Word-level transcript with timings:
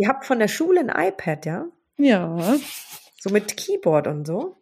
Ihr 0.00 0.08
habt 0.08 0.24
von 0.24 0.38
der 0.38 0.48
Schule 0.48 0.80
ein 0.80 1.08
iPad, 1.08 1.44
ja? 1.44 1.66
Ja. 1.98 2.56
So 3.18 3.28
mit 3.28 3.54
Keyboard 3.58 4.06
und 4.06 4.26
so? 4.26 4.56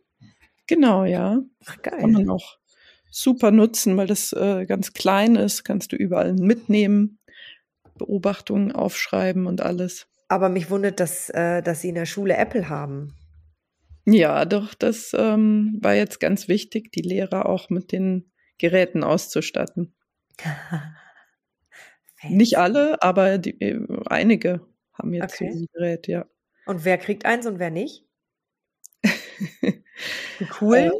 Genau, 0.66 1.04
ja. 1.04 1.38
Ach, 1.64 1.80
geil. 1.80 2.00
Kann 2.00 2.10
man 2.10 2.28
auch 2.28 2.58
super 3.12 3.52
nutzen, 3.52 3.96
weil 3.96 4.08
das 4.08 4.32
äh, 4.32 4.66
ganz 4.66 4.94
klein 4.94 5.36
ist, 5.36 5.62
kannst 5.62 5.92
du 5.92 5.96
überall 5.96 6.34
mitnehmen, 6.34 7.20
Beobachtungen 7.96 8.72
aufschreiben 8.72 9.46
und 9.46 9.60
alles. 9.60 10.08
Aber 10.26 10.48
mich 10.48 10.70
wundert, 10.70 10.98
dass, 10.98 11.30
äh, 11.30 11.62
dass 11.62 11.82
Sie 11.82 11.90
in 11.90 11.94
der 11.94 12.06
Schule 12.06 12.36
Apple 12.36 12.68
haben. 12.68 13.14
Ja, 14.06 14.44
doch, 14.44 14.74
das 14.74 15.14
ähm, 15.16 15.78
war 15.80 15.94
jetzt 15.94 16.18
ganz 16.18 16.48
wichtig, 16.48 16.90
die 16.90 17.02
Lehrer 17.02 17.46
auch 17.46 17.70
mit 17.70 17.92
den 17.92 18.32
Geräten 18.58 19.04
auszustatten. 19.04 19.94
Nicht 22.28 22.58
alle, 22.58 23.00
aber 23.00 23.38
die, 23.38 23.60
äh, 23.60 23.86
einige 24.06 24.66
haben 24.98 25.14
jetzt 25.14 25.34
Okay. 25.34 25.48
so 25.50 25.58
ein 25.58 25.66
Gerät, 25.72 26.06
ja. 26.08 26.26
Und 26.66 26.84
wer 26.84 26.98
kriegt 26.98 27.24
eins 27.24 27.46
und 27.46 27.58
wer 27.58 27.70
nicht? 27.72 28.06
Die 30.40 30.46
coolen, 30.46 30.92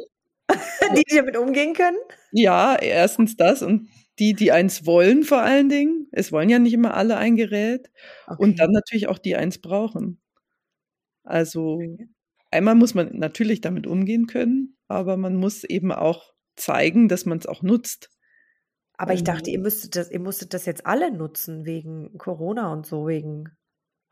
die, 0.95 1.03
die 1.03 1.15
damit 1.17 1.37
umgehen 1.37 1.73
können? 1.73 1.97
Ja, 2.31 2.75
erstens 2.75 3.35
das 3.37 3.61
und 3.63 3.89
die, 4.19 4.33
die 4.35 4.51
eins 4.51 4.85
wollen 4.85 5.23
vor 5.23 5.41
allen 5.41 5.69
Dingen. 5.69 6.07
Es 6.11 6.31
wollen 6.31 6.49
ja 6.49 6.59
nicht 6.59 6.73
immer 6.73 6.93
alle 6.95 7.17
ein 7.17 7.35
Gerät. 7.35 7.89
Und 8.35 8.59
dann 8.59 8.71
natürlich 8.71 9.07
auch 9.07 9.17
die 9.19 9.35
eins 9.35 9.59
brauchen. 9.59 10.21
Also 11.23 11.97
einmal 12.51 12.75
muss 12.75 12.93
man 12.93 13.17
natürlich 13.17 13.61
damit 13.61 13.87
umgehen 13.87 14.27
können, 14.27 14.77
aber 14.87 15.17
man 15.17 15.35
muss 15.35 15.63
eben 15.63 15.91
auch 15.91 16.33
zeigen, 16.55 17.07
dass 17.09 17.25
man 17.25 17.37
es 17.39 17.45
auch 17.47 17.61
nutzt. 17.61 18.09
Aber 18.97 19.13
ich 19.13 19.23
Ähm, 19.23 19.23
dachte, 19.23 19.49
ihr 19.49 19.59
müsstet 19.59 19.95
das, 19.95 20.11
ihr 20.11 20.19
musstet 20.19 20.53
das 20.53 20.65
jetzt 20.67 20.85
alle 20.85 21.11
nutzen 21.11 21.65
wegen 21.65 22.17
Corona 22.17 22.71
und 22.73 22.85
so, 22.85 23.07
wegen 23.07 23.49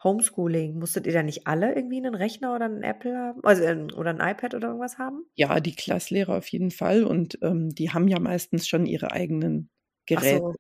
Homeschooling. 0.04 0.78
Musstet 0.80 1.08
ihr 1.08 1.14
da 1.14 1.24
nicht 1.24 1.48
alle 1.48 1.76
irgendwie 1.76 1.98
einen 1.98 2.16
Rechner 2.16 2.56
oder 2.56 2.66
einen 2.66 2.84
Apple 2.84 3.18
haben? 3.18 3.42
Also, 3.44 3.66
ein- 3.66 3.92
oder 3.94 4.10
ein 4.12 4.20
iPad 4.36 4.56
oder 4.56 4.68
irgendwas 4.70 4.98
haben? 4.98 5.26
Ja, 5.36 5.60
die 5.60 5.76
Klasslehrer 5.76 6.38
auf 6.38 6.48
jeden 6.50 6.72
Fall 6.72 7.04
und 7.04 7.38
ähm, 7.44 7.70
die 7.70 7.92
haben 7.92 8.08
ja 8.08 8.20
meistens 8.20 8.68
schon 8.68 8.86
ihre 8.88 9.12
eigenen 9.12 9.70
Geräte. 10.08 10.46
so, 10.46 10.56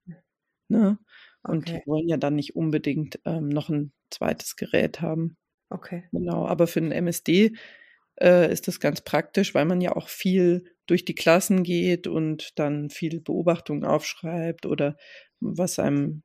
Ne? 0.69 0.99
Und 1.45 1.69
okay, 1.69 1.81
die 1.83 1.83
wollen 1.85 2.07
ja 2.09 2.17
dann 2.17 2.35
nicht 2.35 2.55
unbedingt 2.55 3.19
ähm, 3.25 3.49
noch 3.49 3.69
ein 3.69 3.93
zweites 4.11 4.55
Gerät 4.57 5.01
haben. 5.01 5.37
okay. 5.71 6.09
Genau, 6.13 6.47
aber 6.47 6.67
für 6.67 6.81
den 6.81 6.91
MSD 6.93 7.57
äh, 8.21 8.51
ist 8.53 8.67
das 8.69 8.79
ganz 8.81 9.01
praktisch, 9.01 9.55
weil 9.55 9.65
man 9.65 9.81
ja 9.81 9.95
auch 9.95 10.09
viel 10.09 10.65
durch 10.87 11.05
die 11.05 11.15
Klassen 11.15 11.63
geht 11.63 12.07
und 12.07 12.59
dann 12.59 12.89
viel 12.91 13.21
Beobachtungen 13.21 13.85
aufschreibt 13.85 14.65
oder 14.67 14.97
was 15.41 15.79
einem 15.79 16.23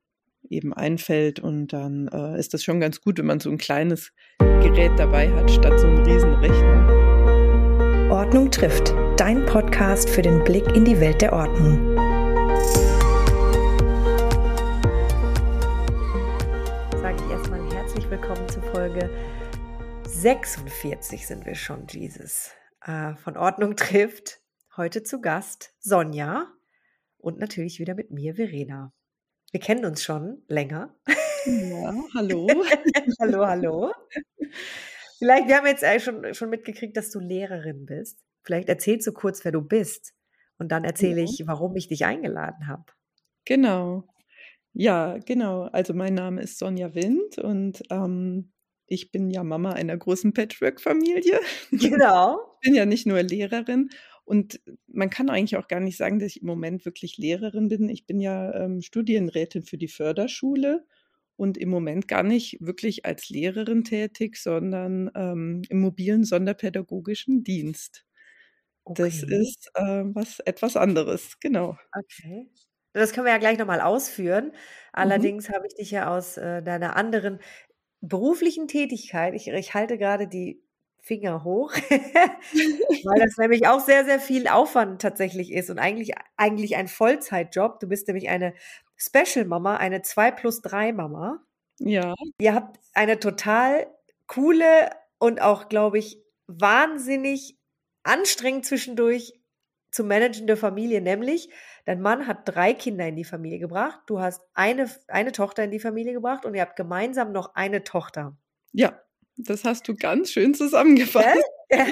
eben 0.49 0.73
einfällt. 0.73 1.39
Und 1.39 1.73
dann 1.73 2.07
äh, 2.07 2.39
ist 2.39 2.53
das 2.53 2.63
schon 2.63 2.79
ganz 2.79 3.01
gut, 3.01 3.17
wenn 3.17 3.25
man 3.25 3.39
so 3.39 3.49
ein 3.49 3.57
kleines 3.57 4.11
Gerät 4.39 4.91
dabei 4.97 5.31
hat, 5.33 5.49
statt 5.51 5.79
so 5.79 5.87
einen 5.87 6.03
riesen 6.05 6.33
Rechner. 6.35 8.09
Ordnung 8.11 8.51
trifft. 8.51 8.93
Dein 9.17 9.45
Podcast 9.45 10.09
für 10.09 10.21
den 10.21 10.43
Blick 10.43 10.67
in 10.75 10.85
die 10.85 10.99
Welt 10.99 11.21
der 11.21 11.33
Ordnung. 11.33 11.95
Sage 17.01 17.17
ich 17.25 17.31
erstmal 17.31 17.73
herzlich 17.73 18.09
willkommen 18.09 18.47
zu 18.49 18.61
Folge 18.61 19.09
46 20.23 21.25
sind 21.27 21.45
wir 21.45 21.55
schon, 21.55 21.85
Jesus. 21.87 22.51
Äh, 22.85 23.15
von 23.15 23.35
Ordnung 23.35 23.75
trifft. 23.75 24.39
Heute 24.77 25.03
zu 25.03 25.21
Gast 25.21 25.73
Sonja 25.79 26.47
und 27.17 27.39
natürlich 27.39 27.79
wieder 27.79 27.93
mit 27.93 28.11
mir, 28.11 28.35
Verena. 28.35 28.93
Wir 29.53 29.59
kennen 29.59 29.85
uns 29.85 30.03
schon 30.03 30.41
länger. 30.47 30.95
Ja, 31.45 31.93
hallo. 32.15 32.47
hallo, 33.21 33.45
hallo. 33.45 33.91
Vielleicht, 35.19 35.47
wir 35.47 35.57
haben 35.57 35.67
jetzt 35.67 35.83
eigentlich 35.83 36.03
schon, 36.03 36.33
schon 36.33 36.49
mitgekriegt, 36.49 36.97
dass 36.97 37.11
du 37.11 37.19
Lehrerin 37.19 37.85
bist. 37.85 38.19
Vielleicht 38.43 38.67
erzählst 38.67 39.05
du 39.05 39.11
kurz, 39.13 39.45
wer 39.45 39.51
du 39.51 39.61
bist. 39.61 40.15
Und 40.57 40.71
dann 40.71 40.83
erzähle 40.83 41.21
Ja. 41.21 41.25
ich, 41.25 41.43
warum 41.45 41.75
ich 41.75 41.87
dich 41.87 42.03
eingeladen 42.03 42.67
habe. 42.67 42.85
Genau. 43.45 44.07
Ja, 44.73 45.19
genau. 45.19 45.65
Also 45.65 45.93
mein 45.93 46.15
Name 46.15 46.41
ist 46.41 46.57
Sonja 46.57 46.95
Wind 46.95 47.37
und 47.37 47.83
ähm, 47.91 48.53
ich 48.87 49.11
bin 49.11 49.29
ja 49.29 49.43
Mama 49.43 49.73
einer 49.73 49.95
großen 49.95 50.33
Patchwork-Familie. 50.33 51.39
Genau. 51.69 52.39
Ich 52.55 52.59
bin 52.69 52.73
ja 52.73 52.87
nicht 52.87 53.05
nur 53.05 53.21
Lehrerin 53.21 53.91
und 54.25 54.61
man 54.87 55.09
kann 55.09 55.29
eigentlich 55.29 55.57
auch 55.57 55.67
gar 55.67 55.79
nicht 55.81 55.97
sagen, 55.97 56.19
dass 56.19 56.35
ich 56.35 56.41
im 56.41 56.47
Moment 56.47 56.85
wirklich 56.85 57.17
Lehrerin 57.17 57.67
bin. 57.69 57.89
Ich 57.89 58.05
bin 58.05 58.19
ja 58.19 58.53
ähm, 58.55 58.81
Studienrätin 58.81 59.63
für 59.63 59.77
die 59.77 59.87
Förderschule 59.89 60.85
und 61.35 61.57
im 61.57 61.69
Moment 61.69 62.07
gar 62.07 62.23
nicht 62.23 62.57
wirklich 62.61 63.05
als 63.05 63.29
Lehrerin 63.29 63.83
tätig, 63.83 64.37
sondern 64.37 65.11
ähm, 65.15 65.63
im 65.69 65.79
mobilen 65.81 66.23
sonderpädagogischen 66.23 67.43
Dienst. 67.43 68.05
Das 68.95 69.23
Okay. 69.23 69.23
ist 69.23 69.71
äh, 69.75 70.03
was 70.05 70.39
etwas 70.41 70.77
anderes, 70.77 71.39
genau. 71.39 71.77
Okay. 71.95 72.49
Das 72.93 73.11
können 73.13 73.25
wir 73.25 73.31
ja 73.33 73.37
gleich 73.39 73.57
nochmal 73.57 73.81
ausführen. 73.81 74.53
Mhm. 75.01 75.27
Allerdings 75.27 75.49
habe 75.49 75.67
ich 75.67 75.75
dich 75.75 75.91
ja 75.91 76.15
aus 76.15 76.37
äh, 76.37 76.61
deiner 76.61 76.95
anderen 76.95 77.39
beruflichen 78.01 78.67
Tätigkeit, 78.69 79.33
ich, 79.35 79.47
ich 79.49 79.73
halte 79.75 79.97
gerade 79.97 80.27
die 80.27 80.62
Finger 81.03 81.43
hoch, 81.43 81.73
weil 81.89 83.19
das 83.19 83.37
nämlich 83.37 83.67
auch 83.67 83.81
sehr, 83.81 84.05
sehr 84.05 84.21
viel 84.21 84.47
Aufwand 84.47 85.01
tatsächlich 85.01 85.51
ist 85.51 85.69
und 85.69 85.77
eigentlich, 85.77 86.13
eigentlich 86.37 86.77
ein 86.77 86.87
Vollzeitjob. 86.87 87.81
Du 87.81 87.89
bist 87.89 88.07
nämlich 88.07 88.29
eine 88.29 88.53
Special 88.95 89.43
Mama, 89.43 89.75
eine 89.75 90.01
2 90.01 90.31
plus 90.31 90.61
3 90.61 90.93
Mama. 90.93 91.43
Ja, 91.79 92.13
Ihr 92.39 92.55
habt 92.55 92.79
eine 92.93 93.19
total 93.19 93.87
coole 94.27 94.91
und 95.19 95.41
auch, 95.41 95.67
glaube 95.67 95.99
ich, 95.99 96.23
wahnsinnig 96.47 97.57
anstrengend 98.03 98.65
zwischendurch 98.65 99.33
zu 99.91 100.05
managende 100.05 100.55
Familie, 100.55 101.01
nämlich 101.01 101.49
dein 101.85 102.01
Mann 102.01 102.27
hat 102.27 102.43
drei 102.45 102.73
Kinder 102.73 103.07
in 103.07 103.17
die 103.17 103.25
Familie 103.25 103.59
gebracht, 103.59 103.99
du 104.07 104.21
hast 104.21 104.41
eine, 104.53 104.89
eine 105.07 105.33
Tochter 105.33 105.65
in 105.65 105.71
die 105.71 105.79
Familie 105.79 106.13
gebracht 106.13 106.45
und 106.45 106.55
ihr 106.55 106.61
habt 106.61 106.77
gemeinsam 106.77 107.33
noch 107.33 107.55
eine 107.55 107.83
Tochter. 107.83 108.37
ja, 108.71 108.99
das 109.37 109.63
hast 109.63 109.87
du 109.87 109.95
ganz 109.95 110.31
schön 110.31 110.53
zusammengefasst. 110.53 111.27
Ja? 111.71 111.87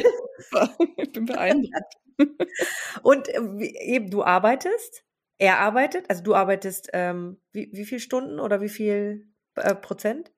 Ich 0.97 1.11
bin 1.11 1.25
beeindruckt. 1.25 1.95
Und 3.03 3.29
äh, 3.29 3.39
eben, 3.83 4.09
du 4.11 4.23
arbeitest, 4.23 5.03
er 5.39 5.59
arbeitet, 5.59 6.09
also 6.09 6.21
du 6.23 6.35
arbeitest 6.35 6.89
ähm, 6.93 7.39
wie, 7.51 7.69
wie 7.73 7.85
viel 7.85 7.99
Stunden 7.99 8.39
oder 8.39 8.61
wie 8.61 8.69
viel 8.69 9.27
äh, 9.55 9.73
Prozent? 9.75 10.31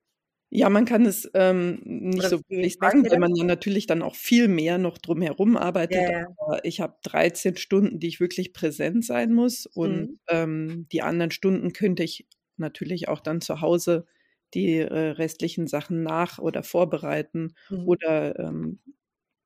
Ja, 0.50 0.68
man 0.70 0.84
kann 0.84 1.04
es 1.04 1.28
ähm, 1.34 1.80
nicht 1.84 2.20
Oder 2.20 2.28
so 2.28 2.40
wirklich 2.48 2.76
sagen, 2.80 3.04
weil 3.10 3.18
man 3.18 3.34
ja 3.34 3.44
natürlich 3.44 3.86
dann 3.86 4.02
auch 4.02 4.14
viel 4.14 4.46
mehr 4.46 4.78
noch 4.78 4.98
drumherum 4.98 5.56
arbeitet. 5.56 6.02
Ja, 6.02 6.10
ja. 6.10 6.26
Aber 6.36 6.64
ich 6.64 6.80
habe 6.80 6.96
13 7.02 7.56
Stunden, 7.56 7.98
die 7.98 8.06
ich 8.08 8.20
wirklich 8.20 8.52
präsent 8.52 9.04
sein 9.04 9.32
muss. 9.32 9.66
Und 9.66 10.10
Mhm. 10.10 10.18
ähm, 10.28 10.86
die 10.92 11.02
anderen 11.02 11.32
Stunden 11.32 11.72
könnte 11.72 12.04
ich 12.04 12.28
natürlich 12.56 13.08
auch 13.08 13.18
dann 13.20 13.40
zu 13.40 13.60
Hause 13.62 14.06
die 14.54 14.78
äh, 14.78 15.10
restlichen 15.10 15.66
Sachen 15.66 16.02
nach- 16.02 16.38
oder 16.38 16.62
vorbereiten 16.62 17.54
Mhm. 17.70 17.88
oder 17.88 18.38
ähm, 18.38 18.80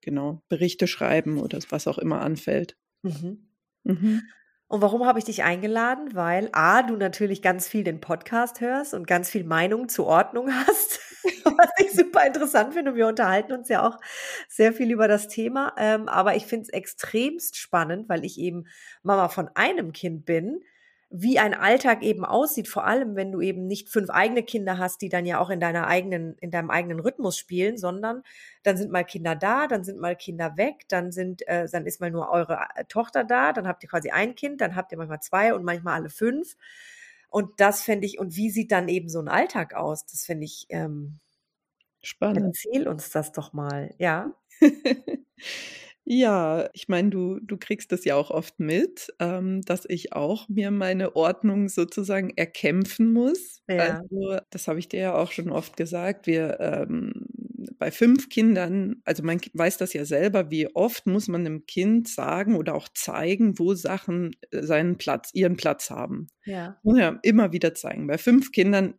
genau 0.01 0.43
Berichte 0.49 0.87
schreiben 0.87 1.39
oder 1.41 1.59
was 1.71 1.87
auch 1.89 1.99
immer 1.99 2.21
anfällt. 2.21 2.77
Mhm. 3.03 3.49
Mhm. 3.85 4.23
Und 4.71 4.83
warum 4.83 5.07
habe 5.07 5.19
ich 5.19 5.25
dich 5.25 5.45
eingeladen? 5.45 6.15
Weil 6.15 6.51
A, 6.53 6.83
du 6.83 6.97
natürlich 6.97 7.41
ganz 7.41 7.67
viel 7.69 7.85
den 7.85 8.01
Podcast 8.01 8.61
hörst 8.61 8.93
und 8.93 9.07
ganz 9.07 9.31
viel 9.31 9.45
Meinung 9.45 9.89
zur 9.89 10.07
Ordnung 10.07 10.53
hast, 10.53 11.01
was 11.45 11.71
ich 11.79 11.93
super 11.93 12.27
interessant 12.27 12.75
finde. 12.75 12.91
Und 12.93 12.97
wir 12.99 13.07
unterhalten 13.07 13.53
uns 13.53 13.69
ja 13.71 13.87
auch 13.89 13.99
sehr 14.49 14.73
viel 14.75 14.91
über 14.91 15.09
das 15.09 15.29
Thema. 15.29 15.75
Ähm, 15.79 16.07
aber 16.09 16.37
ich 16.37 16.45
finde 16.47 16.65
es 16.65 16.69
extremst 16.69 17.57
spannend, 17.57 18.09
weil 18.11 18.25
ich 18.27 18.39
eben 18.39 18.65
Mama 19.03 19.29
von 19.31 19.49
einem 19.55 19.93
Kind 19.93 20.27
bin, 20.27 20.61
wie 21.11 21.39
ein 21.39 21.55
Alltag 21.55 22.03
eben 22.03 22.25
aussieht, 22.25 22.69
vor 22.69 22.85
allem 22.85 23.17
wenn 23.17 23.33
du 23.33 23.41
eben 23.41 23.67
nicht 23.67 23.89
fünf 23.89 24.11
eigene 24.11 24.43
Kinder 24.43 24.77
hast, 24.77 25.01
die 25.01 25.09
dann 25.09 25.25
ja 25.25 25.41
auch 25.41 25.49
in 25.49 25.59
deiner 25.59 25.87
eigenen, 25.87 26.37
in 26.39 26.51
deinem 26.51 26.71
eigenen 26.71 27.01
Rhythmus 27.01 27.39
spielen, 27.39 27.79
sondern 27.79 28.23
dann 28.63 28.77
sind 28.77 28.93
mal 28.93 29.05
Kinder 29.05 29.35
da, 29.35 29.67
dann 29.69 29.85
sind 29.85 29.99
mal 30.01 30.17
Kinder 30.17 30.59
weg, 30.59 30.85
dann 30.89 31.11
sind, 31.11 31.49
äh, 31.49 31.67
dann 31.71 31.87
ist 31.87 32.01
mal 32.01 32.11
nur 32.11 32.31
eure 32.31 32.59
äh, 32.77 32.85
Tochter 32.85 33.25
da, 33.25 33.55
dann 33.55 33.67
habt 33.67 33.83
ihr 33.83 33.89
quasi 33.89 34.11
ein 34.11 34.35
Kind, 34.35 34.61
dann 34.61 34.77
habt 34.77 34.93
ihr 34.93 34.99
manchmal 34.99 35.21
zwei 35.21 35.55
und 35.55 35.65
manchmal 35.65 35.95
alle 35.95 36.11
fünf. 36.11 36.57
Und 37.31 37.61
das 37.61 37.83
fände 37.83 38.07
ich, 38.07 38.19
und 38.19 38.37
wie 38.37 38.51
sieht 38.51 38.71
dann 38.73 38.89
eben 38.89 39.09
so 39.09 39.21
ein 39.21 39.29
Alltag 39.29 39.75
aus? 39.75 40.05
Das 40.07 40.25
finde 40.25 40.45
ich, 40.45 40.67
ähm, 40.69 41.21
Spannend. 42.03 42.57
erzähl 42.57 42.87
uns 42.87 43.11
das 43.11 43.33
doch 43.33 43.53
mal, 43.55 43.95
ja. 43.99 44.35
Ja, 46.11 46.71
ich 46.73 46.89
meine, 46.89 47.11
du, 47.11 47.39
du 47.41 47.59
kriegst 47.59 47.93
das 47.93 48.07
ja 48.07 48.15
auch 48.17 48.31
oft 48.31 48.59
mit, 48.61 49.13
ähm, 49.19 49.61
dass 49.61 49.85
ich 49.87 50.15
auch 50.15 50.49
mir 50.49 50.71
meine 50.71 51.17
Ordnung 51.17 51.69
sozusagen 51.69 52.31
erkämpfen 52.35 53.13
muss. 53.13 53.61
Ja. 53.69 53.99
Also, 53.99 54.39
das 54.49 54.69
habe 54.69 54.79
ich 54.79 54.89
dir 54.89 55.01
ja 55.01 55.15
auch 55.15 55.33
schon 55.33 55.51
oft 55.51 55.77
gesagt. 55.77 56.27
Wir 56.27 56.59
ähm, 56.61 57.27
bei 57.79 57.91
fünf 57.91 58.31
Kindern, 58.31 59.03
also 59.05 59.23
man 59.23 59.39
weiß 59.53 59.77
das 59.77 59.93
ja 59.93 60.07
selber, 60.07 60.51
wie 60.51 60.75
oft 60.75 61.07
muss 61.07 61.29
man 61.29 61.45
einem 61.45 61.67
Kind 61.67 62.09
sagen 62.09 62.57
oder 62.57 62.75
auch 62.75 62.89
zeigen, 62.95 63.59
wo 63.59 63.75
Sachen 63.75 64.35
äh, 64.51 64.63
seinen 64.63 64.97
Platz, 64.97 65.29
ihren 65.35 65.59
Platz 65.59 65.91
haben. 65.91 66.29
Ja. 66.47 66.79
Ja 66.85 67.19
immer 67.23 67.53
wieder 67.53 67.75
zeigen. 67.75 68.07
Bei 68.07 68.17
fünf 68.17 68.51
Kindern 68.53 68.95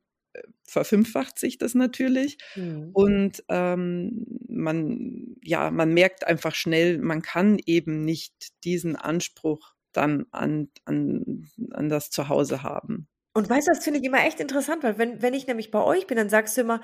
verfünffacht 0.63 1.39
sich 1.39 1.57
das 1.57 1.75
natürlich. 1.75 2.37
Mhm. 2.55 2.89
Und 2.93 3.43
ähm, 3.49 4.25
man, 4.47 5.35
ja, 5.43 5.71
man 5.71 5.93
merkt 5.93 6.25
einfach 6.25 6.55
schnell, 6.55 6.97
man 6.99 7.21
kann 7.21 7.59
eben 7.65 8.03
nicht 8.05 8.33
diesen 8.63 8.95
Anspruch 8.95 9.73
dann 9.91 10.25
an, 10.31 10.69
an, 10.85 11.47
an 11.71 11.89
das 11.89 12.09
Zuhause 12.09 12.63
haben. 12.63 13.07
Und 13.33 13.49
weißt 13.49 13.67
du, 13.67 13.71
das 13.71 13.83
finde 13.83 13.99
ich 13.99 14.05
immer 14.05 14.25
echt 14.25 14.39
interessant, 14.39 14.83
weil 14.83 14.97
wenn, 14.97 15.21
wenn 15.21 15.33
ich 15.33 15.47
nämlich 15.47 15.71
bei 15.71 15.81
euch 15.81 16.07
bin, 16.07 16.17
dann 16.17 16.29
sagst 16.29 16.57
du 16.57 16.61
immer, 16.61 16.81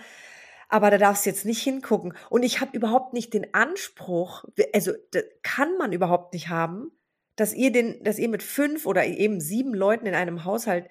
aber 0.69 0.90
da 0.90 0.98
darfst 0.98 1.25
du 1.25 1.30
jetzt 1.30 1.46
nicht 1.46 1.62
hingucken. 1.62 2.13
Und 2.30 2.44
ich 2.44 2.62
habe 2.62 2.75
überhaupt 2.75 3.13
nicht 3.13 3.34
den 3.34 3.54
Anspruch, 3.54 4.46
also 4.74 4.94
kann 5.44 5.78
man 5.78 5.92
überhaupt 5.94 6.34
nicht 6.34 6.50
haben, 6.50 6.92
dass 7.36 7.54
ihr 7.54 7.72
den, 7.72 8.04
dass 8.04 8.18
ihr 8.19 8.30
mit 8.30 8.44
fünf 8.44 8.86
oder 8.86 9.06
eben 9.06 9.42
sieben 9.42 9.74
Leuten 9.74 10.06
in 10.06 10.16
einem 10.16 10.46
Haushalt 10.46 10.88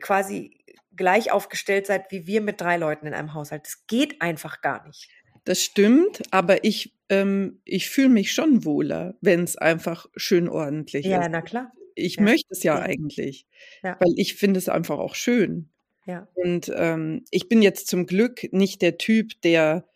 quasi 0.00 0.61
gleich 0.96 1.32
aufgestellt 1.32 1.86
seid 1.86 2.10
wie 2.10 2.26
wir 2.26 2.40
mit 2.40 2.60
drei 2.60 2.76
Leuten 2.76 3.06
in 3.06 3.14
einem 3.14 3.34
Haushalt. 3.34 3.64
Das 3.64 3.86
geht 3.86 4.20
einfach 4.20 4.60
gar 4.60 4.86
nicht. 4.86 5.08
Das 5.44 5.62
stimmt, 5.62 6.22
aber 6.30 6.64
ich, 6.64 6.94
ähm, 7.08 7.60
ich 7.64 7.88
fühle 7.88 8.10
mich 8.10 8.32
schon 8.32 8.64
wohler, 8.64 9.16
wenn 9.20 9.42
es 9.42 9.56
einfach 9.56 10.06
schön 10.16 10.48
ordentlich 10.48 11.04
ja, 11.04 11.18
ist. 11.18 11.22
Ja, 11.24 11.28
na 11.28 11.42
klar. 11.42 11.72
Ich 11.94 12.16
ja. 12.16 12.22
möchte 12.22 12.48
es 12.50 12.62
ja, 12.62 12.78
ja. 12.78 12.82
eigentlich, 12.82 13.46
weil 13.82 14.12
ich 14.16 14.34
finde 14.34 14.58
es 14.58 14.68
einfach 14.68 14.98
auch 14.98 15.14
schön. 15.14 15.68
Ja. 16.06 16.28
Und 16.34 16.72
ähm, 16.74 17.24
ich 17.30 17.48
bin 17.48 17.62
jetzt 17.62 17.88
zum 17.88 18.06
Glück 18.06 18.52
nicht 18.52 18.82
der 18.82 18.98
Typ, 18.98 19.40
der 19.42 19.86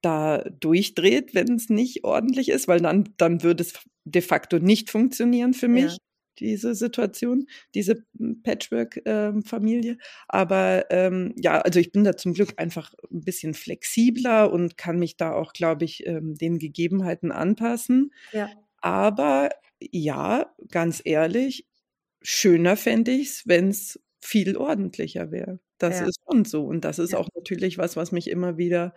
da 0.00 0.38
durchdreht, 0.38 1.34
wenn 1.34 1.54
es 1.54 1.68
nicht 1.68 2.04
ordentlich 2.04 2.48
ist, 2.48 2.68
weil 2.68 2.80
dann, 2.80 3.14
dann 3.16 3.42
würde 3.42 3.62
es 3.62 3.74
de 4.04 4.22
facto 4.22 4.58
nicht 4.58 4.90
funktionieren 4.90 5.54
für 5.54 5.68
mich 5.68 5.98
diese 6.38 6.74
Situation, 6.74 7.46
diese 7.74 8.04
hm, 8.18 8.42
Patchwork-Familie. 8.42 9.92
Ähm, 9.92 9.98
Aber 10.28 10.86
ähm, 10.90 11.34
ja, 11.36 11.60
also 11.60 11.80
ich 11.80 11.92
bin 11.92 12.04
da 12.04 12.16
zum 12.16 12.34
Glück 12.34 12.54
einfach 12.56 12.94
ein 13.10 13.22
bisschen 13.22 13.54
flexibler 13.54 14.52
und 14.52 14.76
kann 14.76 14.98
mich 14.98 15.16
da 15.16 15.32
auch, 15.32 15.52
glaube 15.52 15.84
ich, 15.84 16.06
ähm, 16.06 16.34
den 16.34 16.58
Gegebenheiten 16.58 17.32
anpassen. 17.32 18.12
Ja. 18.32 18.50
Aber 18.80 19.50
ja, 19.80 20.52
ganz 20.70 21.02
ehrlich, 21.04 21.66
schöner 22.22 22.76
fände 22.76 23.10
ich 23.10 23.28
es, 23.28 23.42
wenn 23.46 23.68
es 23.68 24.00
viel 24.20 24.56
ordentlicher 24.56 25.30
wäre. 25.30 25.58
Das 25.78 26.00
ja. 26.00 26.06
ist 26.06 26.20
schon 26.30 26.44
so. 26.44 26.64
Und 26.64 26.84
das 26.84 26.98
ist 26.98 27.12
ja. 27.12 27.18
auch 27.18 27.28
natürlich 27.34 27.78
was, 27.78 27.96
was 27.96 28.12
mich 28.12 28.30
immer 28.30 28.56
wieder 28.56 28.94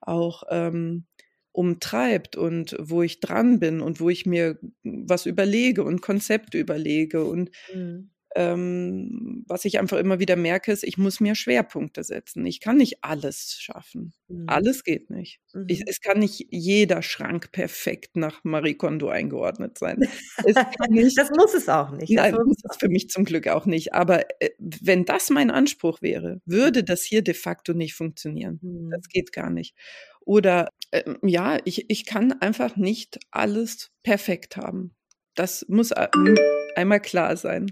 auch 0.00 0.44
ähm, 0.50 1.06
umtreibt 1.52 2.36
und 2.36 2.76
wo 2.78 3.02
ich 3.02 3.20
dran 3.20 3.58
bin 3.58 3.80
und 3.80 4.00
wo 4.00 4.08
ich 4.10 4.26
mir 4.26 4.58
was 4.82 5.26
überlege 5.26 5.82
und 5.82 6.00
Konzepte 6.02 6.58
überlege 6.58 7.24
und 7.24 7.50
mhm. 7.72 8.10
Ähm, 8.38 9.44
was 9.48 9.64
ich 9.64 9.80
einfach 9.80 9.98
immer 9.98 10.20
wieder 10.20 10.36
merke, 10.36 10.70
ist, 10.70 10.84
ich 10.84 10.96
muss 10.96 11.18
mir 11.18 11.34
Schwerpunkte 11.34 12.04
setzen. 12.04 12.46
Ich 12.46 12.60
kann 12.60 12.76
nicht 12.76 12.98
alles 13.02 13.56
schaffen. 13.58 14.12
Mhm. 14.28 14.44
Alles 14.46 14.84
geht 14.84 15.10
nicht. 15.10 15.40
Mhm. 15.52 15.64
Ich, 15.66 15.82
es 15.88 16.00
kann 16.00 16.20
nicht 16.20 16.46
jeder 16.50 17.02
Schrank 17.02 17.50
perfekt 17.50 18.16
nach 18.16 18.44
Marie 18.44 18.74
Kondo 18.74 19.08
eingeordnet 19.08 19.76
sein. 19.76 19.98
Nicht, 20.88 21.18
das 21.18 21.30
muss 21.30 21.54
es 21.54 21.68
auch 21.68 21.90
nicht. 21.90 22.10
Nein, 22.10 22.34
das 22.34 22.46
muss 22.46 22.56
es 22.70 22.76
für 22.78 22.88
mich 22.88 23.10
zum 23.10 23.24
Glück 23.24 23.48
auch 23.48 23.66
nicht. 23.66 23.92
Aber 23.92 24.24
äh, 24.40 24.50
wenn 24.58 25.04
das 25.04 25.30
mein 25.30 25.50
Anspruch 25.50 26.00
wäre, 26.00 26.40
würde 26.46 26.84
das 26.84 27.02
hier 27.02 27.22
de 27.22 27.34
facto 27.34 27.74
nicht 27.74 27.94
funktionieren. 27.94 28.60
Das 28.90 29.02
mhm. 29.02 29.08
geht 29.10 29.32
gar 29.32 29.50
nicht. 29.50 29.74
Oder 30.20 30.68
äh, 30.92 31.14
ja, 31.22 31.58
ich, 31.64 31.90
ich 31.90 32.06
kann 32.06 32.32
einfach 32.40 32.76
nicht 32.76 33.18
alles 33.30 33.90
perfekt 34.02 34.56
haben. 34.56 34.94
Das 35.34 35.66
muss 35.68 35.92
einmal 35.92 37.00
klar 37.00 37.36
sein. 37.36 37.66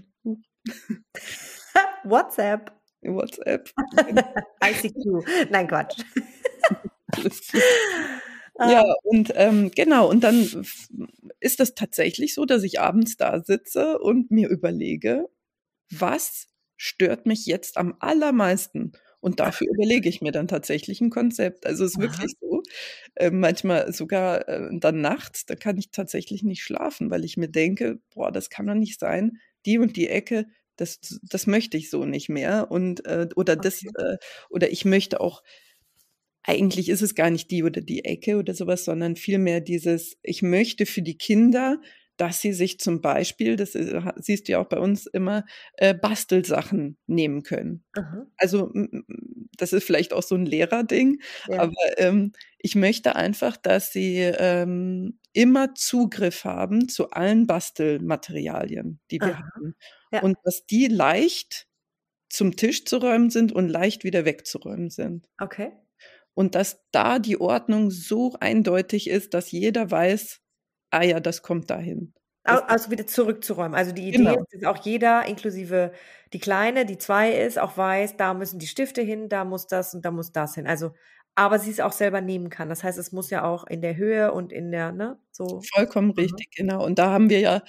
WhatsApp. 2.03 2.71
WhatsApp. 3.01 3.71
ICQ. 4.63 5.49
Nein, 5.49 5.67
Quatsch. 5.67 6.01
ja, 8.59 8.83
und 9.03 9.31
ähm, 9.35 9.71
genau, 9.73 10.09
und 10.09 10.23
dann 10.23 10.65
ist 11.39 11.59
das 11.59 11.75
tatsächlich 11.75 12.33
so, 12.33 12.45
dass 12.45 12.63
ich 12.63 12.79
abends 12.79 13.17
da 13.17 13.43
sitze 13.43 13.99
und 13.99 14.31
mir 14.31 14.49
überlege, 14.49 15.29
was 15.89 16.47
stört 16.75 17.25
mich 17.25 17.45
jetzt 17.45 17.77
am 17.77 17.95
allermeisten? 17.99 18.93
Und 19.19 19.39
dafür 19.39 19.67
überlege 19.73 20.07
ich 20.07 20.21
mir 20.21 20.31
dann 20.31 20.47
tatsächlich 20.47 21.01
ein 21.01 21.09
Konzept. 21.09 21.65
Also 21.65 21.83
es 21.83 21.91
ist 21.91 21.97
Aha. 21.97 22.03
wirklich 22.03 22.33
so, 22.39 22.61
äh, 23.15 23.31
manchmal 23.31 23.91
sogar 23.91 24.47
äh, 24.47 24.69
dann 24.71 25.01
nachts, 25.01 25.45
da 25.45 25.55
kann 25.55 25.77
ich 25.77 25.91
tatsächlich 25.91 26.43
nicht 26.43 26.63
schlafen, 26.63 27.09
weil 27.09 27.25
ich 27.25 27.35
mir 27.35 27.49
denke, 27.49 27.99
boah, 28.13 28.31
das 28.31 28.49
kann 28.49 28.67
doch 28.67 28.75
nicht 28.75 28.99
sein. 28.99 29.39
Die 29.67 29.77
und 29.77 29.95
die 29.95 30.07
Ecke, 30.09 30.47
das, 30.77 30.99
das 31.21 31.45
möchte 31.45 31.77
ich 31.77 31.89
so 31.89 32.05
nicht 32.05 32.29
mehr. 32.29 32.71
Und 32.71 33.05
äh, 33.05 33.27
oder 33.35 33.53
okay. 33.53 33.61
das, 33.63 33.83
äh, 33.83 34.17
oder 34.49 34.71
ich 34.71 34.85
möchte 34.85 35.21
auch, 35.21 35.43
eigentlich 36.43 36.89
ist 36.89 37.01
es 37.01 37.13
gar 37.13 37.29
nicht 37.29 37.51
die 37.51 37.63
oder 37.63 37.81
die 37.81 38.05
Ecke 38.05 38.37
oder 38.37 38.53
sowas, 38.53 38.85
sondern 38.85 39.15
vielmehr 39.15 39.61
dieses, 39.61 40.17
ich 40.23 40.41
möchte 40.41 40.85
für 40.85 41.01
die 41.01 41.17
Kinder 41.17 41.79
dass 42.17 42.41
sie 42.41 42.51
sich 42.51 42.79
zum 42.79 43.01
Beispiel, 43.01 43.55
das 43.55 43.75
äh, 43.75 44.01
siehst 44.17 44.47
du 44.47 44.53
ja 44.53 44.59
auch 44.59 44.67
bei 44.67 44.79
uns 44.79 45.05
immer, 45.05 45.45
äh, 45.73 45.93
Bastelsachen 45.93 46.97
nehmen 47.05 47.43
können. 47.43 47.83
Aha. 47.95 48.25
Also 48.37 48.73
das 49.57 49.71
ist 49.71 49.83
vielleicht 49.83 50.13
auch 50.13 50.23
so 50.23 50.35
ein 50.35 50.45
Lehrerding, 50.45 51.21
ja. 51.47 51.61
aber 51.61 51.73
ähm, 51.97 52.33
ich 52.57 52.75
möchte 52.75 53.15
einfach, 53.15 53.55
dass 53.55 53.91
sie 53.91 54.17
ähm, 54.17 55.19
immer 55.37 55.75
Zugriff 55.75 56.45
haben 56.45 56.89
zu 56.89 57.11
allen 57.11 57.45
Bastelmaterialien, 57.45 58.99
die 59.11 59.21
wir 59.21 59.35
Aha. 59.35 59.43
haben. 59.53 59.75
Ja. 60.11 60.23
Und 60.23 60.35
dass 60.43 60.65
die 60.65 60.87
leicht 60.87 61.67
zum 62.27 62.55
Tisch 62.55 62.85
zu 62.85 62.97
räumen 62.97 63.29
sind 63.29 63.51
und 63.51 63.69
leicht 63.69 64.03
wieder 64.03 64.25
wegzuräumen 64.25 64.89
sind. 64.89 65.29
Okay. 65.39 65.73
Und 66.33 66.55
dass 66.55 66.81
da 66.91 67.19
die 67.19 67.39
Ordnung 67.39 67.91
so 67.91 68.33
eindeutig 68.39 69.09
ist, 69.09 69.35
dass 69.35 69.51
jeder 69.51 69.91
weiß, 69.91 70.39
ah 70.89 71.03
ja, 71.03 71.19
das 71.19 71.43
kommt 71.43 71.69
dahin. 71.69 72.13
Also 72.43 72.91
wieder 72.91 73.05
zurückzuräumen. 73.05 73.75
Also 73.75 73.91
die 73.91 74.07
Idee 74.07 74.17
genau. 74.19 74.35
ist, 74.37 74.47
dass 74.53 74.63
auch 74.63 74.83
jeder, 74.83 75.25
inklusive 75.25 75.91
die 76.33 76.39
Kleine, 76.39 76.85
die 76.85 76.97
zwei 76.97 77.31
ist, 77.31 77.59
auch 77.59 77.77
weiß, 77.77 78.17
da 78.17 78.33
müssen 78.33 78.57
die 78.57 78.67
Stifte 78.67 79.01
hin, 79.01 79.29
da 79.29 79.43
muss 79.43 79.67
das 79.67 79.93
und 79.93 80.05
da 80.05 80.11
muss 80.11 80.31
das 80.31 80.55
hin. 80.55 80.65
Also, 80.65 80.93
aber 81.37 81.59
sie 81.59 81.69
es 81.69 81.79
auch 81.79 81.91
selber 81.91 82.19
nehmen 82.19 82.49
kann. 82.49 82.67
Das 82.67 82.83
heißt, 82.83 82.97
es 82.97 83.11
muss 83.11 83.29
ja 83.29 83.43
auch 83.43 83.67
in 83.67 83.81
der 83.81 83.95
Höhe 83.95 84.31
und 84.33 84.51
in 84.51 84.71
der, 84.71 84.91
ne, 84.91 85.19
so. 85.31 85.61
Vollkommen 85.75 86.07
mhm. 86.07 86.13
richtig, 86.13 86.49
genau. 86.55 86.83
Und 86.83 86.97
da 86.97 87.11
haben 87.11 87.29
wir 87.29 87.39
ja 87.39 87.61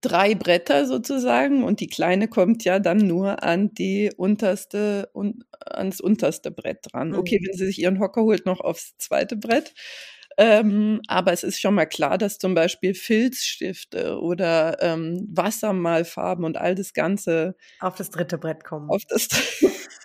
drei 0.00 0.36
Bretter 0.36 0.86
sozusagen 0.86 1.64
und 1.64 1.80
die 1.80 1.88
Kleine 1.88 2.28
kommt 2.28 2.62
ja 2.64 2.78
dann 2.78 2.98
nur 2.98 3.42
an 3.42 3.74
die 3.74 4.12
unterste 4.16 5.10
und 5.12 5.44
ans 5.60 6.00
unterste 6.00 6.52
Brett 6.52 6.86
dran. 6.92 7.12
Okay, 7.16 7.40
mhm. 7.40 7.48
wenn 7.48 7.58
sie 7.58 7.66
sich 7.66 7.80
ihren 7.80 7.98
Hocker 7.98 8.22
holt, 8.22 8.46
noch 8.46 8.60
aufs 8.60 8.96
zweite 8.98 9.36
Brett. 9.36 9.74
Ähm, 10.38 11.00
aber 11.08 11.32
es 11.32 11.42
ist 11.42 11.60
schon 11.60 11.74
mal 11.74 11.86
klar, 11.86 12.16
dass 12.16 12.38
zum 12.38 12.54
Beispiel 12.54 12.94
Filzstifte 12.94 14.20
oder 14.20 14.80
ähm, 14.80 15.26
Wassermalfarben 15.28 16.44
und 16.44 16.56
all 16.56 16.76
das 16.76 16.92
Ganze 16.92 17.56
auf 17.80 17.96
das 17.96 18.10
dritte 18.10 18.38
Brett 18.38 18.62
kommen. 18.62 18.88
Auf 18.88 19.02
das 19.08 19.28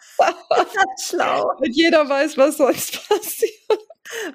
Schlau. 1.02 1.52
Und 1.58 1.76
jeder 1.76 2.08
weiß, 2.08 2.38
was 2.38 2.58
sonst 2.58 3.08
passiert. 3.08 3.52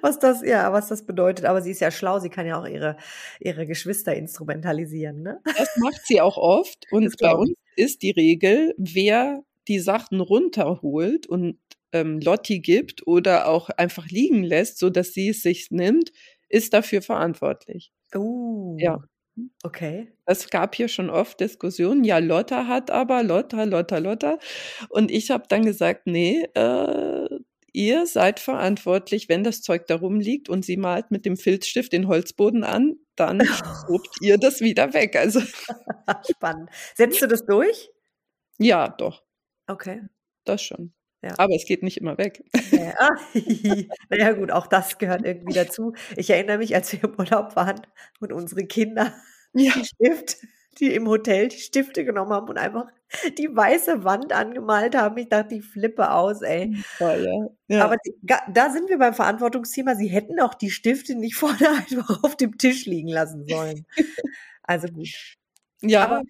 Was 0.00 0.18
das, 0.18 0.42
ja, 0.42 0.72
was 0.72 0.88
das 0.88 1.06
bedeutet. 1.06 1.44
Aber 1.44 1.62
sie 1.62 1.70
ist 1.70 1.80
ja 1.80 1.90
schlau, 1.90 2.18
sie 2.18 2.28
kann 2.28 2.46
ja 2.46 2.60
auch 2.60 2.66
ihre, 2.66 2.96
ihre 3.38 3.66
Geschwister 3.66 4.14
instrumentalisieren, 4.14 5.22
ne? 5.22 5.40
Das 5.44 5.76
macht 5.76 6.06
sie 6.06 6.20
auch 6.20 6.36
oft. 6.36 6.86
Und 6.90 7.14
bei 7.20 7.32
uns 7.34 7.54
ist 7.76 8.02
die 8.02 8.10
Regel, 8.10 8.74
wer 8.76 9.42
die 9.68 9.78
Sachen 9.78 10.20
runterholt 10.20 11.26
und 11.26 11.58
ähm, 11.92 12.20
Lotti 12.20 12.60
gibt 12.60 13.06
oder 13.06 13.48
auch 13.48 13.70
einfach 13.70 14.08
liegen 14.08 14.42
lässt, 14.42 14.78
so 14.78 14.90
dass 14.90 15.12
sie 15.12 15.28
es 15.30 15.42
sich 15.42 15.70
nimmt, 15.70 16.12
ist 16.48 16.72
dafür 16.74 17.02
verantwortlich. 17.02 17.92
Uh, 18.14 18.76
ja. 18.78 18.98
Okay. 19.62 20.12
Es 20.26 20.50
gab 20.50 20.74
hier 20.74 20.88
schon 20.88 21.10
oft 21.10 21.40
Diskussionen. 21.40 22.04
Ja, 22.04 22.18
Lotta 22.18 22.66
hat 22.66 22.90
aber, 22.90 23.22
Lotta, 23.22 23.64
Lotta, 23.64 23.98
Lotta. 23.98 24.38
Und 24.88 25.10
ich 25.10 25.30
habe 25.30 25.44
dann 25.48 25.64
gesagt, 25.64 26.06
nee, 26.06 26.42
äh, 26.54 27.28
ihr 27.72 28.06
seid 28.06 28.40
verantwortlich, 28.40 29.28
wenn 29.28 29.44
das 29.44 29.62
Zeug 29.62 29.86
da 29.86 29.96
rumliegt 29.96 30.48
und 30.48 30.64
sie 30.64 30.76
malt 30.76 31.10
mit 31.10 31.24
dem 31.24 31.36
Filzstift 31.36 31.92
den 31.92 32.08
Holzboden 32.08 32.64
an, 32.64 32.96
dann 33.16 33.40
schobt 33.86 34.16
ihr 34.20 34.38
das 34.38 34.60
wieder 34.60 34.92
weg. 34.94 35.16
Also 35.16 35.40
Spannend. 36.30 36.70
Setzt 36.94 37.22
du 37.22 37.26
das 37.26 37.44
durch? 37.44 37.90
Ja, 38.58 38.88
doch. 38.88 39.22
Okay. 39.66 40.02
Das 40.44 40.62
schon. 40.62 40.92
Ja. 41.22 41.34
Aber 41.36 41.54
es 41.54 41.66
geht 41.66 41.82
nicht 41.82 41.98
immer 41.98 42.16
weg. 42.16 42.44
Ja. 42.70 43.10
naja, 44.08 44.32
gut, 44.38 44.50
auch 44.50 44.66
das 44.66 44.98
gehört 44.98 45.24
irgendwie 45.24 45.54
dazu. 45.54 45.92
Ich 46.16 46.30
erinnere 46.30 46.58
mich, 46.58 46.74
als 46.74 46.92
wir 46.92 47.04
im 47.04 47.14
Urlaub 47.18 47.56
waren 47.56 47.82
und 48.20 48.32
unsere 48.32 48.64
Kinder 48.64 49.14
ja. 49.52 49.72
die 49.74 49.84
Stift, 49.84 50.38
die 50.78 50.94
im 50.94 51.08
Hotel 51.08 51.48
die 51.48 51.58
Stifte 51.58 52.04
genommen 52.04 52.32
haben 52.32 52.48
und 52.48 52.56
einfach 52.56 52.86
die 53.36 53.54
weiße 53.54 54.04
Wand 54.04 54.32
angemalt 54.32 54.96
haben. 54.96 55.18
Ich 55.18 55.28
dachte, 55.28 55.56
die 55.56 55.60
flippe 55.60 56.10
aus, 56.10 56.42
ey. 56.42 56.76
Ja, 56.98 57.16
ja. 57.68 57.84
Aber 57.84 57.96
da 58.48 58.70
sind 58.70 58.88
wir 58.88 58.98
beim 58.98 59.14
Verantwortungsthema. 59.14 59.96
Sie 59.96 60.08
hätten 60.08 60.40
auch 60.40 60.54
die 60.54 60.70
Stifte 60.70 61.16
nicht 61.16 61.34
vorne 61.36 61.68
einfach 61.68 62.22
auf 62.22 62.36
dem 62.36 62.56
Tisch 62.56 62.86
liegen 62.86 63.08
lassen 63.08 63.46
sollen. 63.46 63.84
Also 64.62 64.88
gut. 64.88 65.08
Ja, 65.82 66.04
Aber, 66.04 66.22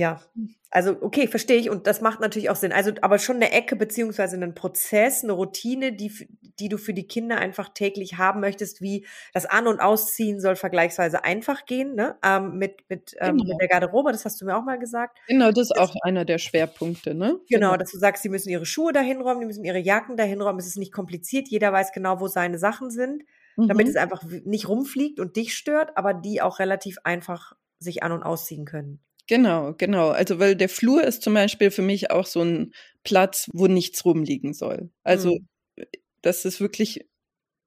Ja, 0.00 0.22
also 0.70 0.96
okay, 1.02 1.26
verstehe 1.26 1.58
ich 1.58 1.68
und 1.68 1.86
das 1.86 2.00
macht 2.00 2.20
natürlich 2.20 2.48
auch 2.48 2.56
Sinn. 2.56 2.72
Also 2.72 2.92
aber 3.02 3.18
schon 3.18 3.36
eine 3.36 3.50
Ecke 3.52 3.76
beziehungsweise 3.76 4.36
einen 4.36 4.54
Prozess, 4.54 5.22
eine 5.24 5.32
Routine, 5.32 5.92
die, 5.92 6.10
die 6.58 6.68
du 6.70 6.78
für 6.78 6.94
die 6.94 7.06
Kinder 7.06 7.36
einfach 7.38 7.68
täglich 7.74 8.16
haben 8.16 8.40
möchtest, 8.40 8.80
wie 8.80 9.04
das 9.34 9.44
An- 9.46 9.66
und 9.66 9.80
Ausziehen 9.80 10.40
soll 10.40 10.56
vergleichsweise 10.56 11.22
einfach 11.24 11.66
gehen, 11.66 11.96
ne? 11.96 12.16
Ähm, 12.24 12.56
mit, 12.56 12.88
mit, 12.88 13.14
ähm, 13.20 13.36
Genau. 13.36 13.44
mit 13.52 13.60
der 13.60 13.68
Garderobe, 13.68 14.12
das 14.12 14.24
hast 14.24 14.40
du 14.40 14.46
mir 14.46 14.56
auch 14.56 14.62
mal 14.64 14.78
gesagt. 14.78 15.18
Genau, 15.26 15.50
das 15.50 15.70
ist 15.70 15.76
auch 15.76 15.94
einer 16.02 16.24
der 16.24 16.38
Schwerpunkte, 16.38 17.14
ne? 17.14 17.38
Genau, 17.50 17.76
dass 17.76 17.90
du 17.90 17.98
sagst, 17.98 18.22
sie 18.22 18.28
müssen 18.30 18.48
ihre 18.48 18.64
Schuhe 18.64 18.92
dahin 18.94 19.20
räumen, 19.20 19.40
die 19.40 19.46
müssen 19.46 19.64
ihre 19.64 19.78
Jacken 19.80 20.16
dahin 20.16 20.40
räumen. 20.40 20.60
Es 20.60 20.66
ist 20.66 20.78
nicht 20.78 20.92
kompliziert, 20.92 21.48
jeder 21.48 21.72
weiß 21.72 21.92
genau, 21.92 22.20
wo 22.20 22.28
seine 22.28 22.58
Sachen 22.58 22.90
sind, 22.90 23.24
damit 23.56 23.86
Mhm. 23.86 23.90
es 23.90 23.96
einfach 23.96 24.22
nicht 24.44 24.68
rumfliegt 24.68 25.20
und 25.20 25.36
dich 25.36 25.54
stört, 25.56 25.96
aber 25.98 26.14
die 26.14 26.40
auch 26.40 26.58
relativ 26.60 26.96
einfach 27.04 27.52
sich 27.80 28.02
an- 28.04 28.12
und 28.12 28.22
ausziehen 28.22 28.64
können. 28.66 29.00
Genau, 29.30 29.74
genau. 29.78 30.08
Also, 30.08 30.40
weil 30.40 30.56
der 30.56 30.68
Flur 30.68 31.04
ist 31.04 31.22
zum 31.22 31.34
Beispiel 31.34 31.70
für 31.70 31.82
mich 31.82 32.10
auch 32.10 32.26
so 32.26 32.40
ein 32.42 32.72
Platz, 33.04 33.48
wo 33.52 33.68
nichts 33.68 34.04
rumliegen 34.04 34.54
soll. 34.54 34.90
Also, 35.04 35.30
Mhm. 35.30 35.46
äh, 35.76 35.86
das 36.22 36.44
ist 36.44 36.60
wirklich, 36.60 37.06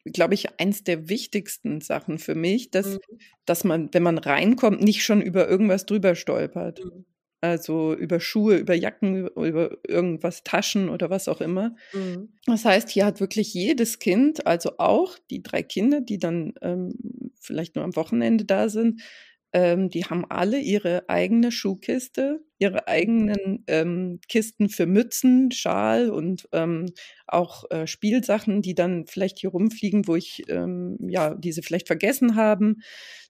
glaube 0.06 0.36
ich, 0.36 0.60
eins 0.60 0.84
der 0.84 1.10
wichtigsten 1.10 1.82
Sachen 1.82 2.20
für 2.20 2.36
mich, 2.36 2.72
dass 2.72 2.98
Mhm. 2.98 3.00
dass 3.46 3.64
man, 3.66 3.90
wenn 3.94 4.04
man 4.04 4.18
reinkommt, 4.20 4.82
nicht 4.84 5.04
schon 5.06 5.22
über 5.22 5.48
irgendwas 5.50 5.86
drüber 5.88 6.16
stolpert. 6.16 6.84
Mhm. 6.84 7.06
Also, 7.42 7.96
über 7.96 8.20
Schuhe, 8.22 8.58
über 8.58 8.76
Jacken, 8.76 9.28
über 9.30 9.78
irgendwas, 9.88 10.44
Taschen 10.44 10.90
oder 10.90 11.10
was 11.12 11.28
auch 11.30 11.42
immer. 11.42 11.76
Mhm. 11.94 12.34
Das 12.48 12.66
heißt, 12.66 12.90
hier 12.90 13.06
hat 13.06 13.20
wirklich 13.22 13.54
jedes 13.54 14.00
Kind, 14.00 14.48
also 14.48 14.74
auch 14.80 15.18
die 15.32 15.44
3 15.44 15.64
Kinder, 15.64 16.02
die 16.02 16.20
dann, 16.20 16.54
ähm, 16.62 16.94
vielleicht 17.40 17.76
nur 17.76 17.86
am 17.86 17.96
Wochenende 17.98 18.46
da 18.46 18.70
sind, 18.70 19.02
ähm, 19.54 19.90
die 19.90 20.06
haben 20.06 20.26
alle 20.30 20.60
ihre 20.60 21.10
eigene 21.10 21.52
Schuhkiste, 21.52 22.42
ihre 22.60 22.88
eigenen, 22.88 23.64
ähm, 23.68 24.20
Kisten 24.30 24.70
für 24.70 24.86
Mützen, 24.88 25.52
Schal 25.52 26.10
und, 26.10 26.48
ähm, 26.54 26.88
auch, 27.28 27.66
äh, 27.72 27.88
Spielsachen, 27.88 28.62
die 28.62 28.76
dann 28.76 29.06
vielleicht 29.08 29.40
hier 29.40 29.52
rumfliegen, 29.52 30.08
wo 30.08 30.16
ich, 30.16 30.44
ähm 30.50 30.98
ja, 31.10 31.36
die 31.36 31.52
sie 31.52 31.62
vielleicht 31.64 31.88
vergessen 31.88 32.36
haben. 32.36 32.82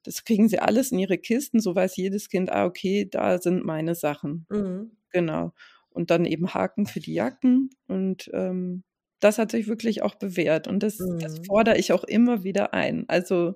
Das 0.03 0.24
kriegen 0.25 0.50
sie 0.50 0.60
alles 0.60 0.92
in 0.92 1.00
ihre 1.00 1.18
Kisten, 1.18 1.60
so 1.60 1.75
weiß 1.75 1.98
jedes 1.98 2.30
Kind: 2.30 2.51
„Ah, 2.51 2.65
okay, 2.65 3.08
da 3.10 3.39
sind 3.39 3.65
meine 3.65 3.96
Sachen.“ 3.96 4.48
Mhm. 4.50 4.94
Genau. 5.12 5.53
Und 5.89 6.10
dann 6.12 6.25
eben 6.25 6.53
Haken 6.53 6.88
für 6.88 7.00
die 7.00 7.13
Jacken 7.13 7.70
und, 7.88 8.30
ähm, 8.34 8.84
das 9.20 9.38
hat 9.38 9.51
sich 9.51 9.68
wirklich 9.68 10.01
auch 10.03 10.15
bewährt 10.15 10.68
und 10.68 10.84
das 10.84 11.08
das 11.20 11.34
Mhm. 11.39 11.48
fordere 11.48 11.77
ich 11.77 11.94
auch 11.94 12.03
immer 12.03 12.44
wieder 12.44 12.74
ein. 12.74 13.06
Also, 13.10 13.56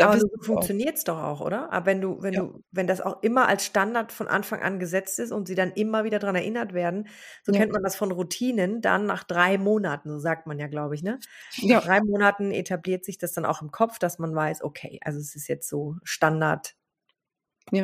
Aber 0.00 0.18
so 0.18 0.26
sie 0.40 0.50
auch 0.54 0.68
funktioniert's 0.70 1.04
doch 1.04 1.18
auch, 1.18 1.40
oder? 1.40 1.72
Aber 1.72 1.86
wenn 1.86 2.00
du 2.00 2.22
wenn 2.22 2.34
Ja. 2.34 2.42
du 2.42 2.64
wenn 2.72 2.86
das 2.86 3.00
auch 3.00 3.22
immer 3.22 3.46
als 3.48 3.64
Standard 3.66 4.10
von 4.12 4.26
Anfang 4.28 4.60
an 4.62 4.78
gesetzt 4.78 5.18
ist 5.18 5.32
und 5.32 5.46
sie 5.46 5.54
dann 5.54 5.72
immer 5.72 6.04
wieder 6.04 6.18
dran 6.18 6.34
erinnert 6.34 6.72
werden, 6.74 7.08
so 7.44 7.52
Ja. 7.52 7.62
kennt 7.62 7.72
man 7.72 7.82
das 7.82 7.96
von 7.96 8.10
Routinen, 8.12 8.80
dann 8.80 9.06
nach 9.06 9.24
3 9.24 9.58
Monaten, 9.58 10.08
so 10.10 10.18
sagt 10.18 10.46
man 10.46 10.58
ja, 10.58 10.66
glaube 10.66 10.94
ich, 10.94 11.02
ne? 11.02 11.20
Nach 11.66 11.78
Ja. 11.80 11.82
3 11.82 12.00
Monaten 12.00 12.50
etabliert 12.52 13.04
sich 13.04 13.18
das 13.18 13.32
dann 13.32 13.44
auch 13.44 13.62
im 13.62 13.70
Kopf, 13.70 13.98
dass 13.98 14.18
man 14.18 14.34
weiß, 14.34 14.62
okay, 14.64 14.98
also 15.04 15.18
es 15.20 15.34
ist 15.36 15.48
jetzt 15.48 15.68
so 15.68 15.96
Standard, 16.04 16.74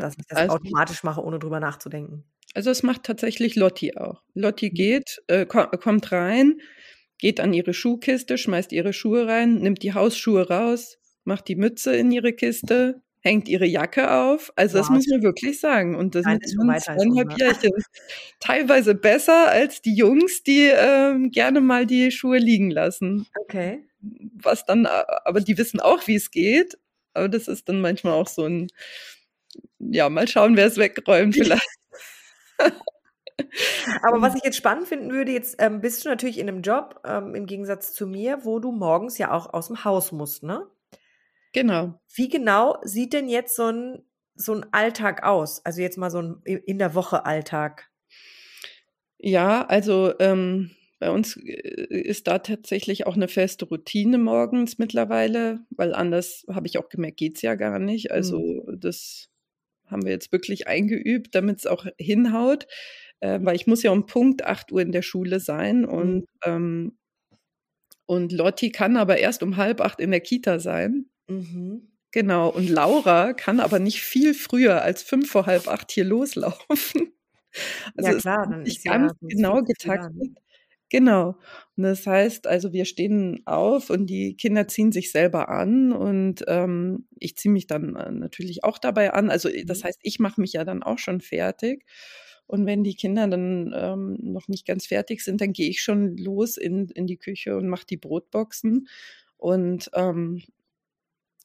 dass 0.01 0.15
ich 0.19 0.27
das 0.29 0.49
also 0.49 0.49
automatisch 0.49 1.03
mache, 1.05 1.23
ohne 1.23 1.39
drüber 1.39 1.61
nachzudenken. 1.61 2.29
Also, 2.55 2.71
das 2.71 2.83
macht 2.83 3.05
tatsächlich 3.05 3.57
Lotti 3.57 3.97
auch. 3.97 4.23
Lotti 4.35 4.71
Mhm. 4.71 4.71
geht, 4.71 5.23
äh, 5.29 5.45
ko 5.47 5.67
kommt 5.69 6.13
rein, 6.13 6.61
geht 7.19 7.41
an 7.41 7.53
ihre 7.55 7.75
Schuhkiste, 7.75 8.39
schmeißt 8.39 8.73
ihre 8.73 8.93
Schuhe 8.93 9.27
rein, 9.27 9.57
nimmt 9.57 9.83
die 9.83 9.95
Hausschuhe 9.95 10.49
raus, 10.49 10.98
macht 11.29 11.49
die 11.49 11.57
Mütze 11.57 11.97
in 11.97 12.13
ihre 12.13 12.35
Kiste, 12.35 13.03
hängt 13.23 13.49
ihre 13.49 13.67
Jacke 13.67 14.13
auf. 14.13 14.53
Also, 14.57 14.79
das 14.79 14.89
Wow. 14.89 14.91
muss 14.91 15.07
man 15.09 15.23
wirklich 15.23 15.61
sagen. 15.61 15.97
Und 15.97 16.17
das 16.17 16.27
mit 16.27 16.43
ist 16.43 16.55
schon 16.55 16.67
ihren 16.67 16.69
weiter 16.69 16.93
als 16.93 17.07
2,5 17.07 17.33
unser. 17.35 17.39
Jährchen. 17.39 17.73
Teilweise 18.41 18.95
besser 18.97 19.49
als 19.51 19.83
die 19.83 19.95
Jungs, 19.97 20.43
die, 20.45 20.71
ähm, 20.75 21.31
gerne 21.33 21.61
mal 21.63 21.87
die 21.87 22.11
Schuhe 22.13 22.39
liegen 22.39 22.71
lassen. 22.73 23.27
Okay. 23.37 23.89
Was 24.37 24.65
dann 24.67 24.87
a 24.87 25.05
aber 25.25 25.41
die 25.41 25.59
wissen 25.59 25.81
auch, 25.81 26.07
wie's 26.07 26.31
geht, 26.31 26.79
aber 27.15 27.29
das 27.29 27.49
ist 27.49 27.69
dann 27.69 27.81
manchmal 27.81 28.15
auch 28.15 28.29
so 28.29 28.45
'n 28.47 28.69
ja, 29.81 30.09
mal 30.11 30.29
schauen, 30.29 30.57
wer's 30.57 30.77
wegräumt 30.79 31.37
vielleicht. 31.37 31.63
Aber 34.03 34.23
was 34.23 34.35
ich 34.37 34.43
jetzt 34.45 34.57
spannend 34.57 34.89
finden 34.89 35.11
würde, 35.13 35.33
jetzt, 35.33 35.57
ähm, 35.61 35.81
bist 35.81 36.05
du 36.05 36.09
natürlich 36.09 36.39
in 36.39 36.47
'nem 36.47 36.63
Job, 36.63 37.01
ähm, 37.05 37.35
im 37.35 37.47
Gegensatz 37.47 37.93
zu 37.95 38.07
mir, 38.07 38.45
wo 38.45 38.59
du 38.61 38.73
morgens 38.73 39.19
ja 39.19 39.33
auch 39.33 39.53
aus'm 39.53 39.85
Haus 39.85 40.13
musst, 40.13 40.43
ne? 40.43 40.67
Genau. 41.55 42.01
Wie 42.15 42.29
genau 42.29 42.79
sieht 42.85 43.13
denn 43.13 43.29
jetzt 43.29 43.55
so 43.57 43.65
'n 43.69 44.03
so 44.35 44.53
'n 44.55 44.67
Alltag 44.73 45.23
aus? 45.25 45.65
Also, 45.65 45.81
jetzt 45.83 45.99
mal 45.99 46.11
so 46.11 46.19
'n 46.21 46.43
i 46.47 46.55
in 46.55 46.79
der 46.79 46.95
Woche 46.95 47.27
Alltag. 47.27 47.89
Ja, 49.21 49.67
also, 49.67 50.13
ähm, 50.21 50.71
bei 51.01 51.11
uns, 51.11 51.37
äh, 51.37 51.51
ist 52.01 52.29
da 52.29 52.39
tatsächlich 52.39 53.07
auch 53.07 53.17
'ne 53.17 53.27
feste 53.27 53.65
Routine 53.65 54.17
morgens 54.17 54.79
mittlerweile, 54.79 55.61
weil 55.71 55.93
anders, 55.93 56.45
habe 56.49 56.69
ich 56.69 56.79
auch 56.79 56.89
gemerkt, 56.89 57.17
geht's 57.17 57.43
ja 57.43 57.57
gar 57.57 57.81
nicht. 57.81 58.13
Also, 58.13 58.39
Mhm. 58.39 58.69
das 58.77 59.29
haben 59.87 60.05
wir 60.05 60.13
jetzt 60.13 60.33
wirklich 60.33 60.69
eingeübt, 60.69 61.35
damit's 61.35 61.67
auch 61.67 61.87
hinhaut, 61.99 62.67
äh, 63.21 63.41
weil 63.43 63.57
ich 63.57 63.67
muss 63.69 63.83
ja 63.85 63.93
um 63.93 64.07
Punkt 64.07 64.45
8:00 64.47 64.83
in 64.83 64.93
der 64.93 65.03
Schule 65.03 65.41
sein 65.41 65.85
Mhm. 65.97 66.23
und, 66.25 66.27
ähm 66.45 66.97
und 68.11 68.33
Lotti 68.33 68.71
kann 68.73 68.97
aber 68.97 69.19
erst 69.19 69.43
um 69.43 69.57
7:30 69.59 70.01
in 70.01 70.11
der 70.11 70.21
Kita 70.21 70.59
sein. 70.61 71.11
Mhm. 71.29 71.89
Genau, 72.13 72.49
und 72.49 72.69
Laura 72.71 73.35
kann 73.35 73.61
aber 73.61 73.79
nicht 73.79 74.01
viel 74.03 74.33
früher 74.33 74.83
als 74.83 75.03
7:45 75.03 75.93
hier 75.93 76.05
loslaufen. 76.05 77.13
Also, 77.97 78.13
Ja 78.13 78.15
klar, 78.15 78.47
dann 78.49 78.67
ist 78.67 78.85
ja 78.85 78.93
ganz 78.93 79.13
sonst 79.21 79.43
genau 79.51 79.63
da, 79.83 80.09
ne? 80.11 80.23
getaktet. 80.23 80.39
Genau. 80.91 81.39
Und 81.77 81.85
das 81.85 82.07
heißt, 82.07 82.47
also, 82.47 82.73
wir 82.73 82.85
stehen 82.85 83.43
auf 83.47 83.91
und 83.91 84.07
die 84.09 84.37
Kinder 84.37 84.69
ziehen 84.69 84.93
sich 84.93 85.11
selber 85.13 85.49
an 85.51 85.93
und, 85.93 86.45
ähm, 86.49 87.09
ich 87.19 87.37
ziehe 87.37 87.53
mich 87.53 87.67
dann, 87.67 87.97
äh, 87.97 88.13
natürlich 88.13 88.65
auch 88.65 88.79
dabei 88.79 89.13
an. 89.15 89.31
Also, 89.31 89.49
äh, 89.49 89.65
das 89.65 89.83
Mhm. 89.83 89.85
heißt, 89.85 89.99
ich 90.03 90.19
mache 90.21 90.41
mich 90.41 90.53
ja 90.55 90.65
dann 90.65 90.83
auch 90.85 90.99
schon 90.99 91.21
fertig. 91.23 91.85
Und 92.47 92.67
wenn 92.67 92.85
die 92.85 92.95
Kinder 92.97 93.27
dann, 93.29 93.73
ähm, 93.77 94.19
noch 94.23 94.49
nicht 94.49 94.67
ganz 94.67 94.87
fertig 94.87 95.23
sind, 95.25 95.41
dann 95.41 95.53
gehe 95.55 95.71
ich 95.71 95.83
schon 95.83 96.17
los 96.19 96.57
in 96.59 96.89
in 96.91 97.07
die 97.07 97.19
Küche 97.19 97.57
und 97.57 97.69
mache 97.69 97.87
die 97.87 97.97
Brotboxen. 97.99 98.89
Und, 99.39 99.91
ähm, 99.95 100.43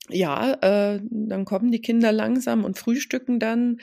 ja, 0.10 0.54
äh, 0.96 1.02
dann 1.10 1.46
kommen 1.46 1.72
die 1.72 1.82
Kinder 1.82 2.12
langsam 2.12 2.66
und 2.66 2.78
frühstücken 2.78 3.40
dann. 3.40 3.78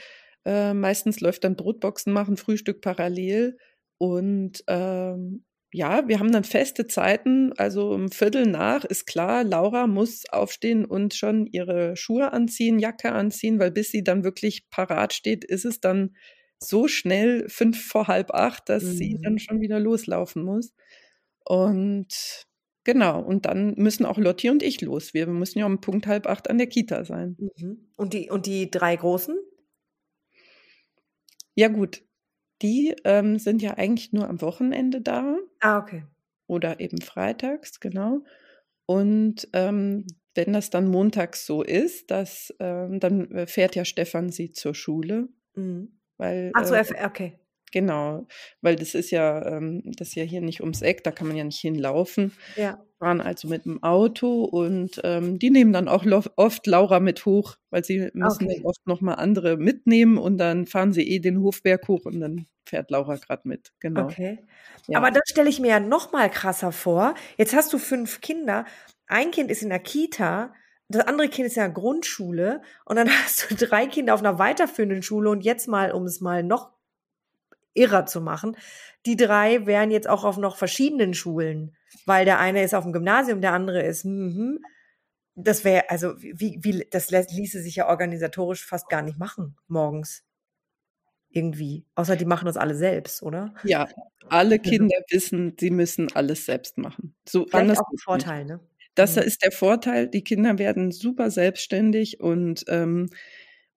Äh, 0.44 0.74
meistens 0.74 1.20
läuft 1.20 1.44
dann 1.44 1.56
Brotboxen 1.56 2.12
machen, 2.12 2.36
Frühstück 2.36 2.80
parallel. 2.82 3.58
Und, 3.98 4.64
ähm, 4.68 5.44
ja, 5.72 6.08
wir 6.08 6.18
haben 6.18 6.32
dann 6.32 6.44
feste 6.44 6.86
Zeiten. 6.88 7.52
Also, 7.56 7.92
um 7.92 8.10
7:15 8.10 8.84
ist 8.86 9.06
klar, 9.06 9.44
Laura 9.44 9.86
muss 9.86 10.24
aufstehen 10.30 10.84
und 10.84 11.14
schon 11.14 11.46
ihre 11.46 11.96
Schuhe 11.96 12.32
anziehen, 12.32 12.78
Jacke 12.80 13.12
anziehen, 13.12 13.58
weil 13.60 13.70
bis 13.70 13.90
sie 13.90 14.02
dann 14.02 14.24
wirklich 14.24 14.68
parat 14.70 15.12
steht, 15.14 15.44
ist 15.44 15.64
es 15.64 15.80
dann 15.80 16.16
so 16.58 16.88
schnell 16.88 17.48
7:45, 17.48 18.60
dass 18.68 18.96
sie 18.96 19.18
dann 19.22 19.38
Mhm. 19.38 19.40
schon 19.40 19.60
wieder 19.60 19.78
loslaufen 19.80 20.42
muss. 20.42 20.72
Und 21.44 22.44
genau, 22.84 23.20
und 23.22 23.46
dann 23.46 23.74
müssen 23.76 24.06
auch 24.06 24.18
Lotti 24.18 24.50
und 24.50 24.62
ich 24.62 24.80
los. 24.80 25.14
Wir 25.14 25.26
müssen 25.26 25.58
ja 25.58 25.66
um 25.66 25.80
Punkt 25.80 26.06
7:30 26.06 26.48
an 26.48 26.58
der 26.58 26.66
Kita 26.68 27.04
sein. 27.04 27.38
Mhm. 27.38 27.90
Und 27.96 28.12
die 28.14 28.30
und 28.30 28.46
die 28.46 28.70
3 28.70 28.96
Großen? 28.96 29.36
Ja 31.58 31.68
gut, 31.68 32.02
die, 32.62 32.94
ähm, 33.04 33.38
sind 33.38 33.62
ja 33.62 33.74
eigentlich 33.78 34.12
nur 34.12 34.28
am 34.28 34.40
Wochenende 34.42 35.00
da. 35.00 35.36
Ah, 35.62 35.76
okay. 35.78 36.04
Oder 36.48 36.80
eben 36.80 37.00
freitags, 37.00 37.80
genau. 37.80 38.24
Und, 38.86 39.48
ähm, 39.54 40.06
wenn 40.34 40.52
das 40.52 40.70
dann 40.70 40.88
montags 40.88 41.46
so 41.46 41.62
ist, 41.62 42.10
dass, 42.10 42.54
ähm 42.60 43.00
dann, 43.00 43.30
äh, 43.32 43.46
fährt 43.46 43.76
ja 43.76 43.84
Stefan 43.84 44.30
sie 44.30 44.52
zur 44.52 44.74
Schule, 44.74 45.28
Mhm. 45.54 46.00
weil, 46.18 46.54
Ach 46.54 46.64
so, 46.64 46.74
äh 46.74 46.84
okay. 47.06 47.39
Genau, 47.72 48.26
weil 48.62 48.76
das 48.76 48.94
ist 48.94 49.10
ja, 49.10 49.44
ähm 49.46 49.82
das 49.96 50.08
ist 50.08 50.14
ja 50.16 50.24
hier 50.24 50.40
nicht 50.40 50.60
ums 50.60 50.82
Eck, 50.82 51.04
da 51.04 51.10
kann 51.12 51.28
man 51.28 51.36
ja 51.36 51.44
nicht 51.44 51.60
hinlaufen. 51.60 52.32
Ja. 52.56 52.84
Fahren 52.98 53.20
also 53.22 53.48
mit'm 53.48 53.82
Auto 53.82 54.44
und, 54.44 55.00
ähm, 55.04 55.38
die 55.38 55.50
nehmen 55.50 55.72
dann 55.72 55.88
auch 55.88 56.04
oft 56.36 56.66
Laura 56.66 57.00
mit 57.00 57.26
hoch, 57.26 57.56
weil 57.70 57.84
sie 57.84 58.10
müssen 58.14 58.46
Okay. 58.46 58.54
dann 58.54 58.64
oft 58.64 58.86
noch 58.86 59.00
mal 59.00 59.14
andere 59.14 59.56
mitnehmen 59.56 60.18
und 60.18 60.38
dann 60.38 60.66
fahren 60.66 60.92
sie 60.92 61.08
eh 61.08 61.18
den 61.20 61.40
Hofberg 61.42 61.88
hoch 61.88 62.04
und 62.06 62.20
dann 62.20 62.46
fährt 62.66 62.90
Laura 62.90 63.16
grad 63.16 63.46
mit, 63.46 63.72
genau. 63.80 64.16
Okay. 64.16 64.46
Ja. 64.88 65.00
Aber 65.00 65.10
das 65.10 65.22
stelle 65.26 65.48
ich 65.48 65.60
mir 65.60 65.68
ja 65.68 65.80
noch 65.80 66.12
mal 66.12 66.30
krasser 66.30 66.72
vor. 66.72 67.14
Jetzt 67.36 67.54
hast 67.54 67.72
du 67.72 67.78
5 67.78 68.20
Kinder. 68.20 68.64
Ein 69.06 69.30
Kind 69.30 69.50
ist 69.50 69.62
in 69.62 69.68
der 69.70 69.78
Kita, 69.80 70.54
das 70.88 71.06
andere 71.06 71.28
Kind 71.28 71.46
ist 71.46 71.56
in 71.56 71.62
der 71.62 71.70
Grundschule 71.70 72.62
und 72.84 72.96
dann 72.96 73.08
hast 73.24 73.50
du 73.50 73.54
3 73.54 73.86
Kinder 73.86 74.14
auf 74.14 74.22
'ner 74.22 74.38
weiterführenden 74.38 75.02
Schule 75.02 75.30
und 75.30 75.42
jetzt 75.44 75.68
mal, 75.68 75.92
um 75.92 76.04
es 76.04 76.20
mal 76.20 76.42
noch 76.42 76.70
irrer 77.74 78.06
zu 78.06 78.20
machen, 78.20 78.56
die 79.06 79.16
3 79.16 79.66
wären 79.66 79.90
jetzt 79.90 80.08
auch 80.08 80.24
auf 80.24 80.38
noch 80.38 80.56
verschiedenen 80.56 81.14
Schulen, 81.14 81.76
weil 82.06 82.24
der 82.24 82.38
eine 82.40 82.62
ist 82.64 82.74
auf'm 82.74 82.92
Gymnasium, 82.92 83.40
der 83.40 83.52
andere 83.54 83.82
ist 83.82 84.04
mhm. 84.04 84.60
Das 85.36 85.64
wäre 85.64 85.90
also 85.90 86.14
wie 86.20 86.58
wie 86.62 86.86
das 86.90 87.10
ließe 87.10 87.62
sich 87.62 87.76
ja 87.76 87.88
organisatorisch 87.88 88.66
fast 88.66 88.88
gar 88.90 89.02
nicht 89.02 89.18
machen 89.18 89.56
morgens. 89.68 90.20
irgendwie. 91.32 91.86
Außer 91.94 92.16
die 92.16 92.24
machen 92.24 92.46
das 92.46 92.56
alle 92.56 92.74
selbst, 92.74 93.22
oder? 93.22 93.54
Ja, 93.64 93.88
alle 94.28 94.58
Kinder 94.58 94.96
wissen, 95.10 95.54
sie 95.58 95.70
müssen 95.70 96.10
alles 96.12 96.46
selbst 96.46 96.78
machen. 96.78 97.14
So 97.28 97.46
Vielleicht 97.48 97.72
anders 97.72 97.78
auch 97.78 97.90
ein. 97.90 97.98
Vorteil, 97.98 98.44
ne? 98.44 98.60
Das 98.96 99.16
Mhm. 99.16 99.22
ist 99.22 99.42
der 99.44 99.52
Vorteil. 99.52 100.08
Die 100.08 100.24
Kinder 100.24 100.58
werden 100.58 100.92
super 100.92 101.30
selbstständig 101.30 102.20
und, 102.20 102.64
ähm, 102.68 103.10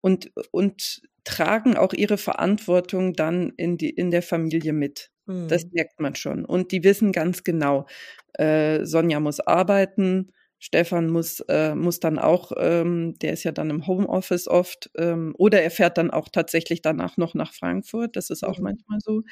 und, 0.04 0.32
und 0.52 1.02
tragen 1.26 1.78
auch 1.78 1.94
ihre 1.94 2.20
Verantwortung 2.20 3.16
dann 3.16 3.54
in, 3.58 3.78
die, 3.80 3.92
in 3.92 4.12
der 4.12 4.24
Familie 4.24 4.74
mit. 4.74 5.12
Das 5.50 5.64
Mhm. 5.64 5.74
merkt 5.74 6.00
man 6.02 6.16
schon. 6.16 6.46
Und 6.46 6.72
die 6.74 6.84
wissen 6.86 7.14
ganz 7.14 7.44
genau, 7.46 7.88
äh, 8.36 8.86
Sonja 8.86 9.20
muss 9.22 9.40
arbeiten, 9.42 10.32
Stefan 10.60 11.10
muss, 11.10 11.42
äh, 11.50 11.76
muss 11.76 12.00
dann 12.02 12.20
auch, 12.20 12.52
ähm, 12.58 13.16
der 13.22 13.34
ist 13.34 13.44
ja 13.46 13.54
dann 13.54 13.70
im 13.72 13.88
Homeoffice 13.88 14.48
oft, 14.50 14.92
ähm, 14.98 15.36
oder 15.38 15.62
er 15.64 15.72
fährt 15.72 15.98
dann 15.98 16.12
auch 16.12 16.30
tatsächlich 16.30 16.82
danach 16.82 17.18
noch 17.18 17.34
nach 17.36 17.54
Frankfurt. 17.54 18.16
Das 18.18 18.30
ist 18.30 18.44
auch 18.46 18.60
Mhm. 18.60 18.62
manchmal 18.62 19.00
so. 19.02 19.24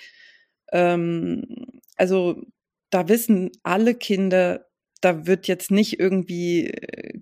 Ähm, 0.71 1.43
also 1.97 2.43
da 2.91 3.07
wissen 3.09 3.51
alle 3.63 3.95
Kinder, 3.95 4.67
da 5.01 5.25
wird 5.27 5.47
jetzt 5.47 5.71
nicht 5.71 5.99
irgendwie 5.99 6.67
äh, 6.69 7.19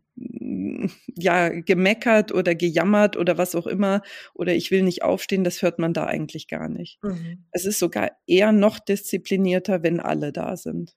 ja 1.16 1.50
gemeckert 1.50 2.32
oder 2.34 2.56
gejammert 2.56 3.18
oder 3.18 3.38
was 3.38 3.56
auch 3.56 3.68
immer 3.68 4.02
oder 4.34 4.54
ich 4.56 4.72
will 4.72 4.84
nicht 4.84 5.04
aufstehen, 5.04 5.44
das 5.44 5.62
hört 5.62 5.80
man 5.80 5.94
da 5.94 6.06
eigentlich 6.06 6.48
gar 6.48 6.70
nicht. 6.70 7.00
Mhm. 7.04 7.46
Es 7.52 7.66
ist 7.66 7.80
sogar 7.80 8.12
eher 8.28 8.52
noch 8.52 8.80
disziplinierter, 8.80 9.84
wenn 9.84 10.00
alle 10.00 10.32
da 10.34 10.56
sind, 10.58 10.96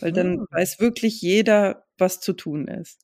weil 0.00 0.12
dann 0.12 0.38
Mhm. 0.38 0.46
weiß 0.50 0.80
wirklich 0.80 1.20
jeder, 1.22 1.86
was 1.98 2.20
zu 2.20 2.32
tun 2.34 2.68
ist. 2.68 3.02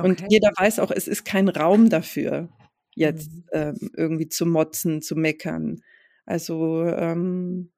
Und 0.00 0.22
Okay. 0.22 0.26
jeder 0.28 0.50
weiß 0.56 0.78
auch, 0.80 0.90
es 0.90 1.08
ist 1.08 1.24
kein 1.24 1.48
Raum 1.48 1.90
dafür, 1.90 2.48
jetzt 2.94 3.30
Mhm. 3.32 3.44
ähm, 3.52 3.90
irgendwie 3.96 4.28
zu 4.28 4.46
motzen, 4.46 5.02
zu 5.02 5.16
meckern. 5.16 5.80
Also 6.26 6.84
ähm, 6.86 7.72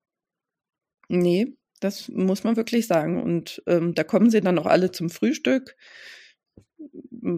nee, 1.09 1.57
das 1.87 2.09
muss 2.09 2.45
man 2.45 2.57
wirklich 2.57 2.87
sagen. 2.87 3.23
Und 3.23 3.63
ähm, 3.67 3.95
da 3.95 4.05
kommen 4.05 4.31
sie 4.31 4.41
dann 4.41 4.59
auch 4.59 4.67
alle 4.67 4.91
zum 4.93 5.09
Frühstück. 5.11 5.77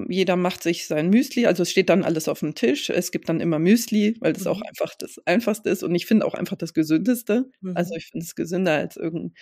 Jeder 0.09 0.37
macht 0.37 0.63
sich 0.63 0.87
sein 0.87 1.09
Müsli, 1.11 1.47
also 1.47 1.63
es 1.63 1.71
steht 1.71 1.89
dann 1.89 2.05
alles 2.05 2.29
auf 2.29 2.41
dem 2.41 2.55
Tisch. 2.55 2.91
Es 2.91 3.11
gibt 3.11 3.29
dann 3.29 3.41
immer 3.41 3.59
Müsli, 3.59 4.17
weil 4.21 4.33
das 4.33 4.47
auch 4.47 4.59
Mhm. 4.59 4.65
einfach 4.69 4.95
das 4.99 5.19
Einfachste 5.27 5.71
ist 5.71 5.83
und 5.83 5.95
ich 5.95 6.07
finde 6.07 6.27
auch 6.27 6.35
einfach 6.35 6.57
das 6.57 6.75
Gesündeste. 6.75 7.51
Also 7.75 7.95
Mhm. 7.95 7.99
ich 7.99 8.07
finde 8.11 8.25
es 8.25 8.35
gesünder 8.35 8.73
als 8.75 8.97
irgendein 8.97 9.35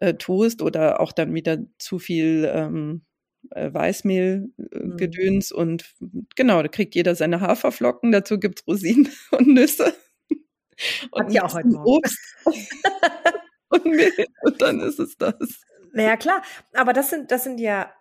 äh, 0.00 0.14
Toast 0.14 0.62
oder 0.62 1.00
auch 1.00 1.12
dann 1.12 1.34
wieder 1.34 1.58
zu 1.78 1.98
viel 1.98 2.48
ähm, 2.52 3.02
äh, 3.50 3.72
Weißmehl 3.72 4.48
äh, 4.58 4.78
Mhm. 4.78 5.42
Und 5.54 5.84
genau, 6.36 6.62
da 6.62 6.68
kriegt 6.68 6.94
jeder 6.94 7.14
seine 7.14 7.40
Haferflocken, 7.40 8.12
dazu 8.12 8.38
gibt's 8.38 8.66
Rosinen 8.66 9.08
und 9.32 9.48
Nüsse 9.48 9.94
und 11.10 11.26
Hat 11.26 11.32
ja 11.32 11.44
auch 11.44 11.54
heute 11.54 11.68
Morgen. 11.68 11.86
Obst 11.88 12.18
und 13.84 13.90
Mehl 13.96 14.26
und 14.42 14.60
dann 14.62 14.80
ist 14.80 14.98
es 14.98 15.16
das. 15.16 15.34
Na 15.92 16.02
ja, 16.02 16.16
klar. 16.16 16.42
Aber 16.74 16.92
das 16.92 17.10
sind, 17.10 17.30
das 17.30 17.44
sind 17.44 17.58
ja 17.58 17.92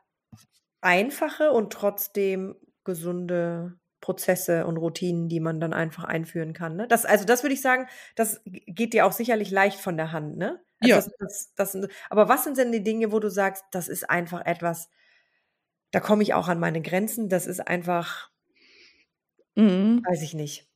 einfache 0.82 1.52
und 1.52 1.74
trotzdem 1.74 2.56
gesunde 2.84 3.78
Prozesse 4.00 4.66
und 4.66 4.78
Routinen, 4.78 5.30
die 5.30 5.40
man 5.40 5.60
dann 5.60 5.74
einfach 5.74 6.06
einführen 6.06 6.54
kann. 6.54 6.76
Ne? 6.76 6.88
Das, 6.88 7.06
also 7.06 7.24
das 7.26 7.44
würde 7.44 7.54
ich 7.54 7.62
sagen, 7.62 7.88
das 8.16 8.42
geht 8.46 8.94
dir 8.94 9.06
auch 9.06 9.12
sicherlich 9.12 9.52
leicht 9.52 9.80
von 9.80 9.96
der 9.96 10.12
Hand. 10.12 10.38
Ne? 10.38 10.60
Also 10.80 10.90
Ja. 10.90 10.96
das, 11.20 11.54
das, 11.56 11.74
das, 11.74 11.88
aber 12.10 12.28
was 12.28 12.44
sind 12.44 12.58
denn 12.58 12.72
die 12.72 12.82
Dinge, 12.84 13.12
wo 13.12 13.20
du 13.20 13.30
sagst, 13.30 13.64
das 13.72 13.88
ist 13.88 14.10
einfach 14.10 14.44
etwas, 14.46 14.90
da 15.92 16.00
komme 16.00 16.24
ich 16.24 16.34
auch 16.34 16.48
an 16.48 16.60
meine 16.60 16.82
Grenzen, 16.82 17.30
das 17.30 17.46
ist 17.46 17.60
einfach, 17.60 18.32
Mhm. 19.56 20.02
weiß 20.08 20.22
ich 20.22 20.34
nicht. 20.34 20.68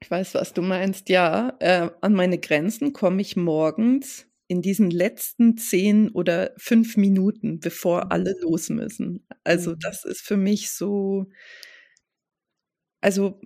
Ich 0.00 0.10
weiß, 0.10 0.34
was 0.34 0.52
du 0.52 0.62
meinst. 0.62 1.08
Ja, 1.08 1.56
äh, 1.60 1.90
an 2.00 2.14
meine 2.14 2.38
Grenzen 2.38 2.92
komme 2.92 3.20
ich 3.20 3.36
morgens 3.36 4.26
in 4.48 4.62
diesen 4.62 4.90
letzten 4.90 5.56
zehn 5.56 6.10
oder 6.10 6.52
fünf 6.58 6.96
Minuten, 6.96 7.60
bevor 7.60 8.06
Mhm. 8.06 8.10
alle 8.10 8.34
los 8.42 8.68
müssen. 8.70 9.26
Also 9.44 9.72
Mhm. 9.72 9.78
das 9.80 10.04
ist 10.04 10.22
für 10.22 10.36
mich 10.36 10.70
so, 10.72 11.26
also 13.00 13.40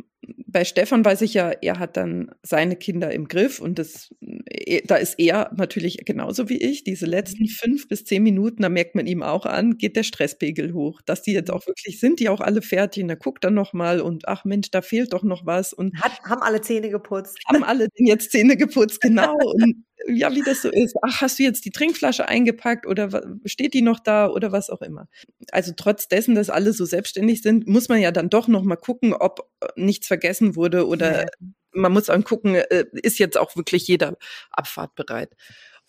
bei 0.47 0.65
Stefan 0.65 1.05
weiß 1.05 1.23
ich 1.23 1.35
ja, 1.35 1.51
er 1.51 1.79
hat 1.79 1.97
dann 1.97 2.31
seine 2.43 2.77
Kinder 2.77 3.13
im 3.13 3.29
Griff 3.29 3.61
und 3.61 3.79
das, 3.79 4.15
eh, 4.21 4.83
da 4.87 4.97
ist 4.97 5.15
er 5.19 5.51
natürlich 5.57 6.05
genauso 6.05 6.49
wie 6.49 6.59
ich. 6.59 6.85
Diese 6.85 7.07
letzten 7.07 7.45
Mhm. 7.45 7.49
fünf 7.49 7.89
bis 7.89 8.05
zehn 8.05 8.23
Minuten, 8.23 8.63
da 8.63 8.69
merkt 8.69 8.95
man 8.95 9.07
ihm 9.07 9.23
auch 9.23 9.47
an, 9.47 9.79
geht 9.79 9.97
der 9.97 10.03
Stresspegel 10.05 10.73
hoch, 10.75 11.01
dass 11.03 11.23
die 11.23 11.33
jetzt 11.33 11.51
auch 11.51 11.67
wirklich 11.67 12.01
sind, 12.01 12.21
die 12.21 12.29
auch 12.29 12.41
alle 12.41 12.63
fertig. 12.63 13.03
Und 13.05 13.11
er 13.11 13.17
guckt 13.17 13.45
dann 13.45 13.55
noch 13.55 13.73
mal 13.73 14.01
und 14.01 14.29
ach 14.29 14.45
Mensch, 14.45 14.71
da 14.71 14.83
fehlt 14.83 15.13
doch 15.13 15.23
noch 15.25 15.47
was 15.47 15.73
und 15.73 15.95
Hat, 16.01 16.21
haben 16.25 16.43
alle 16.43 16.61
Zähne 16.61 16.91
geputzt. 16.91 17.39
haben 17.47 17.65
alle 17.65 17.89
denn 17.89 18.07
jetzt 18.07 18.31
Zähne 18.33 18.57
geputzt, 18.57 19.01
genau. 19.01 19.35
Und 19.55 19.85
ja, 20.07 20.35
wie 20.35 20.43
das 20.43 20.63
so 20.63 20.71
ist. 20.71 20.97
Ach, 21.03 21.21
hast 21.21 21.39
du 21.39 21.43
jetzt 21.43 21.65
die 21.65 21.71
Trinkflasche 21.71 22.29
eingepackt 22.29 22.87
oder 22.87 23.23
steht 23.45 23.75
die 23.75 23.83
noch 23.83 24.01
da 24.01 24.29
oder 24.29 24.53
was 24.53 24.71
auch 24.71 24.83
immer. 24.83 25.09
Also 25.53 25.73
trotz 25.77 26.09
dessen, 26.09 26.35
dass 26.35 26.51
alle 26.51 26.73
so 26.73 26.85
selbstständig 26.85 27.43
sind, 27.43 27.67
muss 27.67 27.89
man 27.89 28.01
ja 28.01 28.11
dann 28.13 28.31
doch 28.31 28.49
noch 28.49 28.63
mal 28.63 28.77
gucken, 28.77 29.13
ob 29.15 29.51
äh, 29.61 29.69
nichts 29.77 30.07
vergessen 30.07 30.57
wurde 30.57 30.87
oder 30.87 31.23
Ja. 31.23 31.29
man 31.73 31.93
muss 31.93 32.07
dann 32.07 32.25
gucken, 32.25 32.55
äh, 32.55 32.85
ist 32.93 33.19
jetzt 33.19 33.37
auch 33.39 33.57
wirklich 33.57 33.87
jeder 33.89 34.17
abfahrtbereit. 34.51 35.35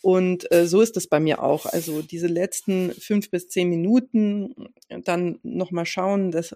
Und 0.01 0.51
äh, 0.51 0.65
so 0.67 0.81
ist 0.81 0.95
es 0.97 1.07
bei 1.07 1.19
mir 1.19 1.43
auch. 1.43 1.65
Also 1.65 2.01
diese 2.01 2.27
letzten 2.27 2.91
fünf 2.93 3.29
bis 3.31 3.49
zehn 3.49 3.69
Minuten 3.69 4.53
dann 5.03 5.39
noch 5.43 5.71
mal 5.71 5.85
schauen, 5.85 6.31
dass 6.31 6.55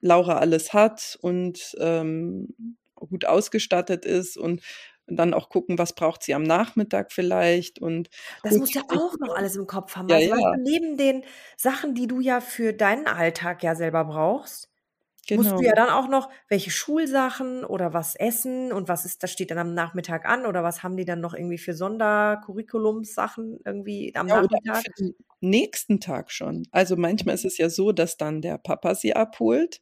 Laura 0.00 0.38
alles 0.38 0.72
hat 0.74 1.18
und 1.22 1.74
ähm, 1.80 2.54
gut 2.94 3.24
ausgestattet 3.24 4.04
ist 4.04 4.36
und 4.36 4.62
dann 5.10 5.34
auch 5.34 5.48
gucken, 5.50 5.78
was 5.78 5.94
braucht 5.94 6.22
sie 6.22 6.34
am 6.34 6.42
Nachmittag 6.44 7.12
vielleicht 7.12 7.78
und 7.80 8.08
Das 8.42 8.58
musst 8.58 8.74
du 8.74 8.80
sich 8.80 8.90
auch 8.90 9.16
noch 9.18 9.34
alles 9.34 9.56
im 9.56 9.66
Kopf 9.66 9.96
haben. 9.96 10.10
Ja, 10.10 10.18
Also, 10.30 10.30
ja. 10.34 10.56
neben 10.56 10.96
den 10.96 11.24
Sachen, 11.56 11.94
die 11.94 12.06
du 12.06 12.20
ja 12.20 12.40
für 12.40 12.72
deinen 12.72 13.06
Alltag 13.06 13.62
ja 13.62 13.74
selber 13.74 14.04
brauchst, 14.04 14.70
musst 15.34 15.52
genau. 15.52 15.58
du 15.58 15.64
ja 15.64 15.74
dann 15.74 15.90
auch 15.90 16.08
noch 16.08 16.30
welche 16.48 16.70
Schulsachen 16.70 17.64
oder 17.64 17.94
was 17.94 18.16
essen 18.16 18.72
und 18.72 18.88
was 18.88 19.04
ist, 19.06 19.22
das 19.22 19.32
steht 19.32 19.50
dann 19.52 19.58
am 19.58 19.74
Nachmittag 19.74 20.26
an 20.26 20.46
oder 20.46 20.64
was 20.64 20.82
haben 20.82 20.96
die 20.96 21.04
dann 21.06 21.20
noch 21.20 21.34
irgendwie 21.34 21.58
für 21.58 21.74
Sondercurriculumssachen 21.74 23.60
irgendwie 23.64 24.14
am 24.16 24.28
Ja, 24.28 24.36
oder 24.38 24.58
Nachmittag? 24.64 24.84
für 24.84 24.90
den 24.98 25.14
nächsten 25.40 26.00
Tag 26.00 26.30
schon. 26.30 26.66
Also 26.72 26.96
manchmal 26.96 27.34
ist 27.34 27.44
es 27.44 27.56
ja 27.58 27.70
so, 27.70 27.92
dass 27.92 28.16
dann 28.16 28.42
der 28.42 28.58
Papa 28.58 28.94
sie 28.94 29.14
abholt 29.14 29.80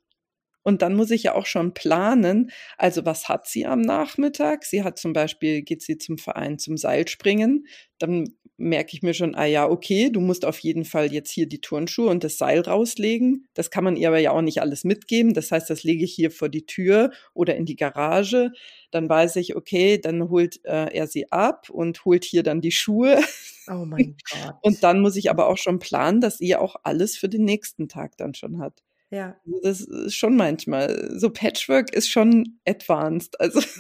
und 0.67 0.83
dann 0.83 0.97
muss 0.97 1.13
ich 1.13 1.23
ja 1.23 1.37
auch 1.37 1.47
schon 1.47 1.75
planen. 1.75 2.51
Also 2.77 3.05
was 3.05 3.29
hat 3.29 3.47
sie 3.47 3.67
am 3.67 3.83
Nachmittag? 3.83 4.65
Sie 4.65 4.83
hat 4.83 4.99
zum 4.99 5.13
Beispiel, 5.13 5.63
geht 5.63 5.81
sie 5.81 5.97
zum 5.97 6.19
Verein 6.19 6.59
zum 6.59 6.77
Seilspringen. 6.77 7.69
Dann 8.01 8.35
merke 8.57 8.97
ich 8.97 9.03
mir 9.05 9.15
schon, 9.15 9.37
ah 9.37 9.45
ja, 9.45 9.71
okay, 9.71 10.11
du 10.11 10.21
musst 10.21 10.45
auf 10.45 10.59
jeden 10.59 10.85
Fall 10.85 11.13
jetzt 11.13 11.31
hier 11.31 11.47
die 11.47 11.61
Turnschuhe 11.61 12.09
und 12.09 12.25
das 12.25 12.37
Seil 12.37 12.63
rauslegen. 12.63 13.47
Das 13.55 13.71
kann 13.71 13.85
man 13.85 13.95
ihr 13.95 14.09
aber 14.09 14.19
ja 14.19 14.33
auch 14.33 14.43
nicht 14.43 14.61
alles 14.61 14.83
mitgeben. 14.83 15.35
Das 15.35 15.53
heißt, 15.53 15.71
das 15.71 15.85
lege 15.85 16.03
ich 16.03 16.13
hier 16.13 16.33
vor 16.33 16.49
die 16.49 16.67
Tür 16.67 17.13
oder 17.33 17.55
in 17.55 17.65
die 17.65 17.77
Garage. 17.77 18.51
Dann 18.91 19.09
weiß 19.09 19.37
ich, 19.37 19.55
okay, 19.55 19.99
dann 19.99 20.31
holt 20.31 20.65
äh, 20.65 20.93
er 20.93 21.07
sie 21.07 21.31
ab 21.31 21.71
und 21.71 22.05
holt 22.05 22.25
hier 22.25 22.43
dann 22.43 22.61
die 22.61 22.73
Schuhe. 22.73 23.21
Oh 23.69 23.85
mein 23.85 24.17
Gott. 24.33 24.57
Und 24.63 24.83
dann 24.83 25.01
muss 25.01 25.15
ich 25.15 25.31
aber 25.31 25.47
auch 25.47 25.59
schon 25.59 25.79
planen, 25.79 26.21
dass 26.21 26.41
ihr 26.41 26.61
auch 26.61 26.75
alles 26.83 27.17
für 27.17 27.29
den 27.29 27.45
nächsten 27.45 27.89
Tag 27.89 28.17
dann 28.17 28.35
schon 28.35 28.59
hat. 28.59 28.83
Ja. 29.11 29.37
Also 29.47 29.61
Das 29.63 29.81
ist 29.81 30.15
schon 30.15 30.37
manchmal, 30.37 31.11
so 31.19 31.31
Patchwork 31.31 31.93
ist 31.95 32.09
schon 32.11 32.59
advanced. 32.67 33.39
Also, 33.41 33.61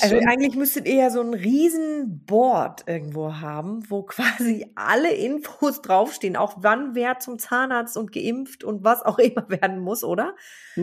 Also 0.00 0.16
eigentlich 0.16 0.54
müsstet 0.56 0.86
ihr 0.88 0.94
ja 0.94 1.10
so 1.10 1.20
ein 1.20 1.34
riesen 1.34 2.24
Board 2.24 2.84
irgendwo 2.86 3.34
haben, 3.34 3.82
wo 3.90 4.02
quasi 4.02 4.70
alle 4.74 5.12
Infos 5.14 5.82
draufstehen, 5.82 6.36
auch 6.36 6.54
wann 6.58 6.94
wer 6.94 7.18
zum 7.18 7.38
Zahnarzt 7.38 7.96
und 7.96 8.12
geimpft 8.12 8.64
und 8.64 8.84
was 8.84 9.02
auch 9.02 9.18
immer 9.18 9.48
werden 9.50 9.78
muss, 9.80 10.04
oder? 10.04 10.34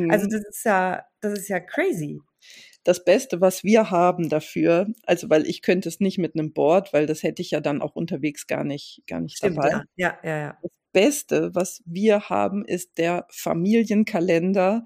Also 0.08 0.26
Mhm. 0.26 0.30
das 0.30 0.42
ist 0.50 0.66
ja, 0.66 1.04
das 1.22 1.34
ist 1.40 1.50
ja 1.50 1.60
crazy. 1.60 2.24
das 2.84 3.04
Beste, 3.04 3.42
was 3.42 3.64
wir 3.64 3.90
haben 3.92 4.30
dafür, 4.30 4.88
also 5.06 5.30
weil 5.30 5.48
ich 5.48 5.62
könnte 5.62 5.90
es 5.90 6.00
nicht 6.00 6.18
mit 6.20 6.36
einem 6.36 6.54
Board, 6.54 6.94
weil 6.94 7.06
das 7.08 7.24
hätte 7.24 7.42
ich 7.42 7.52
ja 7.52 7.60
dann 7.62 7.82
auch 7.82 7.96
unterwegs 7.96 8.48
gar 8.48 8.64
nicht, 8.64 9.02
gar 9.08 9.20
nicht 9.22 9.38
Stimmt, 9.38 9.64
dabei. 9.64 9.70
ja. 9.70 9.84
Ja, 9.96 10.18
ja, 10.24 10.38
ja. 10.38 10.58
Das 10.62 10.72
Beste, 10.96 11.52
was 11.56 11.84
wir 11.86 12.30
haben, 12.30 12.66
ist 12.66 12.98
der 12.98 13.28
Familienkalender. 13.32 14.86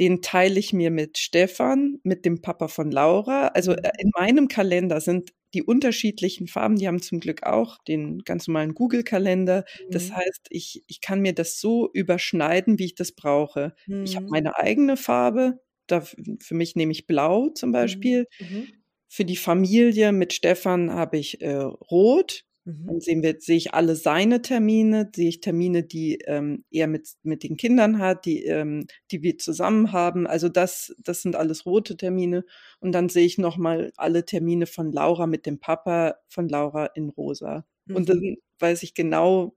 Den 0.00 0.22
teile 0.22 0.58
ich 0.58 0.72
mir 0.72 0.90
mit 0.90 1.18
Stefan, 1.18 2.00
mit 2.02 2.24
dem 2.26 2.42
Papa 2.42 2.68
von 2.68 2.90
Laura. 2.90 3.48
Also 3.48 3.72
Mhm. 3.72 3.78
äh, 3.82 3.92
in 3.98 4.10
meinem 4.18 4.48
Kalender 4.48 5.00
sind 5.00 5.32
die 5.54 5.62
unterschiedlichen 5.62 6.48
Farben. 6.48 6.76
Die 6.76 6.88
haben 6.88 7.00
zum 7.02 7.20
Glück 7.20 7.44
auch 7.44 7.78
den 7.86 8.18
ganz 8.24 8.48
normalen 8.48 8.74
Google-Kalender. 8.74 9.64
Das 9.90 10.10
Mhm. 10.10 10.16
heißt, 10.16 10.48
ich, 10.50 10.82
ich 10.88 11.00
kann 11.00 11.20
mir 11.20 11.32
das 11.34 11.60
so 11.60 11.88
überschneiden, 11.92 12.78
wie 12.80 12.86
ich 12.86 12.96
das 12.96 13.12
brauche. 13.12 13.74
Ich 14.02 14.16
habe 14.16 14.24
Mhm. 14.24 14.30
meine 14.30 14.56
eigene 14.58 14.96
Farbe. 14.96 15.60
Da, 15.86 16.00
für 16.02 16.54
mich 16.54 16.74
nehme 16.76 16.92
ich 16.92 17.06
blau 17.06 17.50
zum 17.50 17.70
Mhm. 17.72 17.72
Beispiel. 17.72 18.26
Mhm. 18.38 18.72
Für 19.08 19.24
die 19.24 19.36
Familie 19.36 20.12
mit 20.12 20.32
Stefan 20.32 20.92
habe 20.92 21.18
ich 21.18 21.40
äh, 21.42 21.54
rot. 21.54 22.44
Mhm. 22.64 22.86
Dann 22.86 23.00
sehen 23.00 23.22
wir, 23.22 23.36
sehe 23.40 23.56
ich 23.56 23.74
alle 23.74 23.94
seine 23.94 24.40
Termine, 24.40 25.10
sehe 25.14 25.28
ich 25.28 25.40
Termine, 25.40 25.82
die 25.82 26.16
ähm, 26.26 26.64
er 26.70 26.86
mit, 26.86 27.10
mit 27.22 27.42
den 27.42 27.56
Kindern 27.56 27.98
hat, 27.98 28.24
die, 28.24 28.44
ähm, 28.44 28.86
die 29.10 29.22
wir 29.22 29.36
zusammen 29.38 29.92
haben. 29.92 30.26
Also 30.26 30.48
das, 30.48 30.94
das 30.98 31.22
sind 31.22 31.36
alles 31.36 31.66
rote 31.66 31.96
Termine. 31.96 32.44
Und 32.80 32.92
dann 32.92 33.08
sehe 33.08 33.26
ich 33.26 33.36
nochmal 33.36 33.92
alle 33.96 34.24
Termine 34.24 34.66
von 34.66 34.92
Laura 34.92 35.26
mit 35.26 35.44
dem 35.44 35.60
Papa 35.60 36.16
von 36.28 36.48
Laura 36.48 36.86
in 36.86 37.10
rosa. 37.10 37.66
Mhm. 37.84 37.96
Und 37.96 38.08
dann 38.08 38.36
weiß 38.60 38.82
ich 38.82 38.94
genau, 38.94 39.54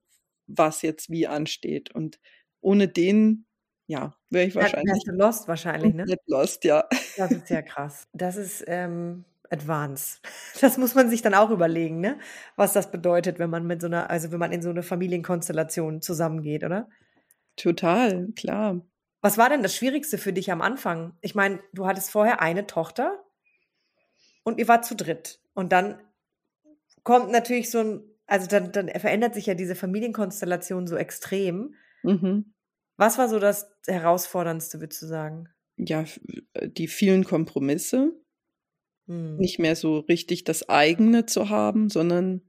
was 0.48 0.82
jetzt 0.82 1.10
wie 1.10 1.28
ansteht. 1.28 1.96
Und 1.96 2.20
ohne 2.60 2.90
den, 2.90 3.46
ja, 3.88 4.16
wäre 4.30 4.48
ich 4.48 4.56
wahrscheinlich. 4.56 4.94
Wärst 4.94 5.08
du 5.08 5.12
lost 5.14 5.48
wahrscheinlich, 5.48 5.94
ne? 5.94 6.06
Lost, 6.26 6.66
ja. 6.66 6.84
Das 7.16 7.32
ist 7.32 7.50
ja 7.50 7.62
krass. 7.62 8.08
Das 8.12 8.36
ist, 8.36 8.66
ähm, 8.68 9.24
Advance. 9.50 10.20
Das 10.62 10.78
muss 10.78 10.96
man 10.96 11.10
sich 11.10 11.22
dann 11.22 11.36
auch 11.36 11.52
überlegen, 11.52 12.00
ne? 12.00 12.18
Was 12.56 12.74
das 12.74 12.90
bedeutet, 12.90 13.38
wenn 13.38 13.50
man 13.50 13.68
mit 13.68 13.82
so 13.82 13.88
einer, 13.88 14.10
also 14.10 14.32
wenn 14.32 14.40
man 14.40 14.52
in 14.52 14.62
so 14.62 14.70
eine 14.72 14.82
Familienkonstellation 14.82 16.02
zusammengeht, 16.02 16.64
oder? 16.64 16.90
Total, 17.56 18.28
klar. 18.36 18.82
Was 19.22 19.38
war 19.38 19.50
denn 19.50 19.64
das 19.64 19.76
Schwierigste 19.76 20.18
für 20.18 20.34
dich 20.34 20.52
am 20.52 20.62
Anfang? 20.62 21.18
Ich 21.22 21.36
meine, 21.36 21.60
du 21.74 21.86
hattest 21.86 22.12
vorher 22.12 22.42
eine 22.42 22.66
Tochter 22.66 23.24
und 24.44 24.60
ihr 24.60 24.68
wart 24.68 24.86
zu 24.86 24.96
dritt. 24.96 25.40
Und 25.54 25.72
dann 25.72 26.00
kommt 27.04 27.32
natürlich 27.32 27.70
so 27.70 27.80
ein, 27.80 28.02
also 28.26 28.48
dann, 28.48 28.72
dann 28.72 28.90
verändert 28.90 29.34
sich 29.34 29.46
ja 29.46 29.54
diese 29.54 29.76
Familienkonstellation 29.76 30.88
so 30.88 30.96
extrem. 30.96 31.76
Mhm. 32.04 32.54
Was 32.98 33.18
war 33.18 33.30
so 33.30 33.40
das 33.40 33.70
Herausforderndste, 33.86 34.80
würdest 34.80 35.02
du 35.02 35.08
sagen? 35.08 35.50
Ja, 35.78 36.06
die 36.62 36.88
vielen 36.88 37.24
Kompromisse 37.24 38.12
Mhm. 39.08 39.38
Nicht 39.38 39.60
mehr 39.60 39.76
so 39.76 40.00
richtig 40.00 40.44
das 40.44 40.70
eigene 40.70 41.26
zu 41.26 41.50
haben, 41.50 41.90
sondern 41.90 42.42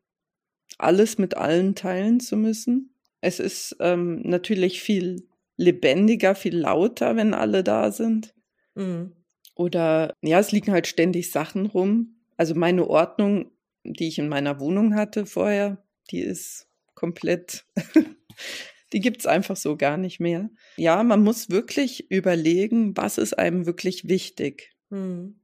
alles 0.76 1.18
mit 1.18 1.36
allen 1.36 1.74
teilen 1.74 2.20
zu 2.20 2.36
müssen. 2.36 2.94
Es 3.20 3.40
ist 3.40 3.76
ähm, 3.80 4.20
natürlich 4.22 4.80
viel 4.80 5.26
lebendiger, 5.56 6.34
viel 6.34 6.56
lauter, 6.56 7.16
wenn 7.16 7.34
alle 7.34 7.64
da 7.64 7.90
sind. 7.90 8.34
Mhm. 8.74 9.12
Oder 9.54 10.14
ja, 10.22 10.38
es 10.38 10.52
liegen 10.52 10.70
halt 10.70 10.86
ständig 10.86 11.30
Sachen 11.32 11.66
rum. 11.66 12.20
Also 12.36 12.54
meine 12.54 12.86
Ordnung, 12.88 13.50
die 13.82 14.06
ich 14.06 14.18
in 14.18 14.28
meiner 14.28 14.60
Wohnung 14.60 14.94
hatte 14.94 15.26
vorher, 15.26 15.82
die 16.10 16.20
ist 16.20 16.68
komplett, 16.94 17.66
die 18.92 19.00
gibt's 19.00 19.26
einfach 19.26 19.56
so 19.56 19.76
gar 19.76 19.96
nicht 19.96 20.20
mehr. 20.20 20.48
Ja, 20.76 21.02
man 21.02 21.24
muss 21.24 21.50
wirklich 21.50 22.08
überlegen, 22.10 22.96
was 22.96 23.18
ist 23.18 23.36
einem 23.36 23.66
wirklich 23.66 24.08
wichtig. 24.08 24.70
Mhm. 24.90 25.37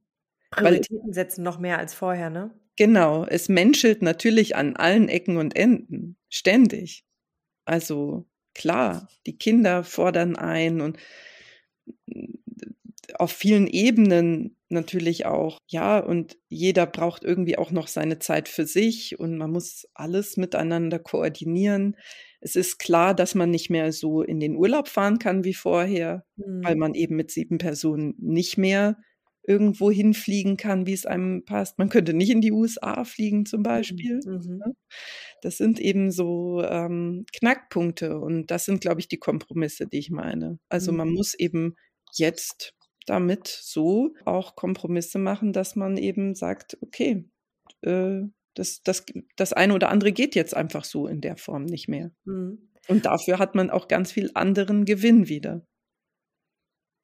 Prioritäten 0.56 1.12
setzen 1.12 1.42
noch 1.42 1.58
mehr 1.58 1.78
als 1.78 1.94
vorher, 1.94 2.30
ne? 2.30 2.50
Genau, 2.76 3.24
es 3.24 3.48
menschelt 3.48 4.02
natürlich 4.02 4.56
an 4.56 4.74
allen 4.76 5.08
Ecken 5.08 5.36
und 5.36 5.56
Enden, 5.56 6.16
ständig. 6.28 7.04
Also 7.64 8.26
klar, 8.54 9.08
die 9.26 9.38
Kinder 9.38 9.84
fordern 9.84 10.36
ein 10.36 10.80
und 10.80 10.98
auf 13.18 13.32
vielen 13.32 13.66
Ebenen 13.66 14.56
natürlich 14.70 15.24
auch, 15.26 15.58
ja, 15.68 15.98
und 15.98 16.36
jeder 16.48 16.86
braucht 16.86 17.22
irgendwie 17.22 17.58
auch 17.58 17.70
noch 17.70 17.86
seine 17.86 18.18
Zeit 18.18 18.48
für 18.48 18.66
sich 18.66 19.18
und 19.18 19.36
man 19.36 19.50
muss 19.50 19.86
alles 19.94 20.36
miteinander 20.36 20.98
koordinieren. 20.98 21.96
Es 22.40 22.56
ist 22.56 22.78
klar, 22.78 23.14
dass 23.14 23.34
man 23.34 23.50
nicht 23.50 23.70
mehr 23.70 23.92
so 23.92 24.22
in 24.22 24.40
den 24.40 24.56
Urlaub 24.56 24.88
fahren 24.88 25.18
kann 25.18 25.44
wie 25.44 25.54
vorher, 25.54 26.24
mhm. 26.36 26.64
weil 26.64 26.76
man 26.76 26.94
eben 26.94 27.14
mit 27.16 27.30
sieben 27.30 27.58
Personen 27.58 28.14
nicht 28.18 28.58
mehr 28.58 28.98
irgendwo 29.46 29.90
hinfliegen 29.90 30.56
kann, 30.56 30.86
wie 30.86 30.92
es 30.92 31.06
einem 31.06 31.44
passt. 31.44 31.78
Man 31.78 31.88
könnte 31.88 32.14
nicht 32.14 32.30
in 32.30 32.40
die 32.40 32.52
USA 32.52 33.04
fliegen 33.04 33.46
zum 33.46 33.60
mhm, 33.60 33.64
Beispiel. 33.64 34.20
Mhm. 34.24 34.56
Ne? 34.58 34.74
Das 35.42 35.58
sind 35.58 35.78
eben 35.78 36.10
so 36.10 36.62
ähm, 36.62 37.26
Knackpunkte 37.32 38.18
und 38.18 38.50
das 38.50 38.64
sind, 38.64 38.80
glaube 38.80 39.00
ich, 39.00 39.08
die 39.08 39.18
Kompromisse, 39.18 39.86
die 39.86 39.98
ich 39.98 40.10
meine. 40.10 40.58
Also 40.68 40.92
mhm. 40.92 40.98
man 40.98 41.08
muss 41.10 41.34
eben 41.34 41.74
jetzt 42.14 42.74
damit 43.06 43.48
so 43.48 44.14
auch 44.24 44.56
Kompromisse 44.56 45.18
machen, 45.18 45.52
dass 45.52 45.76
man 45.76 45.98
eben 45.98 46.34
sagt, 46.34 46.78
okay, 46.80 47.28
äh, 47.82 48.22
das, 48.54 48.82
das, 48.82 49.04
das 49.36 49.52
eine 49.52 49.74
oder 49.74 49.90
andere 49.90 50.12
geht 50.12 50.34
jetzt 50.34 50.56
einfach 50.56 50.84
so 50.84 51.06
in 51.06 51.20
der 51.20 51.36
Form 51.36 51.64
nicht 51.64 51.88
mehr. 51.88 52.12
Mhm. 52.24 52.70
Und 52.88 53.06
dafür 53.06 53.38
hat 53.38 53.54
man 53.54 53.70
auch 53.70 53.88
ganz 53.88 54.12
viel 54.12 54.30
anderen 54.34 54.84
Gewinn 54.84 55.28
wieder. 55.28 55.66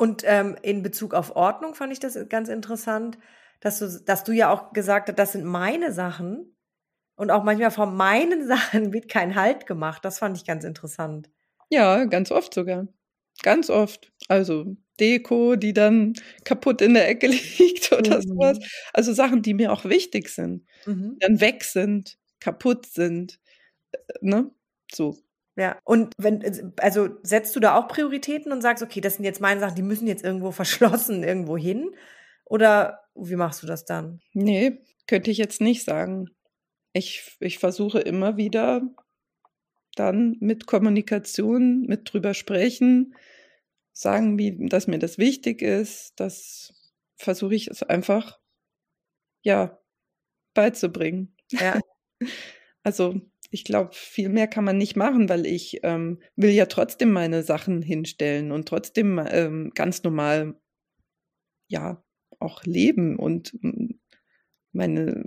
Und 0.01 0.23
ähm, 0.25 0.57
in 0.63 0.83
Bezug 0.83 1.13
auf 1.13 1.37
Ordnung 1.37 1.75
fand 1.75 1.93
ich 1.93 2.01
das 2.01 2.19
ganz 2.31 2.49
interessant, 2.49 3.19
dass 3.61 3.81
du, 3.81 4.01
dass 4.07 4.25
du 4.25 4.33
ja 4.33 4.51
auch 4.51 4.73
gesagt 4.73 5.11
hast, 5.11 5.19
das 5.19 5.33
sind 5.33 5.45
meine 5.45 5.93
Sachen. 5.93 6.57
Und 7.17 7.31
auch 7.31 7.45
manchmal 7.45 7.71
von 7.71 7.95
meinen 7.95 8.47
Sachen 8.49 8.95
wird 8.95 9.11
kein 9.11 9.35
Halt 9.35 9.67
gemacht. 9.67 10.03
Das 10.03 10.19
fand 10.19 10.39
ich 10.39 10.47
ganz 10.47 10.65
interessant. 10.65 11.29
Ja, 11.69 12.07
ganz 12.07 12.31
oft 12.31 12.55
sogar. 12.55 12.89
Ganz 13.43 13.69
oft. 13.69 14.11
Also 14.27 14.75
Deko, 14.99 15.57
die 15.57 15.75
dann 15.75 16.15
kaputt 16.45 16.81
in 16.81 16.95
der 16.95 17.07
Ecke 17.07 17.27
liegt 17.59 17.93
oder 17.93 18.17
mhm. 18.17 18.23
sowas. 18.23 18.59
Also 18.95 19.13
Sachen, 19.13 19.43
die 19.43 19.53
mir 19.53 19.71
auch 19.71 19.85
wichtig 19.85 20.31
sind, 20.31 20.65
mhm. 20.87 21.19
dann 21.21 21.43
weg 21.43 21.63
sind, 21.63 22.17
kaputt 22.41 22.87
sind. 22.87 23.39
Äh, 23.93 23.99
ne? 24.23 24.51
So. 24.91 25.19
Ja, 25.57 25.79
und 25.85 26.15
wenn, 26.17 26.73
also 26.79 27.09
setzt 27.23 27.55
du 27.57 27.61
da 27.61 27.77
auch 27.77 27.89
Prioritäten 27.89 28.53
und 28.53 28.63
sagst, 28.63 28.83
okay, 28.83 29.01
das 29.01 29.17
sind 29.17 29.25
jetzt 29.25 29.41
meine 29.41 29.61
Sachen, 29.61 29.75
die 29.75 29.83
müssen 29.83 30.07
jetzt 30.07 30.25
irgendwo 30.25 30.51
verschlossen 30.53 31.23
irgendwo 31.23 31.57
hin? 31.57 31.91
Oder 32.45 33.05
wie 33.15 33.37
machst 33.37 33.63
du 33.63 33.67
das 33.67 33.85
dann? 33.85 34.21
Nee, 34.33 34.81
könnte 35.07 35.31
ich 35.31 35.39
jetzt 35.39 35.61
nicht 35.61 35.85
sagen. 35.85 36.31
Ich, 36.93 37.37
ich 37.41 37.59
versuche 37.59 38.01
immer 38.01 38.37
wieder 38.37 38.83
dann 39.95 40.37
mit 40.41 40.67
Kommunikation, 40.67 41.83
mit 41.83 42.13
drüber 42.13 42.35
sprechen, 42.35 43.15
sagen, 43.93 44.39
wie, 44.39 44.69
dass 44.69 44.87
mir 44.87 44.99
das 44.99 45.19
wichtig 45.19 45.63
ist, 45.63 46.13
das 46.17 46.73
versuche 47.17 47.55
ich 47.55 47.69
es 47.69 47.83
einfach, 47.83 48.41
ja, 49.43 49.79
beizubringen. 50.55 51.37
Ja. 51.51 51.79
also, 52.83 53.21
ich 53.51 53.65
glaube, 53.65 53.91
viel 53.93 54.29
mehr 54.29 54.47
kann 54.47 54.65
man 54.65 54.79
nicht 54.79 54.97
machen, 54.97 55.29
weil 55.29 55.45
ich 55.45 55.81
ähm, 55.83 56.21
will 56.37 56.51
ja 56.51 56.67
trotzdem 56.67 57.11
meine 57.11 57.43
Sachen 57.43 57.83
hinstellen 57.83 58.53
und 58.53 58.69
trotzdem 58.69 59.21
ähm, 59.31 59.73
ganz 59.75 60.03
normal, 60.05 60.55
ja, 61.69 62.03
auch 62.39 62.65
leben 62.65 63.19
und 63.19 63.53
mm, 63.63 63.91
meine, 64.73 65.21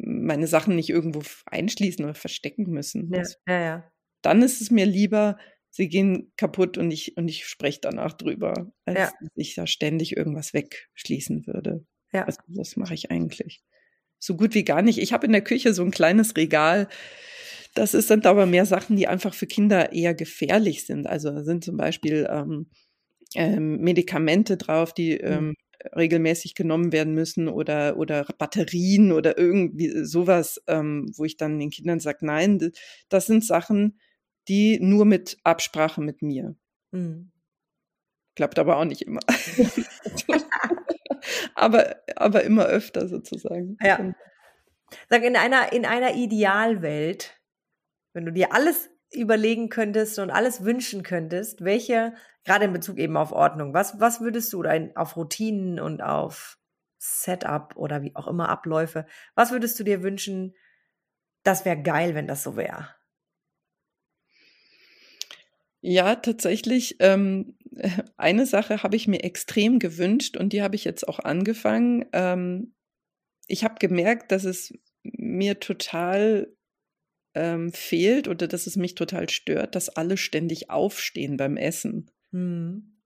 meine 0.00 0.48
Sachen 0.48 0.74
nicht 0.74 0.90
irgendwo 0.90 1.22
einschließen 1.46 2.04
oder 2.04 2.14
verstecken 2.14 2.64
müssen. 2.64 3.12
Ja, 3.14 3.22
ja, 3.46 3.60
ja. 3.60 3.92
Dann 4.22 4.42
ist 4.42 4.60
es 4.60 4.72
mir 4.72 4.84
lieber, 4.84 5.38
sie 5.70 5.88
gehen 5.88 6.32
kaputt 6.36 6.78
und 6.78 6.90
ich, 6.90 7.16
und 7.16 7.28
ich 7.28 7.46
spreche 7.46 7.78
danach 7.80 8.12
drüber, 8.12 8.72
als 8.84 8.98
ja. 8.98 9.12
ich 9.36 9.54
da 9.54 9.68
ständig 9.68 10.16
irgendwas 10.16 10.52
wegschließen 10.52 11.46
würde. 11.46 11.86
Ja. 12.12 12.24
Also, 12.24 12.40
das 12.48 12.76
mache 12.76 12.94
ich 12.94 13.12
eigentlich. 13.12 13.62
So 14.18 14.36
gut 14.36 14.54
wie 14.54 14.64
gar 14.64 14.82
nicht. 14.82 14.98
Ich 14.98 15.12
habe 15.12 15.26
in 15.26 15.32
der 15.32 15.44
Küche 15.44 15.72
so 15.72 15.84
ein 15.84 15.92
kleines 15.92 16.36
Regal, 16.36 16.88
das 17.78 17.94
ist, 17.94 18.08
sind 18.08 18.26
aber 18.26 18.46
mehr 18.46 18.66
Sachen, 18.66 18.96
die 18.96 19.06
einfach 19.06 19.34
für 19.34 19.46
Kinder 19.46 19.92
eher 19.92 20.14
gefährlich 20.14 20.84
sind. 20.84 21.06
Also 21.06 21.30
da 21.30 21.44
sind 21.44 21.64
zum 21.64 21.76
Beispiel 21.76 22.28
ähm, 22.28 22.66
ähm, 23.34 23.78
Medikamente 23.78 24.56
drauf, 24.56 24.92
die 24.92 25.14
mhm. 25.14 25.20
ähm, 25.22 25.54
regelmäßig 25.94 26.56
genommen 26.56 26.92
werden 26.92 27.14
müssen 27.14 27.48
oder, 27.48 27.96
oder 27.96 28.26
Batterien 28.36 29.12
oder 29.12 29.38
irgendwie 29.38 30.04
sowas, 30.04 30.60
ähm, 30.66 31.10
wo 31.16 31.24
ich 31.24 31.36
dann 31.36 31.58
den 31.60 31.70
Kindern 31.70 32.00
sage, 32.00 32.26
nein, 32.26 32.72
das 33.08 33.26
sind 33.26 33.44
Sachen, 33.44 34.00
die 34.48 34.80
nur 34.80 35.04
mit 35.04 35.38
Absprache 35.44 36.00
mit 36.00 36.20
mir. 36.20 36.56
Mhm. 36.90 37.30
Klappt 38.34 38.58
aber 38.58 38.78
auch 38.78 38.84
nicht 38.84 39.02
immer. 39.02 39.20
aber, 41.54 41.96
aber 42.16 42.42
immer 42.42 42.66
öfter 42.66 43.06
sozusagen. 43.06 43.76
Ja. 43.80 44.14
Sag, 45.08 45.22
in 45.22 45.36
einer, 45.36 45.72
in 45.72 45.84
einer 45.84 46.14
Idealwelt, 46.14 47.37
wenn 48.18 48.26
du 48.26 48.32
dir 48.32 48.52
alles 48.52 48.90
überlegen 49.12 49.68
könntest 49.68 50.18
und 50.18 50.32
alles 50.32 50.64
wünschen 50.64 51.04
könntest, 51.04 51.62
welche, 51.62 52.14
gerade 52.42 52.64
in 52.64 52.72
Bezug 52.72 52.98
eben 52.98 53.16
auf 53.16 53.30
Ordnung, 53.30 53.74
was, 53.74 54.00
was 54.00 54.20
würdest 54.20 54.52
du 54.52 54.58
oder 54.58 54.90
auf 54.96 55.16
Routinen 55.16 55.78
und 55.78 56.02
auf 56.02 56.58
Setup 56.98 57.76
oder 57.76 58.02
wie 58.02 58.16
auch 58.16 58.26
immer 58.26 58.48
Abläufe, 58.48 59.06
was 59.36 59.52
würdest 59.52 59.78
du 59.78 59.84
dir 59.84 60.02
wünschen, 60.02 60.56
das 61.44 61.64
wäre 61.64 61.80
geil, 61.80 62.16
wenn 62.16 62.26
das 62.26 62.42
so 62.42 62.56
wäre? 62.56 62.88
Ja, 65.80 66.16
tatsächlich. 66.16 66.96
Ähm, 66.98 67.56
eine 68.16 68.46
Sache 68.46 68.82
habe 68.82 68.96
ich 68.96 69.06
mir 69.06 69.22
extrem 69.22 69.78
gewünscht 69.78 70.36
und 70.36 70.52
die 70.52 70.60
habe 70.60 70.74
ich 70.74 70.82
jetzt 70.82 71.06
auch 71.06 71.20
angefangen. 71.20 72.04
Ähm, 72.12 72.74
ich 73.46 73.62
habe 73.62 73.76
gemerkt, 73.78 74.32
dass 74.32 74.42
es 74.42 74.74
mir 75.04 75.60
total 75.60 76.52
ähm, 77.34 77.72
fehlt 77.72 78.28
oder 78.28 78.48
dass 78.48 78.66
es 78.66 78.76
mich 78.76 78.94
total 78.94 79.28
stört, 79.30 79.74
dass 79.74 79.88
alle 79.90 80.16
ständig 80.16 80.70
aufstehen 80.70 81.36
beim 81.36 81.56
Essen. 81.56 82.10
Mhm. 82.32 82.98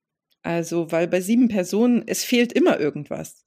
Also, 0.43 0.91
weil 0.93 1.09
bei 1.09 1.21
sieben 1.21 1.49
Personen, 1.49 2.05
es 2.07 2.25
fehlt 2.25 2.53
immer 2.53 2.81
irgendwas. 2.81 3.45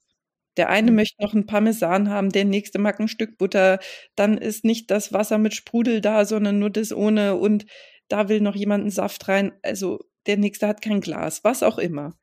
Der 0.56 0.70
eine 0.70 0.90
Mhm. 0.90 0.94
möchte 0.94 1.22
noch 1.22 1.34
ein 1.34 1.46
Parmesan 1.46 2.08
haben, 2.10 2.30
der 2.30 2.44
nächste 2.46 2.78
mag 2.78 3.00
ein 3.00 3.08
Stück 3.08 3.38
Butter. 3.38 3.78
Dann 4.16 4.38
ist 4.38 4.64
nicht 4.64 4.90
das 4.90 5.12
Wasser 5.12 5.38
mit 5.38 5.54
Sprudel 5.54 6.00
da, 6.00 6.24
sondern 6.24 6.58
nur 6.58 6.70
das 6.70 6.92
ohne. 6.92 7.36
Und 7.36 7.66
da 8.08 8.28
will 8.30 8.40
noch 8.40 8.56
jemand 8.56 8.82
einen 8.82 8.90
Saft 8.90 9.28
rein. 9.28 9.52
Also 9.62 10.00
der 10.26 10.38
nächste 10.38 10.66
hat 10.68 10.82
kein 10.82 11.00
Glas, 11.02 11.44
was 11.44 11.62
auch 11.62 11.78
immer. 11.78 12.16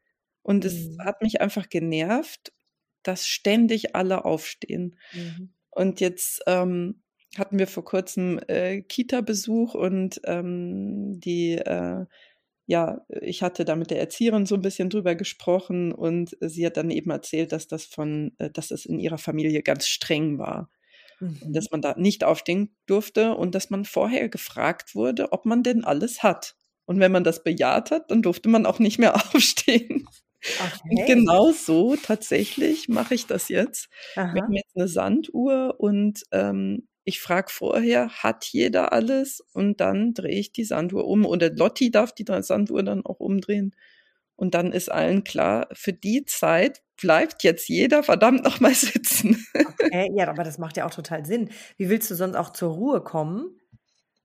Und 0.44 0.66
es 0.66 0.90
Mhm. 0.90 0.98
hat 1.00 1.22
mich 1.22 1.42
einfach 1.42 1.70
genervt, 1.70 2.54
dass 3.04 3.28
ständig 3.28 3.96
alle 3.96 4.26
aufstehen. 4.26 4.98
Mhm. 5.12 5.54
Und 5.72 6.00
jetzt 6.02 6.42
ähm, 6.48 7.03
hatten 7.38 7.60
wir 7.60 7.68
vor 7.68 7.84
kurzem 7.86 8.40
äh, 8.48 8.82
Kita-Besuch 8.82 9.76
und 9.76 10.22
ähm, 10.26 11.20
die, 11.20 11.54
äh, 11.54 12.06
ja, 12.66 13.02
ich 13.22 13.44
hatte 13.44 13.66
da 13.66 13.76
mit 13.76 13.92
der 13.92 14.00
Erzieherin 14.00 14.46
so 14.46 14.56
ein 14.56 14.62
bisschen 14.62 14.90
drüber 14.90 15.16
gesprochen 15.16 15.92
und 15.92 16.38
sie 16.40 16.66
hat 16.66 16.78
dann 16.78 16.92
eben 16.92 17.12
erzählt, 17.12 17.52
dass 17.52 17.68
das 17.68 17.86
von, 17.86 18.34
äh, 18.38 18.50
dass 18.50 18.72
es 18.72 18.86
in 18.86 19.00
ihrer 19.00 19.18
Familie 19.18 19.64
ganz 19.64 19.88
streng 19.88 20.38
war. 20.40 20.70
Mhm. 21.20 21.54
dass 21.54 21.70
man 21.72 21.82
da 21.82 21.96
nicht 21.98 22.24
aufstehen 22.24 22.76
durfte 22.88 23.36
und 23.36 23.56
dass 23.56 23.70
man 23.70 23.86
vorher 23.86 24.30
gefragt 24.30 24.96
wurde, 24.96 25.32
ob 25.32 25.46
man 25.46 25.64
denn 25.64 25.84
alles 25.84 26.24
hat. 26.24 26.56
Und 26.86 27.00
wenn 27.00 27.12
man 27.12 27.24
das 27.24 27.44
bejaht 27.44 27.92
hat, 27.92 28.12
dann 28.12 28.22
durfte 28.22 28.50
man 28.50 28.66
auch 28.66 28.80
nicht 28.80 29.00
mehr 29.00 29.16
aufstehen. 29.36 30.08
Und 30.90 31.00
Okay. 31.00 31.06
genau 31.08 31.52
so 31.52 31.96
tatsächlich 31.96 32.90
mache 32.90 33.16
ich 33.16 33.28
das 33.28 33.48
jetzt. 33.48 33.90
Wir 34.16 34.24
Aha. 34.24 34.42
haben 34.44 34.54
jetzt 34.54 34.76
eine 34.76 34.88
Sanduhr 34.90 35.76
und 35.80 36.24
ähm, 36.32 36.88
ich 37.06 37.22
frage 37.22 37.52
vorher, 37.52 38.10
hat 38.10 38.46
jeder 38.46 38.94
alles? 38.94 39.42
Und 39.54 39.82
dann 39.82 40.14
drehe 40.14 40.40
ich 40.40 40.52
die 40.52 40.64
Sanduhr 40.64 41.06
um. 41.08 41.26
Oder 41.26 41.52
Lotti 41.52 41.92
darf 41.92 42.14
die 42.14 42.26
Sanduhr 42.42 42.84
dann 42.84 43.06
auch 43.06 43.20
umdrehen. 43.20 43.76
Und 44.36 44.56
dann 44.56 44.72
ist 44.72 44.92
allen 44.92 45.24
klar, 45.24 45.68
für 45.74 45.94
die 45.94 46.26
Zeit 46.26 46.82
bleibt 46.98 47.44
jetzt 47.44 47.68
jeder 47.70 48.04
verdammt 48.04 48.44
nochmal 48.44 48.74
sitzen. 48.76 49.46
Okay, 49.66 50.10
ja, 50.16 50.28
aber 50.30 50.44
das 50.44 50.58
macht 50.58 50.78
ja 50.78 50.86
auch 50.86 50.94
total 50.94 51.26
Sinn. 51.26 51.50
Wie 51.78 51.90
willst 51.90 52.10
du 52.12 52.16
sonst 52.16 52.36
auch 52.36 52.50
zur 52.52 52.74
Ruhe 52.74 53.02
kommen 53.04 53.60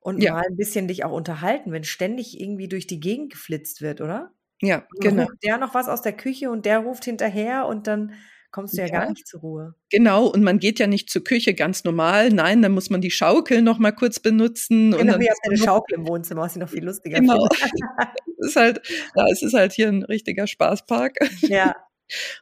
und 0.01 0.23
Ja, 0.23 0.31
mal 0.31 0.45
ein 0.49 0.57
bisschen 0.57 0.89
dich 0.89 1.05
auch 1.05 1.13
unterhalten, 1.13 1.73
wenn 1.73 1.85
ständig 1.85 2.41
irgendwie 2.41 2.69
durch 2.69 2.87
die 2.87 3.01
Gegend 3.01 3.33
geflitzt 3.33 3.83
wird, 3.83 4.01
oder? 4.01 4.33
ja, 4.63 4.87
Und 4.91 5.01
genau. 5.01 5.27
ruft 5.27 5.43
der 5.45 5.59
noch 5.59 5.75
was 5.75 5.89
aus 5.89 6.03
der 6.03 6.15
Küche 6.17 6.51
und 6.51 6.67
der 6.67 6.81
ruft 6.81 7.05
hinterher 7.07 7.67
und 7.67 7.87
dann 7.89 8.15
kommst 8.51 8.77
du 8.77 8.83
ja 8.83 8.89
gar 8.89 9.05
Ja, 9.05 9.11
nicht 9.11 9.27
zur 9.27 9.41
Ruhe. 9.41 9.75
genau. 9.91 10.27
Und 10.27 10.43
man 10.43 10.59
geht 10.59 10.79
ja 10.79 10.87
nicht 10.87 11.11
zur 11.11 11.25
Küche 11.25 11.55
ganz 11.55 11.85
normal. 11.85 12.31
Nein, 12.31 12.63
dann 12.63 12.73
muss 12.73 12.91
man 12.91 13.01
die 13.01 13.11
Schaukel 13.11 13.63
noch 13.63 13.79
mal 13.79 13.93
kurz 13.93 14.21
benutzen 14.21 14.93
und 14.95 15.01
Genau, 15.01 15.13
dann 15.13 15.21
muss 15.21 15.29
habt 15.29 15.39
ja 15.45 15.51
man 15.51 15.55
eine 15.55 15.65
Schaukel 15.65 15.95
im 15.97 16.09
Wohnzimmer, 16.09 16.43
was 16.43 16.57
ich 16.57 16.61
noch 16.61 16.69
viel 16.69 16.85
lustiger 16.85 17.21
genau. 17.21 17.47
ist 18.39 18.57
halt, 18.57 18.81
ja, 19.17 19.27
es 19.31 19.43
ist 19.43 19.55
halt 19.55 19.73
hier 19.73 19.89
ein 19.89 20.03
richtiger 20.03 20.47
Spaßpark. 20.47 21.17
Ja, 21.43 21.75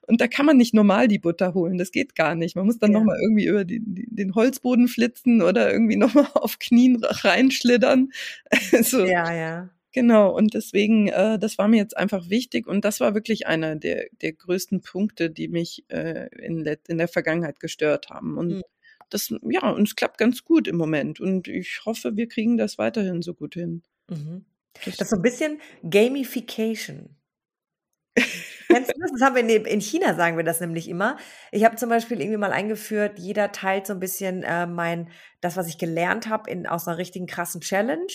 Und 0.06 0.20
da 0.20 0.28
kann 0.28 0.46
man 0.46 0.56
nicht 0.56 0.74
normal 0.74 1.08
die 1.08 1.18
Butter 1.18 1.54
holen. 1.54 1.78
Das 1.78 1.90
geht 1.90 2.14
gar 2.14 2.34
nicht. 2.34 2.56
Man 2.56 2.66
muss 2.66 2.78
dann 2.78 2.92
ja. 2.92 2.98
nochmal 2.98 3.18
irgendwie 3.20 3.46
über 3.46 3.64
die, 3.64 3.80
die, 3.84 4.06
den 4.08 4.34
Holzboden 4.34 4.88
flitzen 4.88 5.42
oder 5.42 5.72
irgendwie 5.72 5.96
nochmal 5.96 6.26
auf 6.34 6.58
Knien 6.58 7.02
reinschlittern. 7.02 8.10
Also, 8.72 9.04
Ja, 9.04 9.32
ja. 9.34 9.68
Genau. 9.96 10.30
Und 10.36 10.52
deswegen, 10.52 11.08
äh, 11.08 11.38
das 11.38 11.56
war 11.56 11.68
mir 11.68 11.78
jetzt 11.78 11.96
einfach 11.96 12.28
wichtig. 12.28 12.66
Und 12.66 12.84
das 12.84 13.00
war 13.00 13.14
wirklich 13.14 13.46
einer 13.46 13.76
der, 13.76 14.08
der 14.20 14.34
größten 14.34 14.82
Punkte, 14.82 15.30
die 15.30 15.48
mich 15.48 15.86
äh, 15.88 16.28
in, 16.36 16.64
in 16.86 16.98
der 16.98 17.08
Vergangenheit 17.08 17.60
gestört 17.60 18.10
haben. 18.10 18.36
Und 18.36 18.48
Mhm. 18.48 18.62
das, 19.08 19.34
ja, 19.48 19.70
und 19.70 19.88
es 19.88 19.96
klappt 19.96 20.18
ganz 20.18 20.44
gut 20.44 20.68
im 20.68 20.76
Moment. 20.76 21.18
Und 21.18 21.48
ich 21.48 21.80
hoffe, 21.86 22.14
wir 22.14 22.28
kriegen 22.28 22.58
das 22.58 22.76
weiterhin 22.76 23.22
so 23.22 23.32
gut 23.32 23.54
hin. 23.54 23.82
Mhm. 24.08 24.44
Das 24.84 25.00
ist 25.00 25.08
so 25.08 25.16
ein 25.16 25.22
bisschen 25.22 25.62
Gamification. 25.88 27.16
Kennst 28.68 28.90
du 28.90 29.00
das? 29.00 29.12
Das 29.12 29.22
haben 29.22 29.34
wir 29.34 29.42
in, 29.42 29.64
in 29.64 29.80
China, 29.80 30.14
sagen 30.14 30.36
wir 30.36 30.44
das 30.44 30.60
nämlich 30.60 30.88
immer. 30.90 31.16
Ich 31.52 31.64
habe 31.64 31.76
zum 31.76 31.88
Beispiel 31.88 32.20
irgendwie 32.20 32.36
mal 32.36 32.52
eingeführt, 32.52 33.18
jeder 33.18 33.50
teilt 33.50 33.86
so 33.86 33.94
ein 33.94 34.00
bisschen 34.00 34.42
äh, 34.42 34.66
mein, 34.66 35.08
das, 35.40 35.56
was 35.56 35.68
ich 35.68 35.78
gelernt 35.78 36.28
habe, 36.28 36.50
in, 36.50 36.66
aus 36.66 36.86
einer 36.86 36.98
richtigen 36.98 37.26
krassen 37.26 37.62
Challenge 37.62 38.12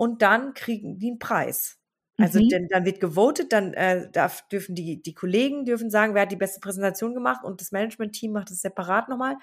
und 0.00 0.22
dann 0.22 0.54
kriegen 0.54 0.98
die 0.98 1.08
einen 1.08 1.18
Preis. 1.18 1.78
Also 2.16 2.40
mhm. 2.40 2.48
denn, 2.48 2.68
dann 2.68 2.86
wird 2.86 3.00
gewotet, 3.00 3.52
dann 3.52 3.74
äh, 3.74 4.10
darf, 4.10 4.48
dürfen 4.48 4.74
die, 4.74 5.02
die 5.02 5.12
Kollegen 5.12 5.66
dürfen 5.66 5.90
sagen, 5.90 6.14
wer 6.14 6.22
hat 6.22 6.32
die 6.32 6.36
beste 6.36 6.58
Präsentation 6.58 7.12
gemacht 7.12 7.44
und 7.44 7.60
das 7.60 7.70
Management-Team 7.70 8.32
macht 8.32 8.50
es 8.50 8.62
separat 8.62 9.10
nochmal. 9.10 9.36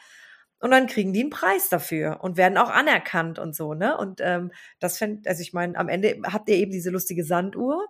Und 0.60 0.72
dann 0.72 0.88
kriegen 0.88 1.14
die 1.14 1.20
einen 1.22 1.30
Preis 1.30 1.70
dafür 1.70 2.22
und 2.24 2.38
werden 2.38 2.58
auch 2.58 2.72
anerkannt 2.72 3.38
und 3.38 3.56
so, 3.56 3.76
ne? 3.76 3.96
Und 4.00 4.20
ähm, 4.24 4.52
das 4.80 4.98
fände, 4.98 5.30
also 5.30 5.44
ich 5.44 5.54
meine, 5.54 5.78
am 5.78 5.90
Ende 5.90 6.20
habt 6.24 6.50
ihr 6.50 6.56
eben 6.56 6.72
diese 6.72 6.90
lustige 6.90 7.24
Sanduhr. 7.24 7.86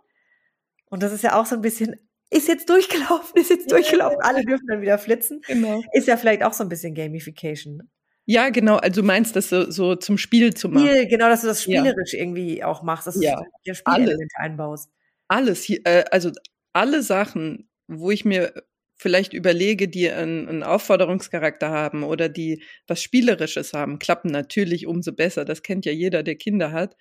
Und 0.89 1.03
das 1.03 1.13
ist 1.13 1.23
ja 1.23 1.39
auch 1.39 1.45
so 1.45 1.55
ein 1.55 1.61
bisschen, 1.61 1.95
ist 2.31 2.49
jetzt 2.49 2.69
durchgelaufen, 2.69 3.39
ist 3.39 3.49
jetzt 3.49 3.71
durchgelaufen, 3.71 4.19
alle 4.19 4.43
dürfen 4.43 4.67
dann 4.67 4.81
wieder 4.81 4.97
flitzen. 4.97 5.39
genau. 5.47 5.81
Ist 5.93 6.09
ja 6.09 6.17
vielleicht 6.17 6.43
auch 6.43 6.51
so 6.51 6.65
ein 6.65 6.69
bisschen 6.69 6.95
Gamification. 6.95 7.89
Ja, 8.29 8.49
genau. 8.49 8.75
Also 8.75 9.01
du 9.01 9.07
meinst 9.07 9.37
das 9.37 9.49
so, 9.49 9.71
so 9.71 9.95
zum 9.95 10.17
Spiel 10.17 10.53
zu 10.53 10.67
machen. 10.67 10.87
Spiel, 10.87 11.07
genau, 11.07 11.29
dass 11.29 11.41
du 11.41 11.47
das 11.47 11.65
Ja, 11.65 11.79
spielerisch 11.79 12.13
irgendwie 12.13 12.61
auch 12.61 12.83
machst, 12.83 13.07
dass 13.07 13.15
du 13.15 13.21
ja. 13.21 13.41
ja 13.63 13.73
Alles. 13.85 14.03
Spielelemente 14.03 14.35
einbaust. 14.37 14.91
Alles 15.29 15.63
hier, 15.63 15.79
äh, 15.85 16.03
also 16.11 16.31
alle 16.73 17.01
Sachen, 17.03 17.69
wo 17.87 18.11
ich 18.11 18.25
mir 18.25 18.53
vielleicht 18.97 19.33
überlege, 19.33 19.87
die 19.87 20.11
einen, 20.11 20.49
einen 20.49 20.63
Aufforderungscharakter 20.63 21.69
haben 21.69 22.03
oder 22.03 22.27
die 22.27 22.63
was 22.85 23.01
Spielerisches 23.01 23.71
haben, 23.71 23.97
klappen 23.97 24.29
natürlich 24.29 24.87
umso 24.87 25.13
besser. 25.13 25.45
Das 25.45 25.63
kennt 25.63 25.85
ja 25.85 25.93
jeder, 25.93 26.21
der 26.21 26.35
Kinder 26.35 26.73
hat. 26.73 26.97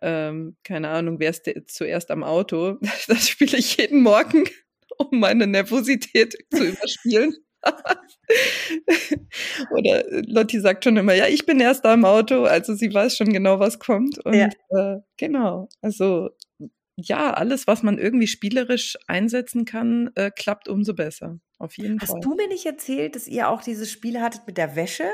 Ähm, 0.00 0.56
keine 0.64 0.88
Ahnung, 0.88 1.20
wer 1.20 1.30
ist 1.30 1.50
zuerst 1.66 2.10
am 2.10 2.24
Auto? 2.24 2.78
Das 3.08 3.28
spiele 3.28 3.58
ich 3.58 3.76
jeden 3.76 4.02
Morgen, 4.02 4.44
um 4.96 5.20
meine 5.20 5.46
Nervosität 5.46 6.36
zu 6.50 6.64
überspielen. 6.64 7.36
Oder 9.70 10.10
äh, 10.10 10.22
Lotti 10.26 10.60
sagt 10.60 10.84
schon 10.84 10.96
immer, 10.96 11.14
ja, 11.14 11.26
ich 11.26 11.46
bin 11.46 11.60
erst 11.60 11.84
am 11.86 12.04
Auto, 12.04 12.44
also 12.44 12.74
sie 12.74 12.92
weiß 12.92 13.16
schon 13.16 13.32
genau, 13.32 13.60
was 13.60 13.78
kommt. 13.78 14.18
Ja. 14.24 14.48
Und 14.68 14.78
äh, 14.78 15.00
genau, 15.16 15.68
also 15.82 16.30
ja, 16.96 17.32
alles, 17.32 17.66
was 17.66 17.82
man 17.82 17.98
irgendwie 17.98 18.26
spielerisch 18.26 18.96
einsetzen 19.08 19.64
kann, 19.64 20.10
äh, 20.14 20.30
klappt 20.30 20.68
umso 20.68 20.94
besser. 20.94 21.40
Auf 21.58 21.76
jeden 21.76 22.00
Hast 22.00 22.10
Fall. 22.10 22.20
du 22.20 22.34
mir 22.34 22.48
nicht 22.48 22.66
erzählt, 22.66 23.16
dass 23.16 23.26
ihr 23.26 23.48
auch 23.48 23.62
dieses 23.62 23.90
Spiel 23.90 24.20
hattet 24.20 24.46
mit 24.46 24.58
der 24.58 24.76
Wäsche? 24.76 25.08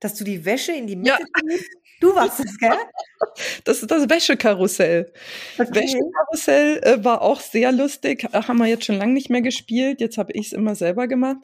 Dass 0.00 0.14
du 0.14 0.24
die 0.24 0.44
Wäsche 0.44 0.72
in 0.72 0.86
die 0.86 0.94
Ja, 0.94 1.18
Mitte 1.18 1.30
tust? 1.40 1.70
Du 2.00 2.14
warst 2.14 2.40
es, 2.40 2.58
gell? 2.58 2.70
das 3.64 3.82
ist 3.82 3.90
das 3.90 4.08
Wäschekarussell. 4.08 5.12
Okay. 5.58 5.68
Wäschekarussell 5.74 6.78
äh, 6.82 7.04
war 7.04 7.20
auch 7.20 7.40
sehr 7.40 7.72
lustig. 7.72 8.24
Äh, 8.32 8.42
Haben 8.42 8.56
wir 8.58 8.66
jetzt 8.66 8.86
schon 8.86 8.96
lange 8.96 9.12
nicht 9.12 9.28
mehr 9.28 9.42
gespielt. 9.42 10.00
Jetzt 10.00 10.16
habe 10.16 10.32
ich 10.32 10.46
es 10.46 10.52
immer 10.54 10.74
selber 10.74 11.06
gemacht. 11.08 11.36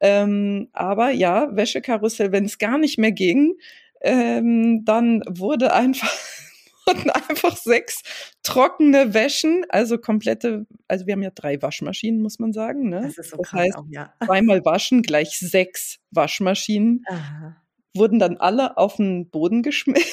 Ähm, 0.00 0.68
aber 0.74 1.10
ja, 1.10 1.56
Wäschekarussell, 1.56 2.30
wenn 2.30 2.44
es 2.44 2.58
gar 2.58 2.76
nicht 2.76 2.98
mehr 2.98 3.12
ging, 3.12 3.54
ähm, 4.02 4.84
dann 4.84 5.22
wurde 5.26 5.72
einfach 5.72 6.12
wurden 6.86 7.10
einfach 7.10 7.56
sechs 7.56 8.02
trockene 8.42 9.14
Wäschen, 9.14 9.64
also 9.68 9.96
komplette, 9.98 10.66
also 10.88 11.06
wir 11.06 11.12
haben 11.14 11.22
ja 11.22 11.30
drei 11.30 11.62
Waschmaschinen, 11.62 12.20
muss 12.20 12.38
man 12.38 12.52
sagen. 12.52 12.90
Ne? 12.90 13.02
Das 13.04 13.16
ist 13.18 13.30
so 13.30 13.36
Das 13.38 13.48
krass 13.48 13.60
heißt, 13.60 13.76
auch, 13.76 13.84
ja. 13.88 14.12
zweimal 14.24 14.64
waschen 14.64 15.00
gleich 15.02 15.38
sechs 15.38 16.00
Waschmaschinen 16.10 17.04
Aha. 17.08 17.61
Wurden 17.94 18.18
dann 18.18 18.36
alle 18.38 18.76
auf 18.76 18.96
den 18.96 19.30
Boden 19.30 19.62
geschmissen 19.62 20.04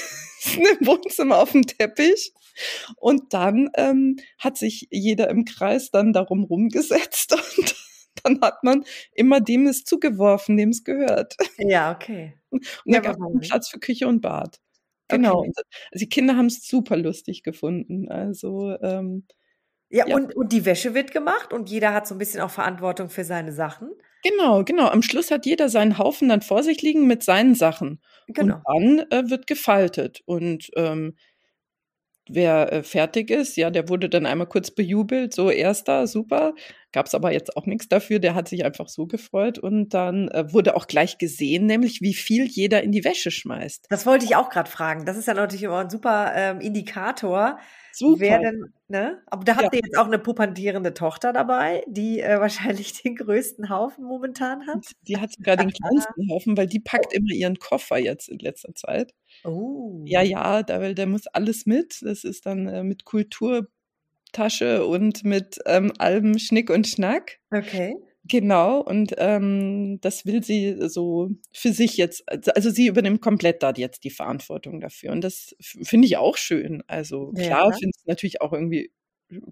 im 0.80 0.88
Wohnzimmer 0.88 1.38
auf 1.40 1.52
den 1.52 1.64
Teppich. 1.64 2.34
Und 2.98 3.34
dann 3.34 3.70
ähm, 3.76 4.18
hat 4.38 4.58
sich 4.58 4.88
jeder 4.92 5.30
im 5.30 5.46
Kreis 5.46 5.92
dann 5.92 6.14
darum 6.14 6.44
rumgesetzt 6.44 7.34
und 7.58 7.76
dann 8.24 8.42
hat 8.42 8.64
man 8.64 8.84
immer 9.14 9.40
dem 9.40 9.68
es 9.68 9.84
zugeworfen, 9.86 10.58
dem 10.58 10.70
es 10.70 10.84
gehört. 10.84 11.36
Ja, 11.58 11.92
okay. 11.92 12.34
Und 12.50 12.66
Ja, 12.86 13.00
dann 13.00 13.16
gab 13.18 13.18
es? 13.42 13.48
Platz 13.48 13.70
für 13.70 13.80
Küche 13.80 14.08
und 14.08 14.22
Bad. 14.22 14.60
Genau. 15.08 15.40
Okay. 15.40 15.48
Und 15.94 16.02
die 16.02 16.10
Kinder 16.10 16.36
haben 16.36 16.48
es 16.48 16.68
super 16.68 16.98
lustig 16.98 17.44
gefunden. 17.44 18.10
Also 18.10 18.78
ähm, 18.82 19.26
Ja, 19.90 20.06
ja, 20.08 20.16
und, 20.16 20.36
und 20.36 20.52
die 20.52 20.66
Wäsche 20.66 20.94
wird 20.94 21.12
gemacht 21.12 21.52
und 21.54 21.70
jeder 21.70 21.94
hat 21.94 22.08
so 22.08 22.16
ein 22.16 22.20
bisschen 22.20 22.42
auch 22.42 22.52
Verantwortung 22.52 23.10
für 23.10 23.24
seine 23.24 23.52
Sachen. 23.52 23.90
genau, 24.24 24.64
genau. 24.64 24.88
Am 24.88 25.02
Schluss 25.02 25.32
hat 25.32 25.46
jeder 25.46 25.70
seinen 25.70 25.98
Haufen 25.98 26.30
dann 26.30 26.42
vor 26.42 26.64
sich 26.64 26.82
liegen 26.82 27.08
mit 27.08 27.24
seinen 27.24 27.56
Sachen. 27.56 28.02
Und 28.36 28.36
Genau. 28.36 28.62
dann 28.66 29.00
äh, 29.12 29.30
wird 29.30 29.48
gefaltet. 29.48 30.22
Und 30.26 30.70
ähm, 30.76 31.16
wer 32.28 32.72
äh, 32.72 32.84
fertig 32.84 33.32
ist, 33.32 33.56
ja, 33.58 33.70
der 33.72 33.90
wurde 33.90 34.10
dann 34.10 34.26
einmal 34.26 34.48
kurz 34.48 34.72
bejubelt, 34.72 35.34
so 35.34 35.50
erster, 35.50 36.08
super. 36.08 36.54
Gab 36.92 37.06
es 37.06 37.14
aber 37.14 37.32
jetzt 37.32 37.56
auch 37.56 37.66
nichts 37.68 37.88
dafür, 37.88 38.20
der 38.20 38.34
hat 38.34 38.48
sich 38.48 38.66
einfach 38.66 38.90
so 38.90 39.06
gefreut. 39.06 39.60
Und 39.60 39.90
dann 39.94 40.28
äh, 40.30 40.52
wurde 40.52 40.76
auch 40.76 40.88
gleich 40.88 41.18
gesehen, 41.20 41.66
nämlich 41.68 42.02
wie 42.02 42.14
viel 42.16 42.46
jeder 42.46 42.82
in 42.84 42.92
die 42.92 43.04
Wäsche 43.04 43.30
schmeißt. 43.32 43.86
Das 43.90 44.06
wollte 44.06 44.26
ich 44.26 44.36
auch 44.36 44.50
gerade 44.50 44.70
fragen. 44.70 45.06
Das 45.06 45.18
ist 45.18 45.28
ja 45.28 45.34
natürlich 45.36 45.64
immer 45.64 45.80
ein 45.80 45.90
super 45.90 46.32
ähm, 46.36 46.62
Indikator, 46.62 47.60
wer 48.00 48.38
Super. 48.38 48.40
denn, 48.40 48.74
ne? 48.88 49.22
Aber 49.28 49.44
da 49.44 49.52
Ja. 49.54 49.58
habt 49.64 49.76
ihr 49.76 49.82
jetzt 49.84 49.98
auch 49.98 50.06
eine 50.08 50.20
puppantierende 50.20 50.94
Tochter 50.94 51.32
dabei, 51.34 51.84
die 51.88 52.22
äh, 52.22 52.40
wahrscheinlich 52.80 53.02
den 53.02 53.16
größten 53.16 53.70
Haufen 53.70 54.04
momentan 54.06 54.66
hat. 54.68 54.86
Die 55.08 55.18
hat 55.18 55.32
sogar 55.34 55.58
den 55.58 55.72
kleinsten 55.72 56.32
Haufen, 56.32 56.58
weil 56.58 56.68
die 56.68 56.80
packt 56.80 57.14
immer 57.14 57.32
ihren 57.34 57.58
Koffer 57.60 57.98
jetzt 57.98 58.30
in 58.30 58.40
letzter 58.40 58.74
Zeit. 58.74 59.14
Oh. 59.44 60.04
Ja, 60.06 60.22
ja, 60.22 60.64
da, 60.64 60.80
weil 60.82 60.96
der 60.96 61.08
muss 61.08 61.28
alles 61.28 61.66
mit. 61.66 62.00
Das 62.02 62.24
ist 62.24 62.46
dann 62.46 62.68
äh, 62.68 62.84
mit 62.84 63.06
Kulturtasche 64.30 64.86
und 64.86 65.24
mit 65.24 65.60
ähm, 65.66 65.92
allem 65.98 66.38
Schnick 66.38 66.70
und 66.70 66.88
Schnack. 66.88 67.40
Okay. 67.52 67.96
Genau, 68.26 68.82
und 68.82 69.16
ähm, 69.18 70.00
das 70.02 70.26
will 70.26 70.44
sie 70.44 70.76
so 70.88 71.30
für 71.52 71.72
sich 71.72 71.98
jetzt, 71.98 72.24
also 72.56 72.70
sie 72.70 72.88
übernimmt 72.88 73.22
komplett 73.22 73.64
da 73.64 73.74
jetzt 73.76 74.04
die 74.04 74.12
Verantwortung 74.12 74.82
dafür. 74.82 75.12
Und 75.14 75.22
das 75.22 75.56
finde 75.60 76.06
ich 76.06 76.18
auch 76.18 76.38
schön. 76.38 76.84
Also 76.86 77.32
klar, 77.32 77.72
ja. 77.72 77.72
finde 77.72 77.92
es 77.96 78.06
natürlich 78.06 78.42
auch 78.42 78.54
irgendwie 78.54 78.92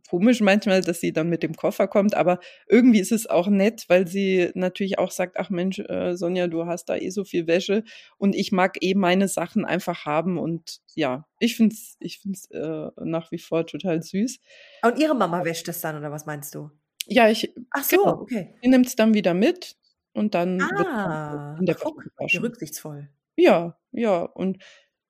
komisch 0.10 0.42
manchmal, 0.42 0.82
dass 0.82 1.00
sie 1.00 1.14
dann 1.14 1.30
mit 1.30 1.44
dem 1.44 1.56
Koffer 1.56 1.88
kommt, 1.88 2.16
aber 2.16 2.40
irgendwie 2.68 3.00
ist 3.00 3.12
es 3.12 3.28
auch 3.28 3.48
nett, 3.48 3.86
weil 3.88 4.08
sie 4.08 4.52
natürlich 4.56 5.00
auch 5.00 5.12
sagt, 5.12 5.38
ach 5.38 5.50
Mensch, 5.50 5.80
äh, 5.80 6.16
Sonja, 6.16 6.48
du 6.48 6.66
hast 6.66 6.86
da 6.86 6.96
eh 6.96 7.10
so 7.10 7.24
viel 7.24 7.48
Wäsche 7.48 7.84
und 8.18 8.36
ich 8.36 8.52
mag 8.52 8.78
eh 8.82 8.96
meine 8.96 9.28
Sachen 9.28 9.66
einfach 9.66 10.06
haben 10.06 10.38
und 10.38 10.80
ja, 10.96 11.26
ich 11.40 11.56
finde 11.56 11.76
es 11.76 11.96
ich 12.00 12.20
find's, 12.20 12.46
äh, 12.52 12.90
nach 12.98 13.32
wie 13.32 13.40
vor 13.40 13.66
total 13.66 14.02
süß. 14.02 14.40
Und 14.84 15.00
ihre 15.00 15.16
Mama 15.16 15.44
wäscht 15.46 15.68
es 15.68 15.82
dann 15.82 15.98
oder 15.98 16.12
was 16.12 16.26
meinst 16.26 16.56
du? 16.56 16.72
Ja, 17.06 17.30
ich 17.30 17.54
Ach 17.72 17.84
so, 17.84 17.98
genau, 17.98 18.22
okay. 18.22 18.56
Sie 18.62 18.70
nimmt 18.70 18.88
es 18.88 18.96
dann 18.96 19.14
wieder 19.14 19.34
mit 19.34 19.78
und 20.14 20.34
dann 20.34 20.62
ah, 20.62 21.52
wird 21.52 21.60
in 21.60 21.66
der 21.66 21.76
guck, 21.76 22.04
rücksichtsvoll. 22.20 23.10
Ja, 23.36 23.78
ja 23.92 24.22
und 24.24 24.58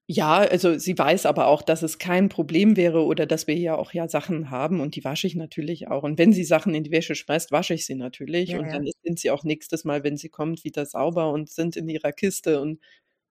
ja, 0.10 0.38
also 0.38 0.78
sie 0.78 0.98
weiß 0.98 1.26
aber 1.26 1.48
auch, 1.48 1.62
dass 1.62 1.84
es 1.84 2.00
kein 2.00 2.30
Problem 2.30 2.78
wäre 2.78 3.04
oder 3.04 3.26
dass 3.26 3.46
wir 3.46 3.56
ja 3.56 3.76
auch 3.76 3.92
ja 3.92 4.08
Sachen 4.08 4.50
haben 4.50 4.80
und 4.80 4.96
die 4.96 5.04
wasche 5.04 5.28
ich 5.28 5.36
natürlich 5.36 5.90
auch. 5.90 6.04
Und 6.04 6.18
wenn 6.18 6.32
sie 6.32 6.46
Sachen 6.46 6.74
in 6.74 6.86
die 6.86 6.92
Wäsche 6.92 7.14
schmeißt, 7.14 7.52
wasche 7.52 7.74
ich 7.74 7.86
sie 7.86 7.96
natürlich. 7.96 8.52
Ja, 8.52 8.60
und 8.60 8.72
dann 8.72 8.88
sind 9.04 9.20
sie 9.20 9.32
auch 9.32 9.44
nächstes 9.44 9.84
Mal, 9.84 10.06
wenn 10.06 10.16
sie 10.16 10.30
kommt, 10.30 10.64
wieder 10.64 10.86
sauber 10.86 11.30
und 11.34 11.50
sind 11.50 11.76
in 11.76 11.90
ihrer 11.90 12.14
Kiste. 12.14 12.62
Und 12.62 12.80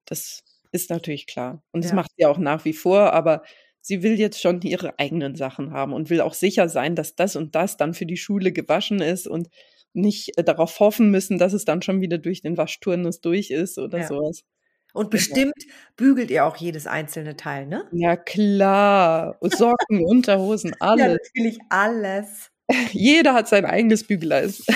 das 0.05 0.45
ist 0.71 0.91
natürlich 0.91 1.27
klar. 1.27 1.63
Und 1.73 1.83
das 1.83 1.93
ja. 1.93 1.97
macht 1.97 2.11
sie 2.19 2.27
auch 2.27 2.37
nach 2.37 2.67
wie 2.67 2.75
vor, 2.75 3.15
aber 3.15 3.43
sie 3.81 4.03
will 4.03 4.19
jetzt 4.19 4.43
schon 4.43 4.61
ihre 4.61 4.99
eigenen 4.99 5.35
Sachen 5.35 5.73
haben 5.73 5.95
und 5.95 6.11
will 6.11 6.21
auch 6.21 6.35
sicher 6.35 6.69
sein, 6.69 6.95
dass 6.95 7.15
das 7.15 7.37
und 7.37 7.55
das 7.55 7.79
dann 7.79 7.95
für 7.95 8.05
die 8.05 8.19
Schule 8.19 8.53
gewaschen 8.53 9.01
ist 9.01 9.27
und 9.27 9.49
nicht 9.95 10.37
äh, 10.37 10.45
darauf 10.45 10.79
hoffen 10.79 11.11
müssen, 11.11 11.39
dass 11.39 11.55
es 11.55 11.65
dann 11.65 11.81
schon 11.81 12.03
wieder 12.03 12.19
durch 12.19 12.43
den 12.43 12.59
Waschturnus 12.59 13.23
durch 13.23 13.51
ist 13.51 13.79
oder 13.79 14.03
sowas. 14.07 14.45
Und 14.97 15.11
bestimmt 15.11 15.67
bügelt 15.97 16.31
ihr 16.31 16.47
auch 16.47 16.57
jedes 16.57 16.87
einzelne 16.87 17.37
Teil, 17.37 17.67
ne? 17.67 17.87
Ja, 17.93 18.17
klar. 18.17 19.37
Socken, 19.43 20.03
Unterhosen, 20.03 20.75
alles. 20.81 21.05
Ja, 21.05 21.13
natürlich 21.13 21.59
alles. 21.69 22.51
Jeder 22.93 23.35
hat 23.35 23.47
sein 23.47 23.67
eigenes 23.67 24.05
Bügeleis. 24.05 24.65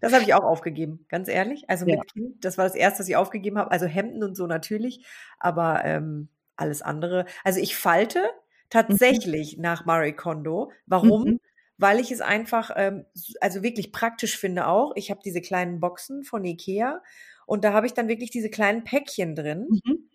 Das 0.00 0.12
habe 0.12 0.24
ich 0.24 0.34
auch 0.34 0.44
aufgegeben, 0.44 1.06
ganz 1.08 1.28
ehrlich. 1.28 1.64
Also 1.70 1.86
mit 1.86 1.94
ja. 1.94 2.02
Kind, 2.12 2.44
das 2.44 2.58
war 2.58 2.66
das 2.66 2.74
erste, 2.74 2.98
was 2.98 3.08
ich 3.08 3.16
aufgegeben 3.16 3.56
habe. 3.56 3.70
Also 3.70 3.86
Hemden 3.86 4.22
und 4.22 4.36
so 4.36 4.46
natürlich, 4.46 5.02
aber 5.38 5.82
ähm, 5.82 6.28
alles 6.56 6.82
andere. 6.82 7.24
Also 7.42 7.58
ich 7.58 7.74
falte 7.74 8.18
mhm. 8.18 8.68
tatsächlich 8.68 9.56
mhm. 9.56 9.62
nach 9.62 9.86
Marie 9.86 10.12
Kondo. 10.12 10.72
Warum? 10.84 11.24
Mhm. 11.24 11.40
Weil 11.78 12.00
ich 12.00 12.10
es 12.10 12.20
einfach, 12.20 12.70
ähm, 12.76 13.06
also 13.40 13.62
wirklich 13.62 13.92
praktisch 13.92 14.36
finde 14.36 14.66
auch. 14.66 14.92
Ich 14.94 15.10
habe 15.10 15.22
diese 15.24 15.40
kleinen 15.40 15.80
Boxen 15.80 16.22
von 16.22 16.44
Ikea 16.44 17.00
und 17.46 17.64
da 17.64 17.72
habe 17.72 17.86
ich 17.86 17.94
dann 17.94 18.08
wirklich 18.08 18.30
diese 18.30 18.50
kleinen 18.50 18.84
Päckchen 18.84 19.34
drin, 19.34 19.66
mhm. 19.70 20.10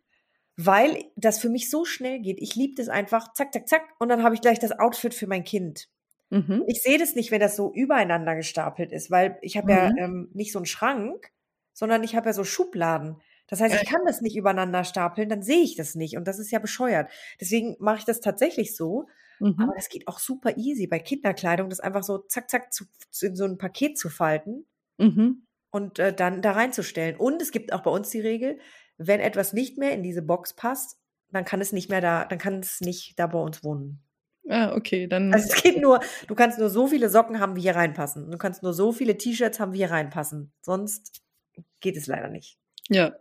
weil 0.55 1.05
das 1.15 1.39
für 1.39 1.49
mich 1.49 1.69
so 1.69 1.85
schnell 1.85 2.19
geht. 2.19 2.39
Ich 2.39 2.55
liebe 2.55 2.75
das 2.75 2.89
einfach, 2.89 3.33
zack, 3.33 3.53
zack, 3.53 3.67
zack, 3.67 3.83
und 3.99 4.09
dann 4.09 4.23
habe 4.23 4.35
ich 4.35 4.41
gleich 4.41 4.59
das 4.59 4.77
Outfit 4.77 5.13
für 5.13 5.27
mein 5.27 5.43
Kind. 5.43 5.89
Mhm. 6.29 6.63
Ich 6.67 6.81
sehe 6.81 6.97
das 6.97 7.15
nicht, 7.15 7.31
wenn 7.31 7.39
das 7.39 7.55
so 7.55 7.73
übereinander 7.73 8.35
gestapelt 8.35 8.91
ist, 8.91 9.09
weil 9.09 9.37
ich 9.41 9.57
habe 9.57 9.71
mhm. 9.71 9.77
ja 9.77 9.91
ähm, 9.97 10.29
nicht 10.33 10.51
so 10.51 10.59
einen 10.59 10.65
Schrank, 10.65 11.31
sondern 11.73 12.03
ich 12.03 12.15
habe 12.15 12.27
ja 12.27 12.33
so 12.33 12.43
Schubladen. 12.43 13.17
Das 13.47 13.61
heißt, 13.61 13.81
ich 13.81 13.89
kann 13.89 14.01
das 14.05 14.21
nicht 14.21 14.35
übereinander 14.35 14.83
stapeln, 14.83 15.27
dann 15.27 15.41
sehe 15.41 15.63
ich 15.63 15.75
das 15.75 15.95
nicht 15.95 16.17
und 16.17 16.27
das 16.27 16.37
ist 16.37 16.51
ja 16.51 16.59
bescheuert. 16.59 17.09
Deswegen 17.41 17.75
mache 17.79 17.97
ich 17.97 18.05
das 18.05 18.19
tatsächlich 18.19 18.75
so. 18.75 19.07
Mhm. 19.39 19.55
Aber 19.57 19.73
das 19.73 19.89
geht 19.89 20.07
auch 20.07 20.19
super 20.19 20.55
easy 20.57 20.85
bei 20.85 20.99
Kinderkleidung, 20.99 21.69
das 21.69 21.79
einfach 21.79 22.03
so 22.03 22.19
zack, 22.19 22.49
zack 22.49 22.71
zu, 22.71 22.85
zu, 23.09 23.25
in 23.25 23.35
so 23.35 23.45
ein 23.45 23.57
Paket 23.57 23.97
zu 23.97 24.09
falten. 24.09 24.67
Mhm 24.97 25.47
und 25.71 25.99
äh, 25.99 26.13
dann 26.13 26.41
da 26.41 26.53
reinzustellen. 26.53 27.15
Und 27.15 27.41
es 27.41 27.51
gibt 27.51 27.73
auch 27.73 27.81
bei 27.81 27.91
uns 27.91 28.09
die 28.09 28.21
Regel, 28.21 28.59
wenn 28.97 29.19
etwas 29.19 29.53
nicht 29.53 29.77
mehr 29.77 29.91
in 29.91 30.03
diese 30.03 30.21
Box 30.21 30.53
passt, 30.53 30.97
dann 31.31 31.45
kann 31.45 31.61
es 31.61 31.71
nicht 31.71 31.89
mehr 31.89 32.01
da, 32.01 32.25
dann 32.25 32.39
kann 32.39 32.59
es 32.59 32.81
nicht 32.81 33.17
da 33.19 33.27
bei 33.27 33.39
uns 33.39 33.63
wohnen. 33.63 34.03
Ah, 34.49 34.73
okay, 34.75 35.07
dann. 35.07 35.33
Also 35.33 35.47
es 35.53 35.61
geht 35.61 35.79
nur, 35.79 35.99
du 36.27 36.35
kannst 36.35 36.57
nur 36.57 36.69
so 36.69 36.87
viele 36.87 37.09
Socken 37.09 37.39
haben, 37.39 37.55
wie 37.55 37.61
hier 37.61 37.75
reinpassen. 37.75 38.31
Du 38.31 38.37
kannst 38.37 38.63
nur 38.63 38.73
so 38.73 38.91
viele 38.91 39.15
T-Shirts 39.15 39.59
haben, 39.59 39.73
wie 39.73 39.77
hier 39.77 39.91
reinpassen. 39.91 40.51
Sonst 40.61 41.21
geht 41.81 41.97
es 41.97 42.07
leider 42.07 42.29
nicht. 42.29 42.57
Ja. 42.89 43.13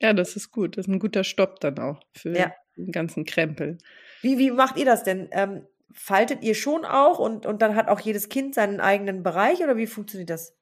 Ja, 0.00 0.14
das 0.14 0.34
ist 0.36 0.50
gut. 0.50 0.78
Das 0.78 0.86
ist 0.86 0.92
ein 0.92 0.98
guter 0.98 1.24
Stopp 1.24 1.60
dann 1.60 1.78
auch 1.78 2.00
für 2.16 2.34
ja. 2.34 2.54
den 2.76 2.90
ganzen 2.90 3.26
Krempel. 3.26 3.76
Wie, 4.22 4.38
wie 4.38 4.50
macht 4.50 4.78
ihr 4.78 4.86
das 4.86 5.04
denn? 5.04 5.28
Ähm, 5.32 5.66
faltet 5.92 6.42
ihr 6.42 6.54
schon 6.54 6.86
auch 6.86 7.18
und, 7.18 7.44
und 7.44 7.60
dann 7.60 7.76
hat 7.76 7.88
auch 7.88 8.00
jedes 8.00 8.30
Kind 8.30 8.54
seinen 8.54 8.80
eigenen 8.80 9.22
Bereich 9.22 9.62
oder 9.62 9.76
wie 9.76 9.86
funktioniert 9.86 10.30
das? 10.30 10.56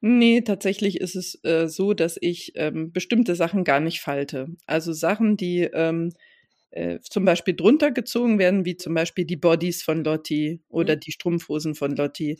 Nee, 0.00 0.42
tatsächlich 0.42 1.00
ist 1.00 1.16
es 1.16 1.42
äh, 1.44 1.68
so, 1.68 1.94
dass 1.94 2.18
ich 2.20 2.52
ähm, 2.54 2.92
bestimmte 2.92 3.34
Sachen 3.34 3.64
gar 3.64 3.80
nicht 3.80 4.00
falte. 4.00 4.48
Also 4.66 4.92
Sachen, 4.92 5.36
die 5.36 5.62
ähm, 5.62 6.12
äh, 6.70 7.00
zum 7.00 7.24
Beispiel 7.24 7.54
drunter 7.54 7.90
gezogen 7.90 8.38
werden, 8.38 8.64
wie 8.64 8.76
zum 8.76 8.94
Beispiel 8.94 9.24
die 9.24 9.36
Bodies 9.36 9.82
von 9.82 10.04
Lotti 10.04 10.60
oder 10.68 10.96
mhm. 10.96 11.00
die 11.00 11.12
Strumpfhosen 11.12 11.74
von 11.74 11.96
Lotti. 11.96 12.38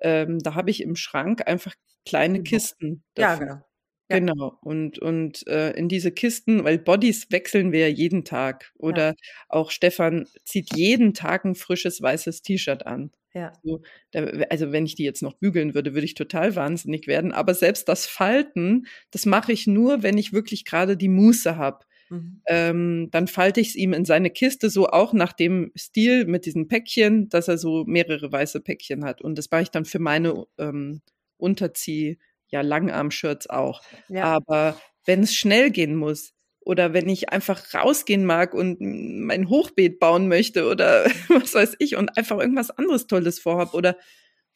Ähm, 0.00 0.40
da 0.40 0.54
habe 0.54 0.70
ich 0.70 0.82
im 0.82 0.96
Schrank 0.96 1.46
einfach 1.46 1.74
kleine 2.04 2.42
Kisten. 2.42 3.04
Dafür. 3.14 3.46
Ja, 3.46 3.52
genau. 3.54 3.66
Ja. 4.08 4.18
Genau. 4.18 4.58
Und, 4.62 4.98
und 5.00 5.46
äh, 5.48 5.72
in 5.72 5.88
diese 5.88 6.12
Kisten, 6.12 6.64
weil 6.64 6.78
Bodies 6.78 7.30
wechseln 7.30 7.72
wir 7.72 7.88
ja 7.88 7.94
jeden 7.94 8.24
Tag. 8.24 8.72
Oder 8.76 9.08
ja. 9.08 9.14
auch 9.48 9.70
Stefan 9.70 10.26
zieht 10.44 10.76
jeden 10.76 11.14
Tag 11.14 11.44
ein 11.44 11.54
frisches 11.54 12.00
weißes 12.00 12.42
T-Shirt 12.42 12.86
an. 12.86 13.10
Ja. 13.36 13.52
So, 13.62 13.82
da, 14.12 14.24
also 14.48 14.72
wenn 14.72 14.86
ich 14.86 14.94
die 14.94 15.04
jetzt 15.04 15.20
noch 15.20 15.34
bügeln 15.34 15.74
würde, 15.74 15.92
würde 15.92 16.06
ich 16.06 16.14
total 16.14 16.56
wahnsinnig 16.56 17.06
werden. 17.06 17.32
Aber 17.32 17.52
selbst 17.52 17.86
das 17.86 18.06
Falten, 18.06 18.86
das 19.10 19.26
mache 19.26 19.52
ich 19.52 19.66
nur, 19.66 20.02
wenn 20.02 20.16
ich 20.16 20.32
wirklich 20.32 20.64
gerade 20.64 20.96
die 20.96 21.10
Muße 21.10 21.58
habe. 21.58 21.84
Mhm. 22.08 22.40
Ähm, 22.48 23.08
dann 23.10 23.26
falte 23.26 23.60
ich 23.60 23.68
es 23.68 23.74
ihm 23.74 23.92
in 23.92 24.06
seine 24.06 24.30
Kiste 24.30 24.70
so 24.70 24.88
auch 24.88 25.12
nach 25.12 25.34
dem 25.34 25.70
Stil 25.76 26.24
mit 26.24 26.46
diesen 26.46 26.66
Päckchen, 26.66 27.28
dass 27.28 27.48
er 27.48 27.58
so 27.58 27.84
mehrere 27.84 28.32
weiße 28.32 28.62
Päckchen 28.62 29.04
hat. 29.04 29.20
Und 29.20 29.36
das 29.36 29.50
mache 29.50 29.62
ich 29.64 29.70
dann 29.70 29.84
für 29.84 29.98
meine 29.98 30.46
ähm, 30.56 31.02
Unterzieh, 31.36 32.18
ja, 32.48 32.62
Langarm-Shirts 32.62 33.50
auch. 33.50 33.82
Ja. 34.08 34.24
Aber 34.24 34.80
wenn 35.04 35.22
es 35.22 35.34
schnell 35.34 35.70
gehen 35.70 35.94
muss, 35.94 36.32
oder 36.66 36.92
wenn 36.92 37.08
ich 37.08 37.30
einfach 37.30 37.62
rausgehen 37.74 38.26
mag 38.26 38.52
und 38.52 38.80
mein 38.80 39.48
Hochbeet 39.48 40.00
bauen 40.00 40.26
möchte 40.26 40.68
oder 40.68 41.04
was 41.28 41.54
weiß 41.54 41.76
ich 41.78 41.96
und 41.96 42.18
einfach 42.18 42.38
irgendwas 42.38 42.72
anderes 42.72 43.06
Tolles 43.06 43.38
vorhab 43.38 43.72
oder 43.72 43.96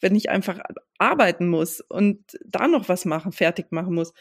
wenn 0.01 0.17
ich 0.17 0.29
einfach 0.29 0.59
arbeiten 0.99 1.47
muss 1.47 1.81
und 1.81 2.19
da 2.45 2.67
noch 2.67 2.89
was 2.89 3.05
machen, 3.05 3.31
fertig 3.31 3.71
machen 3.71 3.95
muss. 3.95 4.13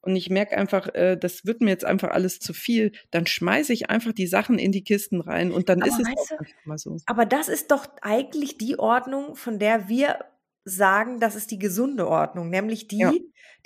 Und 0.00 0.16
ich 0.16 0.30
merke 0.30 0.56
einfach, 0.56 0.92
äh, 0.94 1.16
das 1.16 1.44
wird 1.44 1.60
mir 1.60 1.70
jetzt 1.70 1.84
einfach 1.84 2.10
alles 2.10 2.40
zu 2.40 2.52
viel, 2.52 2.92
dann 3.10 3.26
schmeiße 3.26 3.72
ich 3.72 3.88
einfach 3.88 4.12
die 4.12 4.26
Sachen 4.26 4.58
in 4.58 4.72
die 4.72 4.82
Kisten 4.82 5.20
rein 5.20 5.52
und 5.52 5.68
dann 5.68 5.82
aber 5.82 5.90
ist 5.90 6.00
es 6.00 6.08
auch 6.08 6.38
du, 6.38 6.44
mal 6.64 6.78
so. 6.78 6.96
Aber 7.06 7.24
das 7.24 7.48
ist 7.48 7.70
doch 7.70 7.86
eigentlich 8.00 8.58
die 8.58 8.78
Ordnung, 8.78 9.36
von 9.36 9.60
der 9.60 9.88
wir 9.88 10.24
sagen, 10.68 11.20
das 11.20 11.36
ist 11.36 11.50
die 11.50 11.58
gesunde 11.58 12.08
Ordnung, 12.08 12.50
nämlich 12.50 12.88
die, 12.88 12.98
ja. 12.98 13.12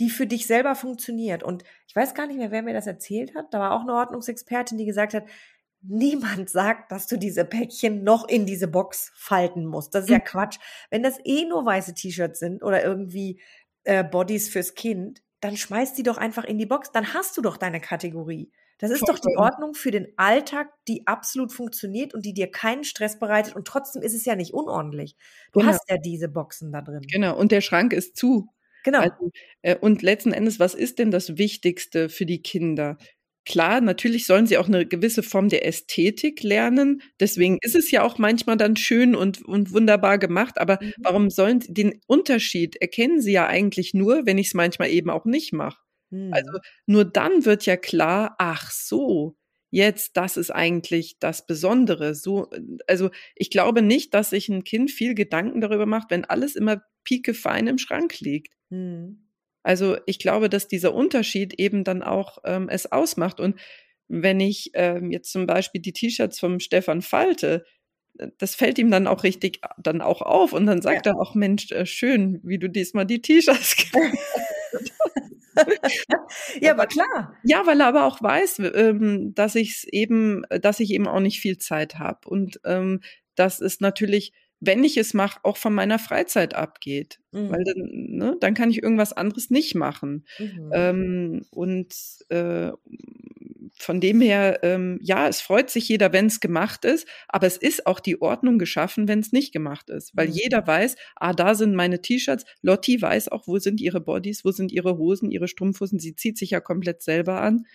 die 0.01 0.11
für 0.11 0.27
dich 0.27 0.47
selber 0.47 0.75
funktioniert. 0.75 1.43
Und 1.43 1.65
ich 1.87 1.97
weiß 1.97 2.15
gar 2.15 2.27
nicht 2.27 2.39
mehr, 2.39 2.51
wer 2.51 2.63
mir 2.63 2.75
das 2.75 2.87
erzählt 2.87 3.35
hat. 3.35 3.53
Da 3.53 3.61
war 3.61 3.73
auch 3.73 3.83
eine 3.83 3.95
Ordnungsexpertin, 3.95 4.79
die 4.79 4.87
gesagt 4.87 5.15
hat, 5.15 5.25
niemand 5.83 6.49
sagt, 6.51 6.93
dass 6.93 7.07
du 7.07 7.17
diese 7.17 7.45
Päckchen 7.45 8.05
noch 8.05 8.29
in 8.29 8.47
diese 8.47 8.69
Box 8.69 9.13
falten 9.15 9.67
musst. 9.67 9.95
Das 9.95 10.05
ist 10.05 10.11
ja 10.11 10.19
mhm. 10.19 10.25
Quatsch. 10.25 10.59
Wenn 10.91 11.03
das 11.03 11.19
eh 11.25 11.45
nur 11.45 11.65
weiße 11.65 11.95
T-Shirts 11.95 12.39
sind 12.39 12.63
oder 12.63 12.83
irgendwie 12.83 13.41
äh, 13.85 14.05
Bodies 14.05 14.49
fürs 14.49 14.75
Kind, 14.75 15.23
dann 15.41 15.57
schmeiß 15.57 15.95
die 15.95 16.05
doch 16.05 16.19
einfach 16.19 16.45
in 16.45 16.59
die 16.59 16.67
Box. 16.67 16.93
Dann 16.93 17.15
hast 17.15 17.37
du 17.37 17.43
doch 17.43 17.57
deine 17.57 17.81
Kategorie. 17.81 18.53
Das 18.83 18.91
ist 18.91 19.09
doch 19.09 19.21
die 19.21 19.37
Ordnung 19.37 19.75
für 19.75 19.93
den 19.93 20.09
Alltag, 20.17 20.73
die 20.89 21.07
absolut 21.07 21.53
funktioniert 21.53 22.15
und 22.15 22.27
die 22.27 22.35
dir 22.35 22.51
keinen 22.51 22.83
Stress 22.83 23.17
bereitet. 23.17 23.55
Und 23.55 23.65
trotzdem 23.65 24.03
ist 24.03 24.13
es 24.13 24.25
ja 24.25 24.35
nicht 24.35 24.53
unordentlich. 24.53 25.15
Du 25.53 25.61
genau. 25.61 25.73
hast 25.73 25.89
ja 25.89 25.99
diese 25.99 26.29
Boxen 26.29 26.73
da 26.73 26.83
drin. 26.83 27.03
Genau, 27.09 27.39
und 27.39 27.53
der 27.53 27.61
Schrank 27.61 27.93
ist 27.93 28.17
zu. 28.17 28.49
Genau. 28.83 28.99
Also, 28.99 29.31
äh, 29.63 29.77
und 29.77 30.03
letzten 30.03 30.33
Endes, 30.33 30.59
was 30.59 30.75
ist 30.75 30.99
denn 30.99 31.13
das 31.13 31.39
Wichtigste 31.39 32.09
für 32.09 32.27
die 32.27 32.43
Kinder? 32.43 32.99
Klar, 33.45 33.81
natürlich 33.81 34.27
sollen 34.27 34.49
sie 34.49 34.59
auch 34.59 34.67
eine 34.67 34.85
gewisse 34.85 35.23
Form 35.23 35.49
der 35.49 35.65
Ästhetik 35.65 36.43
lernen. 36.43 37.03
Deswegen 37.21 37.59
ist 37.61 37.77
es 37.77 37.89
ja 37.93 38.03
auch 38.03 38.19
manchmal 38.19 38.57
dann 38.57 38.75
schön 38.75 39.15
und, 39.15 39.43
und 39.43 39.73
wunderbar 39.73 40.19
gemacht. 40.19 40.59
Aber 40.59 40.81
mhm. 40.83 40.93
warum 40.99 41.31
sollen 41.31 41.61
sie 41.61 41.73
den 41.73 42.01
Unterschied 42.09 42.75
erkennen 42.75 43.21
sie 43.21 43.33
ja 43.33 43.47
eigentlich 43.47 43.95
nur, 43.95 44.27
wenn 44.27 44.39
ich 44.39 44.49
es 44.49 44.55
manchmal 44.55 44.91
eben 44.91 45.09
auch 45.09 45.25
nicht 45.25 45.53
mache? 45.53 45.79
Also 46.13 46.53
mhm. 46.53 46.59
nur 46.87 47.05
dann 47.05 47.45
wird 47.45 47.67
ja 47.67 47.77
klar, 47.77 48.35
ach 48.39 48.71
so, 48.71 49.37
jetzt, 49.71 50.17
das 50.17 50.37
ist 50.37 50.51
eigentlich 50.51 51.19
das 51.19 51.47
Besondere. 51.47 52.15
So, 52.15 52.51
also 52.87 53.11
ich 53.35 53.51
glaube 53.51 53.83
nicht, 53.83 54.15
dass 54.15 54.31
sich 54.31 54.49
ein 54.49 54.65
Kind 54.65 54.91
viel 54.91 55.15
Gedanken 55.15 55.61
darüber 55.61 55.87
macht, 55.87 56.11
wenn 56.11 56.25
alles 56.25 56.55
immer 56.55 56.83
piekefein 57.05 57.67
im 57.67 57.79
Schrank 57.79 58.21
liegt. 58.21 58.53
Mhm. 58.71 59.29
Also 59.63 59.97
ich 60.07 60.19
glaube, 60.19 60.49
dass 60.49 60.69
dieser 60.69 60.95
Unterschied 60.95 61.55
eben 61.55 61.85
dann 61.85 62.03
auch 62.03 62.39
ähm, 62.45 62.69
es 62.69 62.91
ausmacht. 62.91 63.41
Und 63.41 63.59
wenn 64.09 64.41
ich 64.41 64.73
ähm, 64.75 65.11
jetzt 65.11 65.33
zum 65.33 65.47
Beispiel 65.47 65.81
die 65.81 65.93
T-Shirts 65.93 66.39
vom 66.39 66.61
Stefan 66.61 67.01
falte, 67.01 67.65
das 68.39 68.55
fällt 68.55 68.79
ihm 68.79 68.91
dann 68.91 69.07
auch 69.07 69.25
richtig 69.25 69.61
dann 69.79 70.03
auch 70.03 70.21
auf 70.21 70.53
und 70.53 70.67
dann 70.67 70.83
sagt 70.83 71.07
ja. 71.07 71.13
er 71.13 71.19
auch, 71.19 71.35
Mensch, 71.35 71.73
äh, 71.73 71.87
schön, 71.87 72.41
wie 72.43 72.59
du 72.59 72.69
diesmal 72.69 73.07
die 73.07 73.23
T-Shirts 73.23 73.77
ja, 76.61 76.73
aber 76.73 76.87
klar. 76.87 77.37
Ja, 77.45 77.67
weil 77.67 77.81
er 77.81 77.87
aber 77.87 78.05
auch 78.05 78.23
weiß, 78.23 78.61
ähm, 78.75 79.35
dass 79.35 79.55
ich 79.55 79.87
eben, 79.93 80.45
dass 80.61 80.81
ich 80.81 80.91
eben 80.91 81.07
auch 81.07 81.21
nicht 81.21 81.41
viel 81.41 81.59
Zeit 81.59 81.99
habe 81.99 82.29
und 82.29 82.61
ähm, 82.65 83.01
das 83.35 83.61
ist 83.61 83.81
natürlich 83.81 84.33
wenn 84.65 84.85
ich 84.85 84.97
es 84.97 85.13
mache, 85.13 85.41
auch 85.43 85.57
von 85.57 85.75
meiner 85.75 85.99
Freizeit 85.99 86.55
abgeht. 86.55 87.19
Mhm. 87.33 87.51
Weil 87.51 87.65
dann, 87.65 87.91
ne, 87.93 88.37
dann 88.39 88.55
kann 88.55 88.71
ich 88.71 88.81
irgendwas 88.81 89.13
anderes 89.13 89.51
nicht 89.51 89.75
machen. 89.75 90.25
Mhm. 90.39 90.71
Ähm, 90.73 91.47
und 91.51 91.93
äh, 92.29 92.71
von 93.83 94.01
dem 94.01 94.21
her, 94.21 94.61
ähm, 94.63 94.99
ja, 95.03 95.29
es 95.29 95.41
freut 95.41 95.71
sich 95.71 95.89
jeder, 95.89 96.13
wenn 96.13 96.27
es 96.27 96.41
gemacht 96.41 96.85
ist, 96.85 97.07
aber 97.29 97.47
es 97.47 97.57
ist 97.57 97.87
auch 97.87 98.01
die 98.01 98.21
Ordnung 98.23 98.59
geschaffen, 98.59 99.09
wenn 99.09 99.19
es 99.19 99.33
nicht 99.33 99.53
gemacht 99.53 99.91
ist. 99.91 100.17
Weil 100.17 100.29
mhm. 100.29 100.35
jeder 100.35 100.67
weiß, 100.67 100.97
ah, 101.17 101.33
da 101.33 101.55
sind 101.55 101.75
meine 101.75 102.01
T-Shirts. 102.01 102.45
Lotti 102.63 103.01
weiß 103.01 103.29
auch, 103.29 103.47
wo 103.47 103.59
sind 103.59 103.81
ihre 103.81 104.01
Bodies, 104.01 104.45
wo 104.45 104.51
sind 104.53 104.73
ihre 104.73 104.99
Hosen, 104.99 105.31
ihre 105.31 105.49
Strumpfhosen. 105.49 105.99
Sie 105.99 106.15
zieht 106.15 106.39
sich 106.39 106.51
ja 106.51 106.61
komplett 106.61 107.03
selber 107.03 107.41
an. 107.41 107.67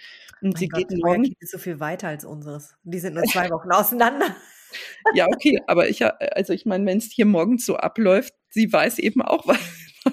Und 0.41 0.53
mein 0.53 0.55
sie 0.55 0.67
Gott, 0.67 0.87
geht 0.87 0.97
morgen. 1.03 1.23
Geht 1.23 1.49
so 1.49 1.57
viel 1.57 1.79
weiter 1.79 2.07
als 2.07 2.25
unseres. 2.25 2.75
Die 2.83 2.99
sind 2.99 3.15
nur 3.15 3.23
zwei 3.23 3.49
Wochen 3.49 3.71
auseinander. 3.71 4.35
Ja, 5.13 5.27
okay, 5.27 5.61
aber 5.67 5.89
ich, 5.89 6.03
also 6.03 6.53
ich 6.53 6.65
meine, 6.65 6.85
wenn 6.85 6.97
es 6.97 7.05
hier 7.05 7.25
morgens 7.25 7.65
so 7.65 7.77
abläuft, 7.77 8.33
sie 8.49 8.71
weiß 8.71 8.99
eben 8.99 9.21
auch, 9.21 9.47
was. 9.47 9.59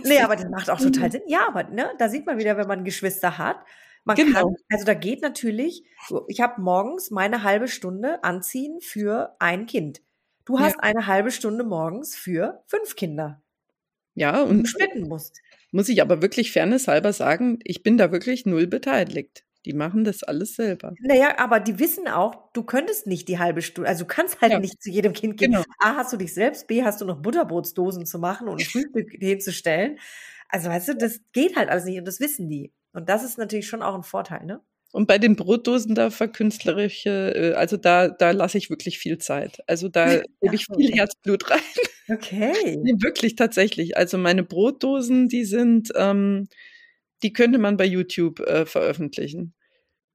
Nee, 0.04 0.20
aber 0.20 0.34
das 0.36 0.48
macht 0.50 0.70
auch 0.70 0.80
total 0.80 1.12
Sinn. 1.12 1.22
Ja, 1.28 1.46
aber 1.46 1.64
ne, 1.64 1.90
da 1.98 2.08
sieht 2.08 2.26
man 2.26 2.38
wieder, 2.38 2.56
wenn 2.56 2.66
man 2.66 2.84
Geschwister 2.84 3.38
hat. 3.38 3.58
Man 4.04 4.16
genau. 4.16 4.44
kann, 4.44 4.56
also 4.70 4.84
da 4.84 4.94
geht 4.94 5.22
natürlich, 5.22 5.82
ich 6.28 6.40
habe 6.40 6.60
morgens 6.60 7.10
meine 7.10 7.42
halbe 7.42 7.68
Stunde 7.68 8.22
anziehen 8.22 8.80
für 8.80 9.34
ein 9.38 9.66
Kind. 9.66 10.02
Du 10.44 10.60
hast 10.60 10.74
ja. 10.74 10.80
eine 10.80 11.06
halbe 11.06 11.30
Stunde 11.30 11.64
morgens 11.64 12.14
für 12.14 12.62
fünf 12.66 12.96
Kinder. 12.96 13.42
Ja, 14.14 14.42
und 14.42 14.60
du 14.60 14.66
splitten 14.66 15.08
musst. 15.08 15.40
Muss 15.72 15.88
ich 15.88 16.02
aber 16.02 16.22
wirklich 16.22 16.52
fairnesshalber 16.52 17.12
sagen, 17.12 17.58
ich 17.64 17.82
bin 17.82 17.96
da 17.96 18.12
wirklich 18.12 18.46
null 18.46 18.66
beteiligt. 18.66 19.44
Die 19.64 19.72
machen 19.72 20.04
das 20.04 20.22
alles 20.22 20.54
selber. 20.56 20.92
Naja, 21.00 21.38
aber 21.38 21.58
die 21.58 21.78
wissen 21.78 22.06
auch, 22.06 22.52
du 22.52 22.62
könntest 22.62 23.06
nicht 23.06 23.28
die 23.28 23.38
halbe 23.38 23.62
Stunde, 23.62 23.88
also 23.88 24.04
du 24.04 24.08
kannst 24.08 24.42
halt 24.42 24.52
ja. 24.52 24.58
nicht 24.60 24.82
zu 24.82 24.90
jedem 24.90 25.14
Kind 25.14 25.38
gehen. 25.38 25.52
Genau. 25.52 25.64
A, 25.78 25.96
hast 25.96 26.12
du 26.12 26.18
dich 26.18 26.34
selbst, 26.34 26.66
B, 26.66 26.84
hast 26.84 27.00
du 27.00 27.06
noch 27.06 27.22
Butterbrotsdosen 27.22 28.04
zu 28.04 28.18
machen 28.18 28.46
und 28.48 28.60
ein 28.60 28.64
Frühstück 28.66 29.10
hinzustellen. 29.18 29.98
Also 30.50 30.68
weißt 30.68 30.88
du, 30.88 30.96
das 30.96 31.20
geht 31.32 31.56
halt 31.56 31.70
alles 31.70 31.86
nicht 31.86 31.98
und 31.98 32.04
das 32.04 32.20
wissen 32.20 32.48
die. 32.50 32.72
Und 32.94 33.08
das 33.08 33.22
ist 33.22 33.36
natürlich 33.36 33.66
schon 33.66 33.82
auch 33.82 33.94
ein 33.94 34.02
Vorteil, 34.02 34.46
ne? 34.46 34.60
Und 34.92 35.08
bei 35.08 35.18
den 35.18 35.34
Brotdosen 35.34 35.96
da 35.96 36.10
verkünstlerische, 36.10 37.34
äh, 37.34 37.52
also 37.54 37.76
da, 37.76 38.08
da 38.08 38.30
lasse 38.30 38.58
ich 38.58 38.70
wirklich 38.70 39.00
viel 39.00 39.18
Zeit. 39.18 39.58
Also 39.66 39.88
da 39.88 40.22
gebe 40.40 40.54
ich 40.54 40.66
viel 40.66 40.92
Herzblut 40.92 41.50
rein. 41.50 41.58
Okay. 42.08 42.52
Nee, 42.82 42.94
wirklich 43.02 43.34
tatsächlich. 43.34 43.96
Also 43.96 44.18
meine 44.18 44.44
Brotdosen, 44.44 45.28
die 45.28 45.44
sind, 45.44 45.90
ähm, 45.96 46.48
die 47.24 47.32
könnte 47.32 47.58
man 47.58 47.76
bei 47.76 47.86
YouTube 47.86 48.38
äh, 48.40 48.66
veröffentlichen. 48.66 49.54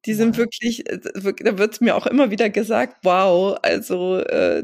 Die 0.06 0.14
sind 0.14 0.38
ja. 0.38 0.44
wirklich, 0.44 0.90
äh, 0.90 1.00
da 1.00 1.58
wird 1.58 1.82
mir 1.82 1.98
auch 1.98 2.08
immer 2.08 2.32
wieder 2.32 2.50
gesagt, 2.50 3.00
wow, 3.04 3.58
also 3.62 4.18
äh, 4.20 4.64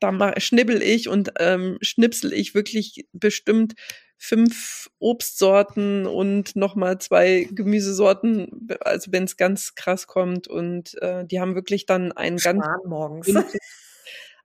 da 0.00 0.40
schnibbel 0.40 0.82
ich 0.82 1.08
und 1.08 1.32
ähm, 1.38 1.78
schnipsel 1.82 2.32
ich 2.32 2.54
wirklich 2.54 3.06
bestimmt 3.12 3.74
fünf 4.22 4.90
Obstsorten 4.98 6.06
und 6.06 6.54
nochmal 6.54 6.98
zwei 6.98 7.48
Gemüsesorten, 7.50 8.68
also 8.80 9.12
wenn 9.12 9.24
es 9.24 9.38
ganz 9.38 9.74
krass 9.74 10.06
kommt. 10.06 10.46
Und 10.46 11.00
äh, 11.02 11.24
die 11.24 11.40
haben 11.40 11.54
wirklich 11.54 11.86
dann 11.86 12.12
ein 12.12 12.36
ganz 12.36 12.64
morgens. 12.86 13.32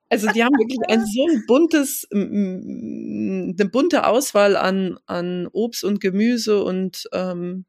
Also 0.08 0.28
die 0.28 0.44
haben 0.44 0.54
wirklich 0.54 0.78
ein 0.88 1.04
so 1.04 1.28
ein 1.28 1.46
buntes, 1.48 2.08
eine 2.12 3.70
bunte 3.72 4.06
Auswahl 4.06 4.56
an, 4.56 5.00
an 5.08 5.48
Obst 5.52 5.84
und 5.84 6.00
Gemüse 6.00 6.64
und 6.64 7.10
ähm, 7.12 7.66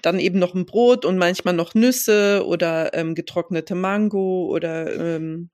dann 0.00 0.18
eben 0.20 0.38
noch 0.38 0.54
ein 0.54 0.64
Brot 0.64 1.04
und 1.04 1.18
manchmal 1.18 1.52
noch 1.52 1.74
Nüsse 1.74 2.44
oder 2.46 2.94
ähm, 2.94 3.14
getrocknete 3.14 3.74
Mango 3.74 4.46
oder 4.46 5.16
ähm, 5.16 5.50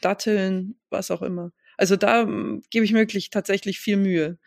Datteln, 0.00 0.74
was 0.90 1.12
auch 1.12 1.22
immer. 1.22 1.52
Also 1.78 1.94
da 1.94 2.22
ähm, 2.22 2.62
gebe 2.70 2.84
ich 2.84 2.92
wirklich 2.92 3.30
tatsächlich 3.30 3.78
viel 3.78 3.98
Mühe. 3.98 4.38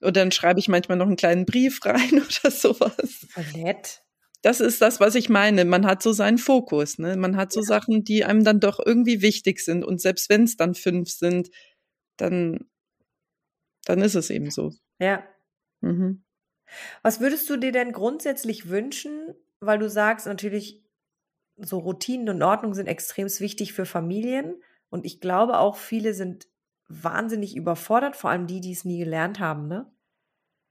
Und 0.00 0.16
dann 0.16 0.30
schreibe 0.30 0.60
ich 0.60 0.68
manchmal 0.68 0.98
noch 0.98 1.06
einen 1.06 1.16
kleinen 1.16 1.46
Brief 1.46 1.80
rein 1.84 2.22
oder 2.22 2.50
sowas. 2.50 3.26
Nett 3.54 4.02
das 4.42 4.60
ist 4.60 4.80
das, 4.80 5.00
was 5.00 5.14
ich 5.14 5.28
meine. 5.28 5.64
Man 5.64 5.86
hat 5.86 6.02
so 6.02 6.12
seinen 6.12 6.38
Fokus, 6.38 6.98
ne? 6.98 7.16
Man 7.16 7.36
hat 7.36 7.52
so 7.52 7.60
ja. 7.60 7.66
Sachen, 7.66 8.04
die 8.04 8.24
einem 8.24 8.44
dann 8.44 8.60
doch 8.60 8.78
irgendwie 8.84 9.20
wichtig 9.20 9.60
sind. 9.60 9.84
Und 9.84 10.00
selbst 10.00 10.30
wenn 10.30 10.44
es 10.44 10.56
dann 10.56 10.74
fünf 10.74 11.10
sind, 11.10 11.50
dann, 12.16 12.68
dann 13.84 14.00
ist 14.00 14.14
es 14.14 14.30
eben 14.30 14.50
so. 14.50 14.72
Ja. 15.00 15.24
Mhm. 15.80 16.22
Was 17.02 17.20
würdest 17.20 17.48
du 17.50 17.56
dir 17.56 17.72
denn 17.72 17.92
grundsätzlich 17.92 18.68
wünschen, 18.68 19.34
weil 19.60 19.78
du 19.78 19.88
sagst 19.88 20.26
natürlich, 20.26 20.84
so 21.56 21.78
Routinen 21.78 22.28
und 22.28 22.42
Ordnung 22.42 22.74
sind 22.74 22.86
extrem 22.86 23.26
wichtig 23.26 23.72
für 23.72 23.86
Familien. 23.86 24.62
Und 24.90 25.04
ich 25.04 25.20
glaube 25.20 25.58
auch, 25.58 25.76
viele 25.76 26.14
sind 26.14 26.46
wahnsinnig 26.88 27.56
überfordert, 27.56 28.16
vor 28.16 28.30
allem 28.30 28.46
die, 28.46 28.60
die 28.60 28.72
es 28.72 28.84
nie 28.84 28.98
gelernt 28.98 29.40
haben, 29.40 29.68
ne? 29.68 29.92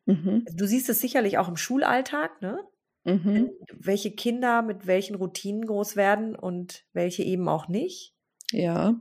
Mhm. 0.05 0.47
Du 0.53 0.65
siehst 0.65 0.89
es 0.89 0.99
sicherlich 1.01 1.37
auch 1.37 1.47
im 1.47 1.57
Schulalltag, 1.57 2.41
ne? 2.41 2.59
Mhm. 3.05 3.51
Welche 3.71 4.11
Kinder 4.11 4.61
mit 4.61 4.87
welchen 4.87 5.15
Routinen 5.15 5.65
groß 5.65 5.95
werden 5.95 6.35
und 6.35 6.85
welche 6.93 7.23
eben 7.23 7.47
auch 7.47 7.67
nicht. 7.67 8.15
Ja. 8.51 8.95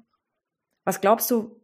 Was 0.84 1.00
glaubst 1.00 1.30
du, 1.30 1.60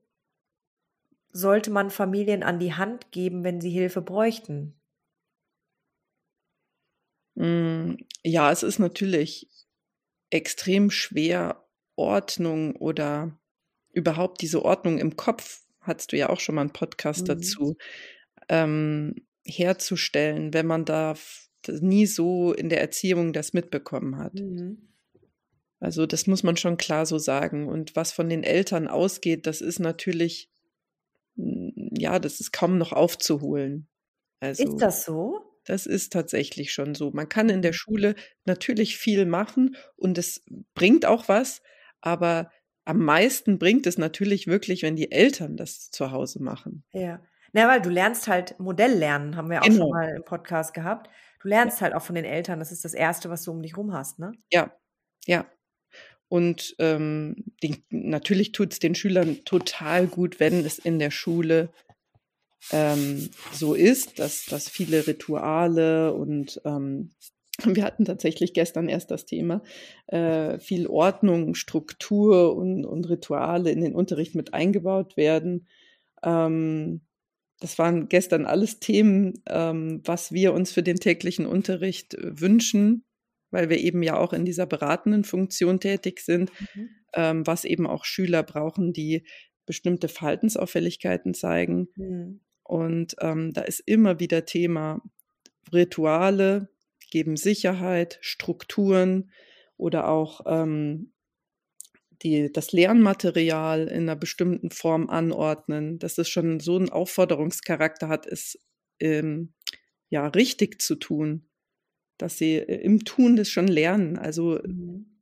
sollte 1.33 1.71
man 1.71 1.91
Familien 1.91 2.43
an 2.43 2.59
die 2.59 2.75
Hand 2.75 3.11
geben, 3.11 3.45
wenn 3.45 3.61
sie 3.61 3.71
Hilfe 3.71 4.03
bräuchten? 4.03 4.81
Hm, 7.37 7.99
ja, 8.25 8.53
es 8.53 8.63
ist 8.63 8.79
natürlich 8.79 9.49
extrem 10.31 10.91
schwer, 10.91 11.67
Ordnung 11.97 12.77
oder 12.77 13.39
überhaupt 13.93 14.40
diese 14.40 14.64
Ordnung 14.64 14.99
im 14.99 15.16
Kopf, 15.16 15.62
hattest 15.80 16.12
du 16.12 16.16
ja 16.16 16.28
auch 16.30 16.40
schon 16.40 16.55
mal 16.55 16.62
einen 16.62 16.72
Podcast 16.72 17.22
mhm. 17.22 17.26
dazu, 17.26 17.76
ähm, 18.49 19.14
herzustellen, 19.45 20.55
wenn 20.55 20.66
man 20.66 20.84
da 20.84 21.14
nie 21.68 22.07
so 22.07 22.53
in 22.53 22.68
der 22.68 22.80
Erziehung 22.80 23.32
das 23.32 23.53
mitbekommen 23.53 24.18
hat. 24.18 24.34
Mhm. 24.34 24.88
Also 25.80 26.07
das 26.07 26.26
muss 26.26 26.43
man 26.43 26.57
schon 26.57 26.76
klar 26.76 27.07
so 27.07 27.18
sagen. 27.18 27.68
Und 27.68 27.97
was 27.97 28.12
von 28.12 28.28
den 28.28 28.45
Eltern 28.45 28.88
ausgeht, 28.88 29.47
das 29.47 29.61
ist 29.61 29.80
natürlich, 29.80 30.49
ja, 31.34 32.18
das 32.18 32.40
ist 32.40 32.53
kaum 32.53 32.78
noch 32.78 32.93
aufzuholen. 32.93 33.88
Also, 34.40 34.64
ist 34.64 34.78
das 34.78 35.05
so? 35.05 35.40
Das 35.64 35.86
ist 35.86 36.12
tatsächlich 36.12 36.72
schon 36.72 36.95
so. 36.95 37.11
Man 37.11 37.28
kann 37.28 37.49
in 37.49 37.62
der 37.62 37.72
Schule 37.72 38.14
natürlich 38.45 38.97
viel 38.97 39.26
machen 39.26 39.76
und 39.97 40.18
es 40.18 40.45
bringt 40.74 41.07
auch 41.07 41.28
was, 41.28 41.62
aber 42.01 42.51
am 42.85 43.05
meisten 43.05 43.59
bringt 43.59 43.87
es 43.87 43.99
natürlich 43.99 44.47
wirklich, 44.47 44.83
wenn 44.83 44.97
die 44.97 45.12
Eltern 45.12 45.57
das 45.57 45.91
zu 45.91 46.11
Hause 46.11 46.43
machen. 46.43 46.85
Ja. 46.93 47.20
Na, 47.53 47.68
weil 47.68 47.83
du 47.83 47.91
lernst 47.91 48.28
halt 48.28 48.59
Modell 48.59 48.95
lernen, 48.95 49.37
haben 49.37 49.51
wir 49.51 49.61
auch 49.61 49.66
genau. 49.66 49.85
schon 49.85 49.91
mal 49.91 50.16
im 50.16 50.24
Podcast 50.24 50.72
gehabt. 50.72 51.11
Du 51.41 51.49
lernst 51.49 51.83
halt 51.83 51.95
auch 51.95 52.03
von 52.03 52.14
den 52.14 52.24
Eltern. 52.24 52.59
Das 52.59 52.72
ist 52.72 52.85
das 52.85 52.95
Erste, 52.95 53.28
was 53.28 53.43
du 53.43 53.51
um 53.51 53.62
dich 53.62 53.76
rum 53.76 53.93
hast, 53.93 54.18
ne? 54.18 54.33
Ja, 54.51 54.72
ja. 55.26 55.47
Und 56.28 56.74
ähm, 56.78 57.45
die, 57.62 57.83
natürlich 57.91 58.53
tut 58.53 58.72
es 58.72 58.78
den 58.78 58.95
Schülern 58.95 59.45
total 59.45 60.07
gut, 60.07 60.41
wenn 60.41 60.64
es 60.64 60.78
in 60.78 60.99
der 60.99 61.11
Schule 61.11 61.68
ähm, 62.70 63.28
so 63.53 63.74
ist, 63.74 64.18
dass, 64.18 64.47
dass 64.47 64.68
viele 64.68 65.07
Rituale 65.07 66.14
und 66.14 66.61
ähm, 66.64 67.11
wir 67.65 67.85
hatten 67.85 68.05
tatsächlich 68.05 68.55
gestern 68.55 68.89
erst 68.89 69.11
das 69.11 69.27
Thema, 69.27 69.63
äh, 70.07 70.59
viel 70.59 70.87
Ordnung, 70.87 71.55
Struktur 71.55 72.57
und, 72.57 72.85
und 72.85 73.09
Rituale 73.09 73.71
in 73.71 73.81
den 73.81 73.95
Unterricht 73.95 74.35
mit 74.35 74.55
eingebaut 74.55 75.17
werden. 75.17 75.69
Ähm, 76.23 77.03
das 77.61 77.79
waren 77.79 78.09
gestern 78.09 78.45
alles 78.45 78.81
Themen, 78.81 79.35
ähm, 79.47 80.01
was 80.05 80.33
wir 80.33 80.53
uns 80.53 80.73
für 80.73 80.83
den 80.83 80.97
täglichen 80.97 81.47
Unterricht 81.47 82.15
äh, 82.15 82.41
wünschen, 82.41 83.05
weil 83.51 83.69
wir 83.69 83.79
eben 83.79 84.03
ja 84.03 84.17
auch 84.17 84.33
in 84.33 84.45
dieser 84.45 84.67
beratenden 84.67 85.25
Funktion 85.25 85.79
tätig 85.79 86.21
sind, 86.21 86.51
mhm. 86.75 86.89
ähm, 87.15 87.47
was 87.47 87.65
eben 87.65 87.87
auch 87.87 88.05
Schüler 88.05 88.43
brauchen, 88.43 88.93
die 88.93 89.25
bestimmte 89.67 90.09
Verhaltensauffälligkeiten 90.09 91.35
zeigen. 91.35 91.89
Mhm. 91.97 92.41
Und 92.65 93.15
ähm, 93.21 93.53
da 93.53 93.61
ist 93.61 93.81
immer 93.81 94.19
wieder 94.19 94.45
Thema 94.45 95.01
Rituale 95.73 96.69
geben 97.13 97.37
Sicherheit, 97.37 98.19
Strukturen 98.23 99.31
oder 99.77 100.09
auch 100.09 100.41
ähm, 100.47 101.13
die, 102.23 102.51
das 102.51 102.73
Lernmaterial 102.73 103.87
in 103.87 104.05
einer 104.05 104.17
bestimmten 104.17 104.71
Form 104.71 105.11
anordnen, 105.11 105.99
dass 105.99 106.17
es 106.17 106.31
schon 106.31 106.59
so 106.59 106.77
einen 106.77 106.89
Aufforderungscharakter 106.89 108.09
hat, 108.09 108.27
es 108.27 108.59
ähm, 108.99 109.53
ja 110.09 110.27
richtig 110.27 110.81
zu 110.81 110.95
tun, 110.95 111.51
dass 112.17 112.39
sie 112.39 112.55
äh, 112.55 112.81
im 112.81 113.05
Tun 113.05 113.37
das 113.37 113.51
schon 113.51 113.69
lernen. 113.69 114.17
Also 114.17 114.59
mhm. 114.65 115.21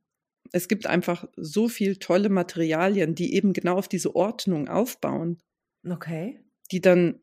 es 0.53 0.69
gibt 0.69 0.87
einfach 0.87 1.27
so 1.35 1.67
viel 1.67 1.97
tolle 1.97 2.29
Materialien, 2.29 3.15
die 3.15 3.33
eben 3.33 3.51
genau 3.51 3.75
auf 3.75 3.89
diese 3.89 4.15
Ordnung 4.15 4.69
aufbauen. 4.69 5.39
Okay. 5.85 6.39
Die 6.71 6.79
dann 6.79 7.19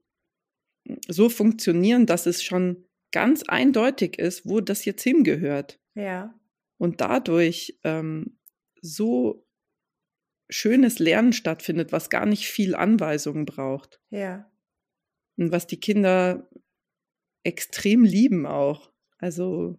so 1.09 1.31
funktionieren, 1.31 2.05
dass 2.05 2.27
es 2.27 2.43
schon 2.43 2.88
ganz 3.13 3.43
eindeutig 3.45 4.19
ist, 4.19 4.47
wo 4.47 4.61
das 4.61 4.85
jetzt 4.85 5.03
hingehört. 5.03 5.81
Ja. 5.95 6.35
Und 6.77 7.01
dadurch 7.01 7.79
ähm, 7.85 8.39
so 8.81 9.47
schönes 10.49 10.99
Lernen 10.99 11.33
stattfindet, 11.33 11.93
was 11.93 12.11
gar 12.11 12.27
nicht 12.27 12.47
viel 12.47 12.75
Anweisungen 12.75 13.45
braucht. 13.45 14.01
Ja. 14.11 14.51
Und 15.37 15.53
was 15.53 15.67
die 15.67 15.81
Kinder 15.81 16.49
extrem 17.43 18.05
lieben 18.05 18.47
auch. 18.47 18.93
Also 19.19 19.79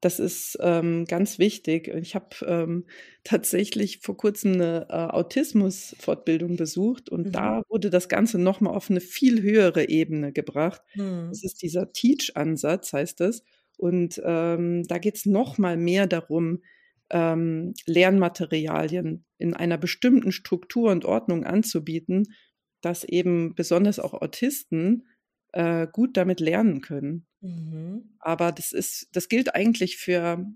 das 0.00 0.18
ist 0.18 0.56
ähm, 0.60 1.04
ganz 1.04 1.38
wichtig. 1.38 1.88
Ich 1.88 2.14
habe 2.14 2.28
ähm, 2.46 2.86
tatsächlich 3.22 3.98
vor 4.00 4.16
kurzem 4.16 4.54
eine 4.54 4.86
äh, 4.88 4.94
Autismus-Fortbildung 4.94 6.56
besucht 6.56 7.10
und 7.10 7.26
mhm. 7.26 7.32
da 7.32 7.62
wurde 7.68 7.90
das 7.90 8.08
Ganze 8.08 8.38
nochmal 8.38 8.74
auf 8.74 8.90
eine 8.90 9.00
viel 9.00 9.42
höhere 9.42 9.88
Ebene 9.88 10.32
gebracht. 10.32 10.80
Mhm. 10.94 11.28
Das 11.28 11.44
ist 11.44 11.62
dieser 11.62 11.92
Teach-Ansatz, 11.92 12.92
heißt 12.92 13.20
es. 13.20 13.42
Und 13.76 14.20
ähm, 14.24 14.84
da 14.88 14.98
geht 14.98 15.16
es 15.16 15.26
nochmal 15.26 15.76
mehr 15.76 16.06
darum, 16.06 16.62
ähm, 17.10 17.74
Lernmaterialien 17.86 19.24
in 19.38 19.54
einer 19.54 19.78
bestimmten 19.78 20.32
Struktur 20.32 20.92
und 20.92 21.04
Ordnung 21.04 21.44
anzubieten, 21.44 22.34
dass 22.80 23.04
eben 23.04 23.54
besonders 23.54 23.98
auch 23.98 24.14
Autisten 24.14 25.08
äh, 25.52 25.86
gut 25.90 26.16
damit 26.16 26.40
lernen 26.40 26.80
können. 26.80 27.26
Mhm. 27.40 28.16
Aber 28.18 28.52
das 28.52 28.72
ist, 28.72 29.08
das 29.12 29.28
gilt 29.28 29.54
eigentlich 29.54 29.96
für, 29.96 30.46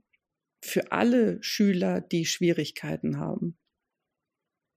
für 0.61 0.93
alle 0.93 1.43
Schüler, 1.43 2.01
die 2.01 2.27
Schwierigkeiten 2.27 3.19
haben. 3.19 3.57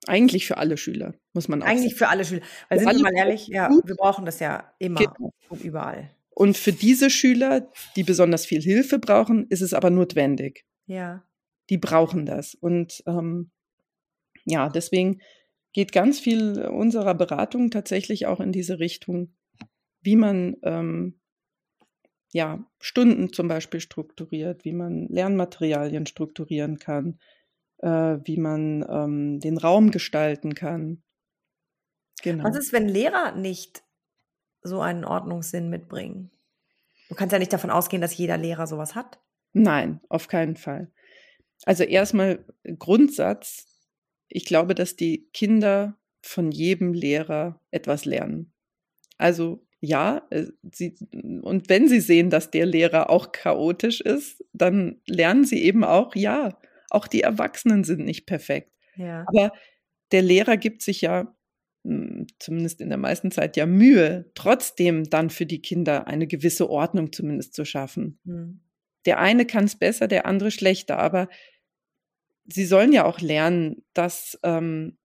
Eigentlich 0.06 0.46
für 0.48 0.58
alle 0.58 0.78
Schüler, 0.78 1.16
muss 1.34 1.48
man 1.48 1.62
auch 1.62 1.68
Eigentlich 1.68 1.92
sagen. 1.92 1.98
für 1.98 2.08
alle 2.10 2.26
Schüler. 2.26 2.42
Weil 2.70 2.80
für 2.80 2.86
sind 2.86 2.98
wir 2.98 3.04
mal 3.04 3.18
ehrlich, 3.18 3.48
ja, 3.48 3.70
wir 3.70 3.96
brauchen 3.96 4.26
das 4.26 4.40
ja 4.40 4.74
immer 4.80 5.00
genau. 5.00 5.34
und 5.50 5.64
überall. 5.64 6.10
Und 6.30 6.56
für 6.56 6.72
diese 6.72 7.10
Schüler, 7.10 7.72
die 7.96 8.04
besonders 8.04 8.46
viel 8.46 8.62
Hilfe 8.62 9.00
brauchen, 9.00 9.48
ist 9.50 9.62
es 9.62 9.74
aber 9.74 9.90
notwendig. 9.90 10.66
Ja. 10.86 11.24
Die 11.70 11.78
brauchen 11.78 12.26
das. 12.26 12.54
Und 12.54 13.04
ähm, 13.08 13.50
ja, 14.46 14.70
deswegen 14.70 15.20
geht 15.74 15.92
ganz 15.92 16.20
viel 16.20 16.62
unserer 16.66 17.16
Beratung 17.16 17.72
tatsächlich 17.72 18.28
auch 18.28 18.40
in 18.40 18.52
diese 18.52 18.80
Richtung, 18.80 19.36
wie 20.08 20.16
man 20.16 20.56
ähm, 20.64 21.20
ja, 22.32 22.66
Stunden 22.80 23.34
zum 23.34 23.50
Beispiel 23.50 23.82
strukturiert, 23.82 24.64
wie 24.64 24.72
man 24.72 25.10
Lernmaterialien 25.10 26.06
strukturieren 26.06 26.80
kann, 26.80 27.20
äh, 27.80 28.18
wie 28.24 28.38
man 28.38 28.86
ähm, 28.90 29.42
den 29.42 29.58
Raum 29.58 29.92
gestalten 29.92 30.56
kann. 30.56 31.04
Genau. 32.24 32.46
Was 32.46 32.56
ist, 32.56 32.72
wenn 32.72 32.88
Lehrer 32.88 33.36
nicht 33.36 33.84
so 34.62 34.80
einen 34.80 35.04
Ordnungssinn 35.04 35.70
mitbringen? 35.70 36.32
Du 37.10 37.16
kannst 37.16 37.34
ja 37.34 37.40
nicht 37.40 37.52
davon 37.52 37.70
ausgehen, 37.70 38.02
dass 38.02 38.16
jeder 38.16 38.38
Lehrer 38.38 38.66
sowas 38.66 38.96
hat. 38.96 39.20
Nein, 39.52 40.00
auf 40.08 40.30
keinen 40.30 40.56
Fall. 40.56 40.90
Also 41.66 41.84
erstmal 41.84 42.46
Grundsatz, 42.80 43.68
ich 44.30 44.46
glaube, 44.46 44.74
dass 44.74 44.96
die 44.96 45.28
Kinder 45.34 45.98
von 46.22 46.50
jedem 46.50 46.94
Lehrer 46.94 47.60
etwas 47.72 48.06
lernen. 48.06 48.54
Also 49.18 49.67
ja, 49.80 50.26
äh, 50.30 50.48
sie, 50.72 50.96
und 51.42 51.70
wenn 51.70 51.88
sie 51.88 52.00
sehen, 52.00 52.30
dass 52.30 52.52
der 52.52 52.66
Lehrer 52.66 53.10
auch 53.10 53.32
chaotisch 53.32 54.02
ist, 54.02 54.44
dann 54.54 55.02
lernen 55.06 55.46
sie 55.46 55.64
eben 55.64 55.84
auch, 55.84 56.16
ja, 56.16 56.58
auch 56.90 57.08
die 57.08 57.22
Erwachsenen 57.22 57.84
sind 57.84 58.04
nicht 58.04 58.26
perfekt. 58.26 58.72
Ja. 58.96 59.26
Aber 59.28 59.52
der 60.12 60.22
Lehrer 60.22 60.58
gibt 60.58 60.82
sich 60.82 61.02
ja, 61.02 61.36
hm, 61.84 62.28
zumindest 62.40 62.82
in 62.82 62.90
der 62.90 62.98
meisten 62.98 63.32
Zeit, 63.32 63.58
ja 63.58 63.66
Mühe, 63.66 64.32
trotzdem 64.34 65.04
dann 65.10 65.30
für 65.30 65.46
die 65.46 65.62
Kinder 65.62 66.08
eine 66.08 66.28
gewisse 66.28 66.70
Ordnung 66.70 67.12
zumindest 67.12 67.54
zu 67.54 67.66
schaffen. 67.66 68.20
Mhm. 68.24 68.62
Der 69.06 69.20
eine 69.20 69.46
kann 69.46 69.66
es 69.66 69.78
besser, 69.78 70.08
der 70.08 70.26
andere 70.26 70.52
schlechter, 70.52 70.98
aber 70.98 71.30
sie 72.46 72.66
sollen 72.66 72.94
ja 72.94 73.06
auch 73.06 73.20
lernen, 73.20 73.86
dass 73.94 74.40
ähm, 74.44 74.98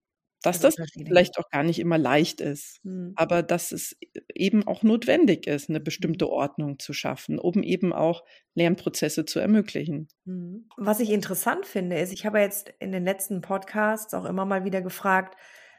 dass 0.43 0.61
das 0.61 0.75
vielleicht 0.93 1.39
auch 1.39 1.49
gar 1.51 1.63
nicht 1.63 1.79
immer 1.79 1.99
leicht 1.99 2.41
ist, 2.41 2.85
mhm. 2.85 3.13
aber 3.17 3.43
dass 3.43 3.73
es 3.73 3.97
eben 4.35 4.67
auch 4.67 4.83
notwendig 4.83 5.47
ist, 5.47 5.71
eine 5.71 5.81
bestimmte 5.81 6.27
mhm. 6.27 6.31
Ordnung 6.33 6.79
zu 6.79 6.93
schaffen, 6.93 7.39
um 7.39 7.63
eben 7.63 7.93
auch 7.93 8.25
Lernprozesse 8.55 9.25
zu 9.25 9.39
ermöglichen. 9.39 10.09
Mhm. 10.25 10.69
Was 10.77 11.01
ich 11.01 11.11
interessant 11.11 11.65
finde, 11.67 11.99
ist, 11.99 12.13
ich 12.13 12.27
habe 12.27 12.41
jetzt 12.41 12.73
in 12.81 12.93
den 12.93 13.05
letzten 13.05 13.41
Podcasts 13.41 14.15
auch 14.15 14.25
immer 14.25 14.45
mal 14.45 14.65
wieder 14.65 14.83
gefragt, 14.83 15.37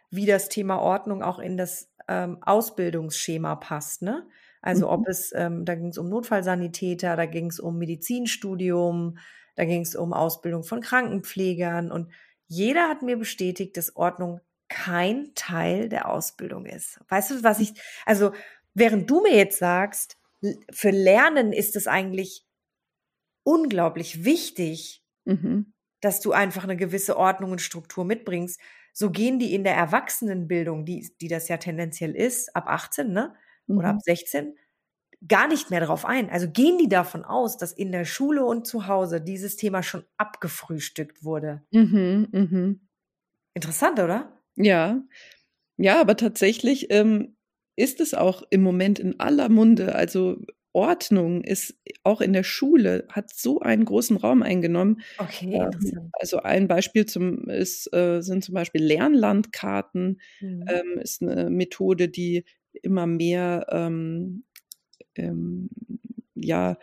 wie 0.09 0.25
das 0.25 0.47
Thema 0.49 0.79
Ordnung 0.79 1.23
auch 1.23 1.39
in 1.39 1.57
das 1.57 1.91
ähm, 2.07 2.37
Ausbildungsschema 2.41 3.55
passt. 3.55 4.01
Ne? 4.01 4.27
Also 4.61 4.89
ob 4.89 5.01
mhm. 5.01 5.07
es, 5.09 5.33
ähm, 5.35 5.65
da 5.65 5.75
ging 5.75 5.89
es 5.89 5.97
um 5.97 6.07
Notfallsanitäter, 6.07 7.15
da 7.15 7.25
ging 7.25 7.47
es 7.47 7.59
um 7.59 7.77
Medizinstudium, 7.77 9.17
da 9.55 9.65
ging 9.65 9.81
es 9.81 9.95
um 9.95 10.13
Ausbildung 10.13 10.63
von 10.63 10.79
Krankenpflegern 10.79 11.91
und 11.91 12.09
jeder 12.47 12.87
hat 12.87 13.01
mir 13.01 13.17
bestätigt, 13.17 13.77
dass 13.77 13.95
Ordnung 13.95 14.39
kein 14.69 15.33
Teil 15.35 15.89
der 15.89 16.09
Ausbildung 16.09 16.65
ist. 16.65 16.99
Weißt 17.09 17.31
du, 17.31 17.43
was 17.43 17.59
ich, 17.59 17.73
also 18.05 18.31
während 18.73 19.09
du 19.09 19.21
mir 19.21 19.35
jetzt 19.35 19.59
sagst, 19.59 20.17
für 20.71 20.89
Lernen 20.89 21.53
ist 21.53 21.75
es 21.75 21.87
eigentlich 21.87 22.45
unglaublich 23.43 24.25
wichtig, 24.25 25.03
mhm. 25.25 25.73
dass 26.01 26.21
du 26.21 26.31
einfach 26.31 26.63
eine 26.63 26.77
gewisse 26.77 27.17
Ordnung 27.17 27.51
und 27.51 27.61
Struktur 27.61 28.05
mitbringst. 28.05 28.59
So 28.93 29.09
gehen 29.11 29.39
die 29.39 29.53
in 29.53 29.63
der 29.63 29.75
Erwachsenenbildung, 29.75 30.85
die, 30.85 31.15
die 31.19 31.27
das 31.27 31.47
ja 31.47 31.57
tendenziell 31.57 32.15
ist, 32.15 32.55
ab 32.55 32.65
18, 32.67 33.11
ne? 33.11 33.35
Oder 33.67 33.93
mhm. 33.93 33.97
ab 33.97 34.01
16, 34.03 34.57
gar 35.27 35.47
nicht 35.47 35.69
mehr 35.69 35.79
darauf 35.79 36.05
ein. 36.05 36.29
Also 36.29 36.49
gehen 36.49 36.77
die 36.77 36.89
davon 36.89 37.23
aus, 37.23 37.57
dass 37.57 37.71
in 37.71 37.91
der 37.91 38.05
Schule 38.05 38.45
und 38.45 38.67
zu 38.67 38.87
Hause 38.87 39.21
dieses 39.21 39.55
Thema 39.55 39.81
schon 39.81 40.03
abgefrühstückt 40.17 41.23
wurde. 41.23 41.63
Mhm, 41.71 42.27
mh. 42.31 42.75
Interessant, 43.53 43.99
oder? 43.99 44.42
Ja. 44.55 45.03
Ja, 45.77 45.99
aber 45.99 46.15
tatsächlich 46.15 46.87
ähm, 46.91 47.35
ist 47.75 47.99
es 47.99 48.13
auch 48.13 48.43
im 48.49 48.61
Moment 48.61 48.99
in 48.99 49.19
aller 49.19 49.49
Munde. 49.49 49.95
Also 49.95 50.37
Ordnung 50.73 51.43
ist 51.43 51.79
auch 52.03 52.19
in 52.19 52.33
der 52.33 52.43
Schule, 52.43 53.05
hat 53.09 53.33
so 53.33 53.59
einen 53.59 53.85
großen 53.85 54.17
Raum 54.17 54.41
eingenommen. 54.41 55.01
Okay, 55.19 55.53
ähm. 55.55 56.11
Also 56.13 56.39
ein 56.39 56.67
Beispiel 56.67 57.05
zum, 57.05 57.47
ist, 57.47 57.93
äh, 57.93 58.21
sind 58.21 58.43
zum 58.43 58.55
Beispiel 58.55 58.83
Lernlandkarten, 58.83 60.19
mhm. 60.41 60.65
ähm, 60.67 60.99
ist 60.99 61.21
eine 61.21 61.49
Methode, 61.49 62.09
die 62.09 62.43
immer 62.81 63.05
mehr 63.05 63.67
ähm, 63.69 64.45
ähm, 65.15 65.69
ja, 66.33 66.77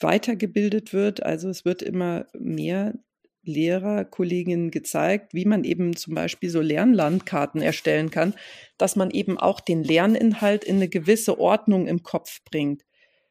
weitergebildet 0.00 0.92
wird. 0.92 1.22
Also 1.22 1.48
es 1.48 1.64
wird 1.64 1.82
immer 1.82 2.26
mehr 2.38 2.94
Lehrerkolleginnen 3.42 4.70
gezeigt, 4.70 5.34
wie 5.34 5.44
man 5.44 5.64
eben 5.64 5.96
zum 5.96 6.14
Beispiel 6.14 6.50
so 6.50 6.60
Lernlandkarten 6.60 7.62
erstellen 7.62 8.10
kann, 8.10 8.34
dass 8.78 8.96
man 8.96 9.10
eben 9.10 9.38
auch 9.38 9.60
den 9.60 9.82
Lerninhalt 9.82 10.64
in 10.64 10.76
eine 10.76 10.88
gewisse 10.88 11.38
Ordnung 11.38 11.86
im 11.86 12.02
Kopf 12.02 12.42
bringt. 12.44 12.82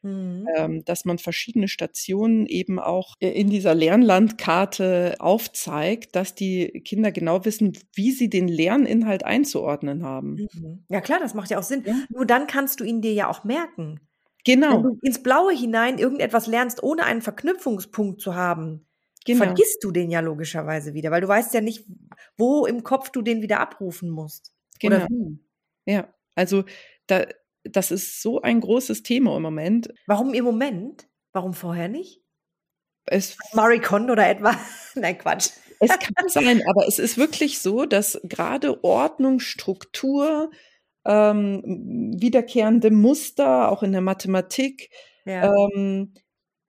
Mhm. 0.01 0.47
Ähm, 0.55 0.85
dass 0.85 1.03
man 1.03 1.17
verschiedene 1.17 1.67
Stationen 1.67 2.45
eben 2.45 2.79
auch 2.79 3.15
in 3.19 3.49
dieser 3.49 3.75
Lernlandkarte 3.75 5.15
aufzeigt, 5.19 6.15
dass 6.15 6.35
die 6.35 6.81
Kinder 6.85 7.11
genau 7.11 7.43
wissen, 7.43 7.77
wie 7.93 8.11
sie 8.11 8.29
den 8.29 8.47
Lerninhalt 8.47 9.25
einzuordnen 9.25 10.03
haben. 10.03 10.47
Mhm. 10.53 10.85
Ja 10.87 11.01
klar, 11.01 11.19
das 11.19 11.33
macht 11.33 11.51
ja 11.51 11.59
auch 11.59 11.63
Sinn. 11.63 11.83
Ja. 11.85 11.95
Nur 12.09 12.25
dann 12.25 12.47
kannst 12.47 12.79
du 12.79 12.85
ihn 12.85 13.01
dir 13.01 13.11
ja 13.11 13.29
auch 13.29 13.43
merken. 13.43 13.99
Genau. 14.45 14.75
Wenn 14.75 14.83
du 14.83 14.99
ins 15.01 15.21
Blaue 15.21 15.53
hinein 15.53 15.97
irgendetwas 15.97 16.47
lernst, 16.47 16.81
ohne 16.81 17.03
einen 17.03 17.21
Verknüpfungspunkt 17.21 18.21
zu 18.21 18.35
haben, 18.35 18.85
genau. 19.25 19.45
vergisst 19.45 19.83
du 19.83 19.91
den 19.91 20.09
ja 20.09 20.19
logischerweise 20.19 20.93
wieder, 20.93 21.11
weil 21.11 21.21
du 21.21 21.27
weißt 21.27 21.53
ja 21.53 21.61
nicht, 21.61 21.85
wo 22.37 22.65
im 22.65 22.83
Kopf 22.83 23.09
du 23.09 23.21
den 23.21 23.41
wieder 23.41 23.59
abrufen 23.59 24.09
musst. 24.09 24.53
Genau. 24.79 25.05
Ja, 25.85 26.13
also 26.35 26.63
da, 27.07 27.25
das 27.63 27.91
ist 27.91 28.21
so 28.21 28.41
ein 28.41 28.61
großes 28.61 29.03
Thema 29.03 29.35
im 29.35 29.41
Moment. 29.41 29.93
Warum 30.07 30.33
im 30.33 30.45
Moment? 30.45 31.07
Warum 31.33 31.53
vorher 31.53 31.87
nicht? 31.87 32.21
Es, 33.05 33.37
Marie 33.53 33.79
Kondo 33.79 34.13
oder 34.13 34.29
etwa? 34.29 34.55
Nein, 34.95 35.17
Quatsch. 35.17 35.49
Es 35.79 35.97
kann 35.97 36.27
sein, 36.27 36.61
aber 36.67 36.87
es 36.87 36.99
ist 36.99 37.17
wirklich 37.17 37.59
so, 37.59 37.85
dass 37.85 38.19
gerade 38.23 38.83
Ordnung, 38.83 39.39
Struktur, 39.39 40.51
ähm, 41.05 42.15
wiederkehrende 42.19 42.91
Muster, 42.91 43.71
auch 43.71 43.81
in 43.81 43.93
der 43.93 44.01
Mathematik, 44.01 44.89
ja. 45.25 45.53
ähm, 45.53 46.13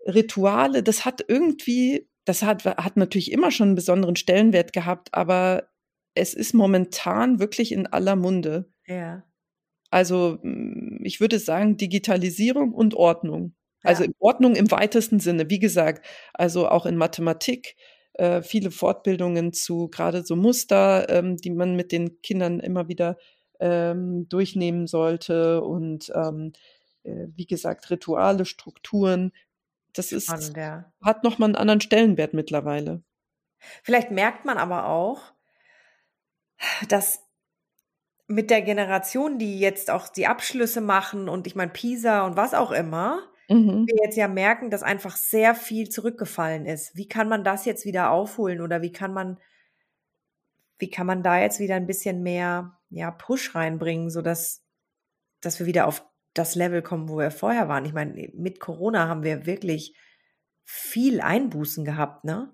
Rituale, 0.07 0.83
das 0.83 1.05
hat 1.05 1.25
irgendwie 1.27 2.09
das 2.25 2.43
hat, 2.43 2.65
hat 2.65 2.97
natürlich 2.97 3.33
immer 3.33 3.51
schon 3.51 3.69
einen 3.69 3.75
besonderen 3.77 4.17
Stellenwert 4.17 4.73
gehabt, 4.73 5.15
aber 5.15 5.69
es 6.15 6.35
ist 6.35 6.55
momentan 6.55 7.39
wirklich 7.39 7.73
in 7.73 7.87
aller 7.87 8.17
Munde. 8.17 8.73
Ja. 8.87 9.25
Also 9.91 10.39
hm, 10.43 11.01
ich 11.03 11.21
würde 11.21 11.39
sagen 11.39 11.77
Digitalisierung 11.77 12.73
und 12.73 12.95
Ordnung. 12.95 13.55
Also 13.83 14.05
ja. 14.05 14.11
Ordnung 14.19 14.57
im 14.57 14.71
weitesten 14.71 15.21
Sinne. 15.21 15.49
Wie 15.49 15.59
gesagt, 15.59 16.07
also 16.35 16.69
auch 16.69 16.87
in 16.87 16.97
Mathematik 16.97 17.77
äh, 18.15 18.43
viele 18.43 18.71
Fortbildungen 18.71 19.53
zu 19.53 19.89
gerade 19.89 20.25
so 20.25 20.37
Muster, 20.37 21.09
ähm, 21.09 21.37
die 21.37 21.51
man 21.51 21.77
mit 21.77 21.93
den 21.93 22.21
Kindern 22.23 22.61
immer 22.61 22.89
wieder 22.89 23.17
ähm, 23.61 24.29
durchnehmen 24.29 24.87
sollte 24.87 25.63
und 25.63 26.13
ähm, 26.15 26.53
äh, 27.03 27.27
wie 27.35 27.47
gesagt, 27.47 27.91
Rituale, 27.91 28.45
Strukturen. 28.45 29.33
Das 29.95 30.09
Spannend, 30.09 30.49
ist, 30.49 30.57
ja. 30.57 30.93
hat 31.03 31.25
nochmal 31.25 31.49
einen 31.49 31.57
anderen 31.57 31.81
Stellenwert 31.81 32.35
mittlerweile. 32.35 33.03
Vielleicht 33.83 34.11
merkt 34.11 34.45
man 34.45 34.59
aber 34.59 34.87
auch, 34.87 35.21
dass 36.89 37.21
mit 38.27 38.51
der 38.51 38.63
Generation, 38.63 39.39
die 39.39 39.59
jetzt 39.59 39.91
auch 39.91 40.09
die 40.09 40.27
Abschlüsse 40.27 40.81
machen 40.81 41.29
und 41.29 41.47
ich 41.47 41.57
meine 41.57 41.73
PISA 41.73 42.25
und 42.25 42.37
was 42.37 42.55
auch 42.55 42.71
immer, 42.71 43.31
Mhm. 43.51 43.89
wir 43.89 44.05
jetzt 44.05 44.17
ja 44.17 44.29
merken, 44.29 44.71
dass 44.71 44.85
einfach 44.85 45.17
sehr 45.17 45.57
viel 45.57 45.89
zurückgefallen 45.89 46.67
ist. 46.67 46.95
Wie 46.95 47.09
kann 47.09 47.29
man 47.29 47.43
das 47.43 47.65
jetzt 47.65 47.85
wieder 47.85 48.11
aufholen 48.13 48.61
oder 48.61 48.81
wie 48.81 48.93
kann 48.93 49.13
man, 49.13 49.41
wie 50.79 50.89
kann 50.89 51.07
man 51.07 51.25
da 51.25 51.41
jetzt 51.41 51.59
wieder 51.59 51.75
ein 51.75 51.89
bisschen 51.89 52.23
mehr, 52.23 52.79
ja, 52.91 53.11
Push 53.11 53.57
reinbringen, 53.57 54.09
sodass, 54.09 54.63
dass 55.41 55.59
wir 55.59 55.67
wieder 55.67 55.89
auf 55.89 56.07
das 56.35 56.55
Level 56.55 56.83
kommen, 56.83 57.09
wo 57.09 57.19
wir 57.19 57.31
vorher 57.31 57.69
waren? 57.69 57.85
Ich 57.85 57.93
meine, 57.93 58.31
mit 58.35 58.61
Corona 58.61 59.09
haben 59.09 59.23
wir 59.25 59.47
wirklich 59.47 59.97
viel 60.65 61.21
Einbußen 61.21 61.85
gehabt, 61.85 62.25
ne? 62.25 62.53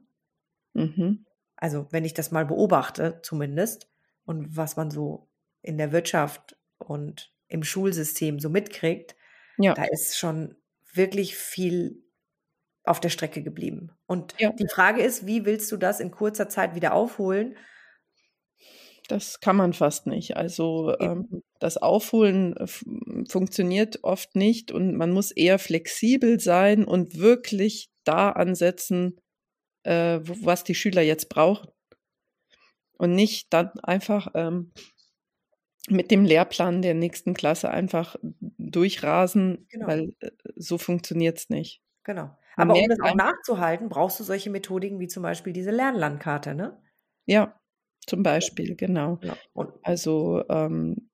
Mhm. 0.74 1.24
Also, 1.56 1.88
wenn 1.90 2.04
ich 2.04 2.14
das 2.14 2.30
mal 2.32 2.44
beobachte, 2.46 3.20
zumindest, 3.22 3.90
und 4.24 4.56
was 4.56 4.76
man 4.76 4.90
so 4.90 5.30
in 5.62 5.78
der 5.78 5.92
Wirtschaft 5.92 6.56
und 6.78 7.34
im 7.48 7.62
Schulsystem 7.62 8.38
so 8.40 8.50
mitkriegt, 8.50 9.16
Ja. 9.58 9.74
da 9.74 9.84
ist 9.84 10.18
schon 10.18 10.56
wirklich 10.92 11.36
viel 11.36 12.04
auf 12.84 13.00
der 13.00 13.10
Strecke 13.10 13.42
geblieben. 13.42 13.92
Und 14.06 14.34
Ja. 14.38 14.52
die 14.52 14.68
Frage 14.68 15.02
ist, 15.02 15.26
wie 15.26 15.44
willst 15.46 15.72
du 15.72 15.76
das 15.76 16.00
in 16.00 16.10
kurzer 16.12 16.48
Zeit 16.48 16.74
wieder 16.74 16.94
aufholen? 16.94 17.56
Das 19.08 19.40
kann 19.40 19.56
man 19.56 19.72
fast 19.72 20.06
nicht. 20.06 20.36
Also 20.36 20.94
ähm, 20.98 21.42
das 21.60 21.76
Aufholen 21.76 22.56
äh, 22.56 22.66
funktioniert 23.28 24.02
oft 24.02 24.34
nicht 24.34 24.72
und 24.72 24.96
man 24.96 25.12
muss 25.12 25.30
eher 25.30 25.58
flexibel 25.58 26.40
sein 26.40 26.84
und 26.84 27.18
wirklich 27.18 27.90
da 28.04 28.30
ansetzen, 28.30 29.20
äh, 29.84 30.20
was 30.22 30.64
die 30.64 30.74
Schüler 30.74 31.02
jetzt 31.02 31.28
brauchen. 31.28 31.70
Und 32.98 33.14
nicht 33.14 33.52
dann 33.52 33.70
einfach 33.82 34.28
ähm, 34.34 34.72
mit 35.88 36.10
dem 36.10 36.24
Lehrplan 36.24 36.82
der 36.82 36.94
nächsten 36.94 37.34
Klasse 37.34 37.70
einfach 37.70 38.16
durchrasen, 38.58 39.66
Genau. 39.70 39.86
weil 39.86 40.14
äh, 40.20 40.30
so 40.56 40.78
funktioniert's 40.78 41.48
nicht. 41.50 41.82
Genau. 42.04 42.36
Man 42.56 42.70
Aber 42.70 42.80
um 42.80 42.88
das 42.88 43.00
auch 43.00 43.14
nachzuhalten, 43.14 43.88
brauchst 43.88 44.18
du 44.18 44.24
solche 44.24 44.48
Methodiken 44.50 44.98
wie 44.98 45.08
zum 45.08 45.22
Beispiel 45.22 45.52
diese 45.52 45.70
Lernlandkarte, 45.70 46.54
ne? 46.54 46.80
ja, 47.26 47.54
zum 48.06 48.22
Beispiel, 48.22 48.76
genau. 48.76 49.18
Ja. 49.22 49.36
Also 49.82 50.42
ähm, 50.48 51.08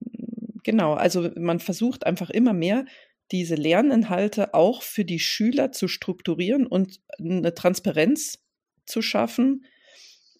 genau, 0.62 0.94
also 0.94 1.30
man 1.36 1.60
versucht 1.60 2.06
einfach 2.06 2.30
immer 2.30 2.52
mehr 2.52 2.84
diese 3.30 3.54
Lerninhalte 3.54 4.52
auch 4.54 4.82
für 4.82 5.04
die 5.04 5.18
Schüler 5.18 5.72
zu 5.72 5.88
strukturieren 5.88 6.66
und 6.66 7.00
eine 7.18 7.54
Transparenz 7.54 8.44
zu 8.84 9.00
schaffen. 9.00 9.64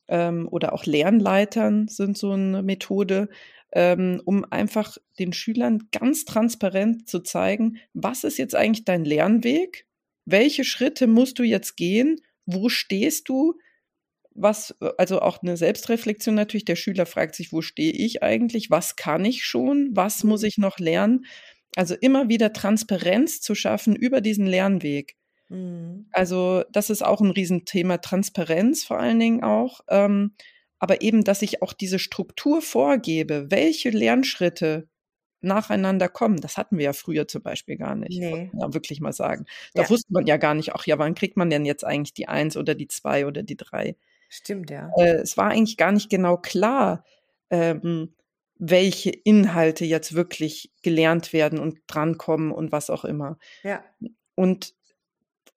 Ähm, 0.09 0.47
oder 0.51 0.75
auch 0.75 0.85
Lernleitern 0.85 1.89
sind 1.89 2.19
so 2.19 2.33
eine 2.33 2.63
Methode, 2.63 3.29
ähm, 3.73 4.21
um 4.27 4.45
einfach 4.51 4.99
den 5.19 5.33
Schülern 5.33 5.89
ganz 5.91 6.27
transparent 6.27 7.09
zu 7.09 7.21
zeigen, 7.21 7.79
was 7.95 8.25
ist 8.25 8.37
jetzt 8.37 8.55
eigentlich 8.55 8.85
dein 8.85 9.05
Lernweg? 9.05 9.87
Welche 10.27 10.65
Schritte 10.65 11.07
musst 11.07 11.39
du 11.39 11.45
jetzt 11.45 11.77
gehen? 11.77 12.21
Wo 12.45 12.69
stehst 12.69 13.29
du? 13.29 13.59
Was, 14.35 14.75
also 14.99 15.21
auch 15.21 15.43
eine 15.43 15.57
Selbstreflexion 15.57 16.35
natürlich. 16.35 16.65
Der 16.65 16.77
Schüler 16.77 17.07
fragt 17.07 17.35
sich, 17.35 17.53
wo 17.53 17.63
stehe 17.63 17.93
ich 17.93 18.23
eigentlich? 18.23 18.71
Was 18.71 18.97
kann 18.97 19.25
ich 19.25 19.45
schon? 19.45 19.91
Was 19.93 20.25
muss 20.25 20.43
ich 20.43 20.59
noch 20.59 20.79
lernen? 20.79 21.27
Also 21.77 21.95
immer 21.95 22.29
wieder 22.29 22.53
Transparenz 22.53 23.41
zu 23.41 23.55
schaffen 23.55 23.97
über 23.97 24.21
diesen 24.21 24.47
Lernweg. 24.47 25.17
Mhm. 25.49 26.07
Also 26.13 26.65
das 26.73 26.91
ist 26.91 27.03
auch 27.05 27.21
ein 27.21 27.31
Riesenthema, 27.31 27.99
Transparenz 27.99 28.85
vor 28.85 28.99
allen 29.01 29.19
Dingen 29.21 29.43
auch. 29.45 29.81
Ähm, 29.89 30.35
aber 30.79 31.01
eben, 31.03 31.25
dass 31.25 31.43
ich 31.43 31.63
auch 31.63 31.73
diese 31.73 31.99
Struktur 31.99 32.61
vorgebe, 32.63 33.47
welche 33.51 33.91
Lernschritte 33.91 34.89
nacheinander 35.41 36.09
kommen. 36.09 36.41
Das 36.41 36.57
hatten 36.57 36.79
wir 36.79 36.85
ja 36.87 36.93
früher 36.93 37.27
zum 37.29 37.43
Beispiel 37.43 37.77
gar 37.77 37.95
nicht. 37.97 38.21
muss 38.31 38.31
Nee. 38.31 38.51
man 38.53 38.61
Ja, 38.61 38.75
wirklich 38.75 39.01
mal 39.01 39.13
sagen. 39.13 39.47
Da 39.75 39.83
Ja. 39.83 39.91
wusste 39.91 40.13
man 40.13 40.27
ja 40.27 40.37
gar 40.37 40.55
nicht, 40.55 40.73
ach 40.75 40.87
ja, 40.87 40.99
wann 40.99 41.15
kriegt 41.15 41.37
man 41.37 41.51
denn 41.51 41.65
jetzt 41.65 41.85
eigentlich 41.85 42.15
die 42.15 42.29
Eins 42.29 42.57
oder 42.57 42.75
die 42.75 42.89
Zwei 42.89 43.27
oder 43.27 43.43
die 43.43 43.57
Drei? 43.57 43.97
Stimmt, 44.35 44.71
ja. 44.71 44.91
Äh, 44.97 45.17
es 45.17 45.37
war 45.37 45.51
eigentlich 45.51 45.77
gar 45.77 45.93
nicht 45.93 46.09
genau 46.09 46.39
klar, 46.39 47.05
ähm, 47.51 48.15
welche 48.59 49.11
Inhalte 49.11 49.85
jetzt 49.85 50.15
wirklich 50.15 50.73
gelernt 50.83 51.35
werden 51.35 51.59
und 51.59 51.81
drankommen 51.87 52.51
und 52.51 52.73
was 52.73 52.89
auch 52.89 53.05
immer. 53.05 53.39
Ja. 53.63 53.85
Und 54.35 54.75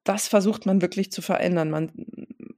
das 0.04 0.28
versucht 0.28 0.66
man 0.66 0.82
wirklich 0.82 1.10
zu 1.10 1.22
verändern. 1.22 1.70
Man, 1.70 1.94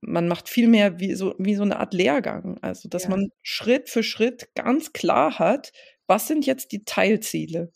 man 0.02 0.28
macht 0.28 0.50
viel 0.50 0.68
mehr 0.68 1.00
wie 1.00 1.14
so, 1.14 1.36
wie 1.38 1.54
so 1.54 1.62
eine 1.62 1.80
Art 1.80 1.94
Lehrgang. 1.94 2.58
Also, 2.64 2.90
dass 2.90 3.04
Ja. 3.04 3.10
man 3.12 3.30
Schritt 3.44 3.88
für 3.88 4.02
Schritt 4.02 4.50
ganz 4.56 4.94
klar 4.94 5.38
hat, 5.38 5.72
was 6.08 6.28
sind 6.28 6.48
jetzt 6.48 6.72
die 6.72 6.84
Teilziele? 6.84 7.72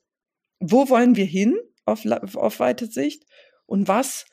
Wo 0.60 0.89
wollen 0.89 1.16
wir 1.16 1.26
hin 1.26 1.60
auf, 1.86 2.06
auf 2.08 2.60
weite 2.60 2.88
Sicht? 2.88 3.24
Und 3.68 3.88
was 3.88 4.26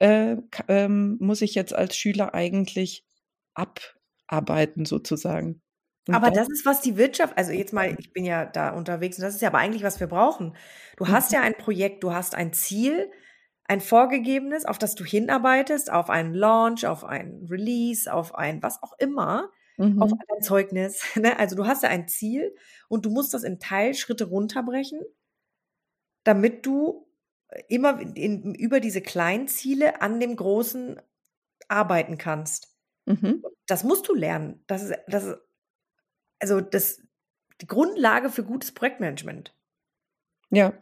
äh, 0.00 0.36
ähm, 0.66 1.16
muss 1.20 1.42
ich 1.42 1.54
jetzt 1.54 1.74
als 1.74 1.96
Schüler 1.96 2.34
eigentlich 2.34 3.04
abarbeiten, 3.54 4.84
sozusagen? 4.86 5.62
Und 6.08 6.14
Aber 6.14 6.30
das, 6.30 6.48
ist, 6.50 6.66
was 6.66 6.80
die 6.82 6.96
Wirtschaft, 6.96 7.38
also 7.38 7.52
jetzt 7.52 7.72
mal, 7.72 7.94
ich 7.98 8.12
bin 8.12 8.24
ja 8.24 8.44
da 8.44 8.70
unterwegs 8.70 9.16
und 9.18 9.22
das 9.22 9.34
ist 9.34 9.40
ja 9.40 9.48
aber 9.48 9.58
eigentlich, 9.58 9.82
was 9.82 9.98
wir 10.00 10.06
brauchen. 10.08 10.54
Du 10.96 11.08
hast 11.08 11.32
Mhm. 11.32 11.36
ja 11.36 11.40
ein 11.40 11.54
Projekt, 11.56 12.04
du 12.04 12.12
hast 12.12 12.34
ein 12.34 12.52
Ziel, 12.52 13.10
ein 13.64 13.80
vorgegebenes, 13.80 14.66
auf 14.66 14.78
das 14.78 14.94
du 14.94 15.04
hinarbeitest, 15.04 15.90
auf 15.90 16.10
einen 16.10 16.34
Launch, 16.34 16.86
auf 16.86 17.04
ein 17.04 17.46
Release, 17.50 18.12
auf 18.12 18.34
ein 18.34 18.62
was 18.62 18.82
auch 18.82 18.92
immer, 18.98 19.50
auf 19.96 20.12
mhm, 20.12 20.22
ein 20.28 20.42
Zeugnis. 20.42 21.02
Ne? 21.16 21.38
Also 21.38 21.56
du 21.56 21.66
hast 21.66 21.82
ja 21.82 21.88
ein 21.88 22.08
Ziel 22.08 22.54
und 22.88 23.06
du 23.06 23.10
musst 23.10 23.32
das 23.34 23.42
in 23.44 23.58
Teilschritte 23.58 24.24
runterbrechen, 24.24 25.00
damit 26.24 26.66
du 26.66 27.06
immer 27.68 28.00
in, 28.16 28.54
über 28.54 28.80
diese 28.80 29.02
kleinen 29.02 29.48
Ziele 29.48 30.00
an 30.00 30.20
dem 30.20 30.36
Großen 30.36 31.00
arbeiten 31.68 32.18
kannst. 32.18 32.71
Mhm, 33.06 33.44
Das 33.66 33.84
musst 33.84 34.08
du 34.08 34.14
lernen. 34.14 34.62
Das 34.66 34.82
ist, 34.82 34.94
das 35.08 35.24
ist 35.24 35.36
also 36.40 36.60
das 36.60 37.00
die 37.60 37.66
Grundlage 37.66 38.30
für 38.30 38.42
gutes 38.44 38.72
Projektmanagement. 38.72 39.54
ja, 40.50 40.72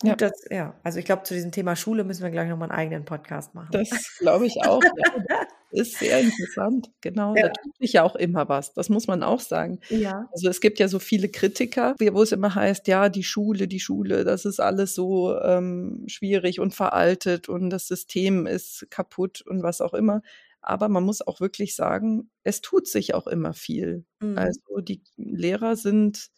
Gut, 0.00 0.10
ja, 0.10 0.14
dass, 0.14 0.44
ja, 0.48 0.78
also 0.84 1.00
ich 1.00 1.04
glaube, 1.04 1.24
zu 1.24 1.34
diesem 1.34 1.50
Thema 1.50 1.74
Schule 1.74 2.04
müssen 2.04 2.22
wir 2.22 2.30
gleich 2.30 2.48
nochmal 2.48 2.70
einen 2.70 2.78
eigenen 2.78 3.04
Podcast 3.04 3.54
machen. 3.56 3.70
das 3.72 4.16
glaube 4.18 4.46
ich 4.46 4.56
auch. 4.62 4.80
Ja, 4.82 4.90
das 5.18 5.48
ist 5.72 5.98
sehr 5.98 6.20
interessant. 6.20 6.90
Genau, 7.00 7.34
da 7.34 7.40
Ja. 7.46 7.48
tut 7.48 7.76
sich 7.78 7.94
ja 7.94 8.04
auch 8.04 8.14
immer 8.14 8.48
was. 8.48 8.72
Das 8.74 8.88
muss 8.90 9.08
man 9.08 9.24
auch 9.24 9.40
sagen. 9.40 9.80
Ja. 9.88 10.28
Also 10.32 10.48
es 10.48 10.60
gibt 10.60 10.78
ja 10.78 10.86
so 10.86 11.00
viele 11.00 11.28
Kritiker, 11.28 11.96
wo 12.12 12.22
es 12.22 12.30
immer 12.30 12.54
heißt, 12.54 12.86
ja, 12.86 13.08
die 13.08 13.24
Schule, 13.24 13.66
die 13.66 13.80
Schule, 13.80 14.22
das 14.22 14.44
ist 14.44 14.60
alles 14.60 14.94
so 14.94 15.36
ähm, 15.40 16.04
schwierig 16.06 16.60
und 16.60 16.74
veraltet 16.76 17.48
und 17.48 17.68
das 17.70 17.88
System 17.88 18.46
ist 18.46 18.86
kaputt 18.90 19.42
und 19.42 19.64
was 19.64 19.80
auch 19.80 19.94
immer. 19.94 20.22
Aber 20.60 20.88
man 20.88 21.04
muss 21.04 21.20
auch 21.26 21.40
wirklich 21.40 21.74
sagen, 21.76 22.30
es 22.44 22.60
tut 22.60 22.86
sich 22.88 23.14
auch 23.14 23.26
immer 23.26 23.54
viel. 23.54 24.04
Mhm. 24.20 24.36
Also 24.38 24.60
die 24.80 25.02
Lehrer 25.16 25.76
sind 25.76 26.28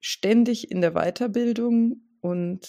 ständig 0.00 0.70
in 0.70 0.80
der 0.80 0.92
Weiterbildung 0.94 2.02
und 2.20 2.68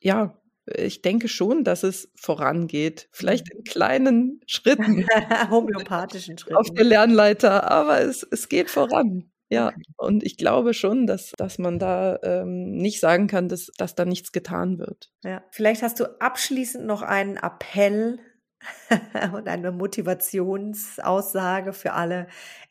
ja, 0.00 0.40
ich 0.66 1.02
denke 1.02 1.28
schon, 1.28 1.64
dass 1.64 1.82
es 1.82 2.10
vorangeht. 2.14 3.08
Vielleicht 3.12 3.52
in 3.52 3.64
kleinen 3.64 4.40
Schritten 4.46 5.06
Homöopathischen 5.50 6.36
auf 6.54 6.66
Schritten. 6.66 6.74
der 6.76 6.84
Lernleiter, 6.84 7.70
aber 7.70 8.00
es, 8.00 8.22
es 8.30 8.48
geht 8.48 8.70
voran. 8.70 9.30
Ja, 9.50 9.68
Okay. 9.68 9.82
und 9.98 10.24
ich 10.24 10.38
glaube 10.38 10.72
schon, 10.72 11.06
dass, 11.06 11.32
dass 11.36 11.58
man 11.58 11.78
da 11.78 12.18
ähm, 12.22 12.72
nicht 12.72 12.98
sagen 12.98 13.26
kann, 13.26 13.48
dass, 13.48 13.66
dass 13.76 13.94
da 13.94 14.04
nichts 14.06 14.32
getan 14.32 14.78
wird. 14.78 15.12
Ja. 15.22 15.44
Vielleicht 15.50 15.82
hast 15.82 16.00
du 16.00 16.06
abschließend 16.20 16.86
noch 16.86 17.02
einen 17.02 17.36
Appell 17.36 18.18
und 19.32 19.48
eine 19.48 19.72
Motivationsaussage 19.72 21.72
für 21.72 21.92
alle 21.92 22.28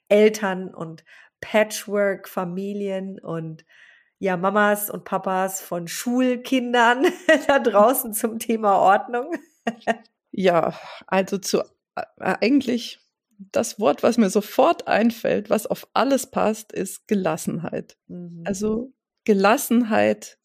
Eltern 0.07 0.73
und 0.73 1.03
Patchwork-Familien 1.41 3.19
und 3.19 3.65
ja, 4.19 4.37
Mamas 4.37 4.89
und 4.89 5.03
Papas 5.03 5.59
von 5.59 5.87
Schulkindern 5.87 7.05
da 7.47 7.59
draußen 7.59 8.13
zum 8.13 8.39
Thema 8.39 8.79
Ordnung. 8.79 9.35
Ja, 10.31 10.73
also 11.07 11.37
zu 11.37 11.59
äh, 11.95 12.03
eigentlich 12.15 12.99
das 13.37 13.79
Wort, 13.79 14.03
was 14.03 14.17
mir 14.17 14.29
sofort 14.29 14.87
einfällt, 14.87 15.49
was 15.49 15.67
auf 15.67 15.87
alles 15.93 16.27
passt, 16.27 16.71
ist 16.71 17.07
Gelassenheit. 17.07 17.97
Mhm. 18.07 18.43
Also 18.45 18.93
Gelassenheit 19.25 20.37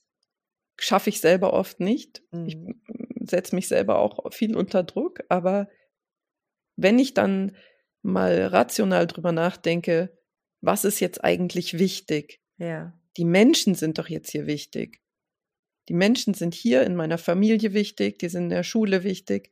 schaffe 0.77 1.11
ich 1.11 1.21
selber 1.21 1.53
oft 1.53 1.81
nicht. 1.81 2.23
Ich 2.47 2.57
Mhm. 2.57 2.81
Setze 3.31 3.55
mich 3.55 3.69
selber 3.69 3.99
auch 3.99 4.33
viel 4.33 4.57
unter 4.57 4.83
Druck, 4.83 5.21
aber 5.29 5.69
wenn 6.77 6.99
ich 6.99 7.15
dann 7.15 7.57
mal 8.03 8.47
rational 8.47 9.07
drüber 9.07 9.33
nachdenke, 9.33 10.17
was 10.61 10.85
ist 10.85 11.01
jetzt 11.01 11.23
eigentlich 11.25 11.79
wichtig? 11.79 12.41
Ja. 12.59 12.99
Die 13.17 13.25
Menschen 13.25 13.75
sind 13.75 13.99
doch 13.99 14.09
jetzt 14.09 14.31
hier 14.31 14.47
wichtig. 14.47 15.01
Die 15.89 15.95
Menschen 15.95 16.35
sind 16.35 16.55
hier 16.55 16.83
in 16.85 16.95
meiner 16.95 17.19
Familie 17.19 17.73
wichtig, 17.73 18.19
die 18.19 18.29
sind 18.29 18.45
in 18.45 18.51
der 18.51 18.63
Schule 18.63 19.05
wichtig. 19.05 19.51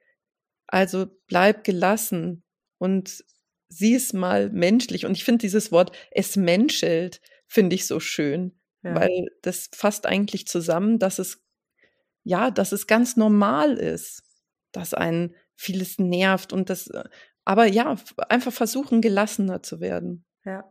Also 0.66 1.06
bleib 1.26 1.64
gelassen 1.64 2.44
und 2.78 3.24
sieh 3.68 3.94
es 3.94 4.12
mal 4.12 4.50
menschlich. 4.50 5.06
Und 5.06 5.12
ich 5.16 5.24
finde 5.24 5.42
dieses 5.42 5.72
Wort, 5.72 5.96
es 6.10 6.36
menschelt, 6.36 7.20
finde 7.46 7.74
ich 7.74 7.86
so 7.86 8.00
schön, 8.00 8.58
ja. 8.82 8.94
weil 8.94 9.26
das 9.42 9.70
fasst 9.72 10.06
eigentlich 10.06 10.46
zusammen, 10.46 10.98
dass 10.98 11.18
es, 11.18 11.42
ja, 12.26 12.50
dass 12.50 12.72
es 12.72 12.88
ganz 12.88 13.16
normal 13.16 13.74
ist, 13.74 14.24
dass 14.72 14.94
einen 14.94 15.36
vieles 15.54 16.00
nervt 16.00 16.52
und 16.52 16.70
das, 16.70 16.90
aber 17.44 17.66
ja, 17.66 17.94
einfach 18.28 18.52
versuchen, 18.52 19.00
gelassener 19.00 19.62
zu 19.62 19.80
werden. 19.80 20.24
Ja. 20.44 20.68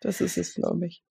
Das 0.00 0.20
ist 0.20 0.38
es, 0.38 0.54
glaube 0.54 0.86
ich. 0.86 1.02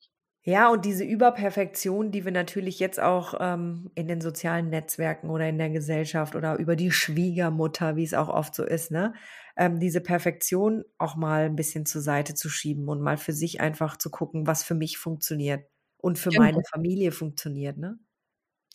Ja, 0.44 0.70
und 0.70 0.86
diese 0.86 1.04
Überperfektion, 1.04 2.12
die 2.12 2.24
wir 2.24 2.32
natürlich 2.32 2.80
jetzt 2.80 3.02
auch 3.02 3.34
ähm, 3.42 3.92
in 3.96 4.08
den 4.08 4.22
sozialen 4.22 4.70
Netzwerken 4.70 5.30
oder 5.30 5.50
in 5.50 5.58
der 5.58 5.70
Gesellschaft 5.70 6.36
oder 6.36 6.58
über 6.58 6.78
die 6.78 6.90
Schwiegermutter, 6.90 7.98
wie 7.98 8.06
es 8.06 8.14
auch 8.14 8.30
oft 8.30 8.56
so 8.56 8.64
ist, 8.64 8.90
ne? 8.90 9.14
Ähm, 9.58 9.82
diese 9.82 10.00
Perfektion 10.00 10.86
auch 10.98 11.18
mal 11.18 11.44
ein 11.44 11.58
bisschen 11.58 11.86
zur 11.86 12.02
Seite 12.02 12.34
zu 12.36 12.48
schieben 12.48 12.88
und 12.88 13.02
mal 13.02 13.18
für 13.18 13.34
sich 13.34 13.60
einfach 13.60 13.98
zu 13.98 14.10
gucken, 14.10 14.48
was 14.48 14.64
für 14.64 14.76
mich 14.76 14.98
funktioniert 14.98 15.70
und 15.98 16.18
für 16.18 16.30
genau. 16.30 16.44
meine 16.44 16.62
Familie 16.72 17.12
funktioniert, 17.12 17.78
ne? 17.78 18.00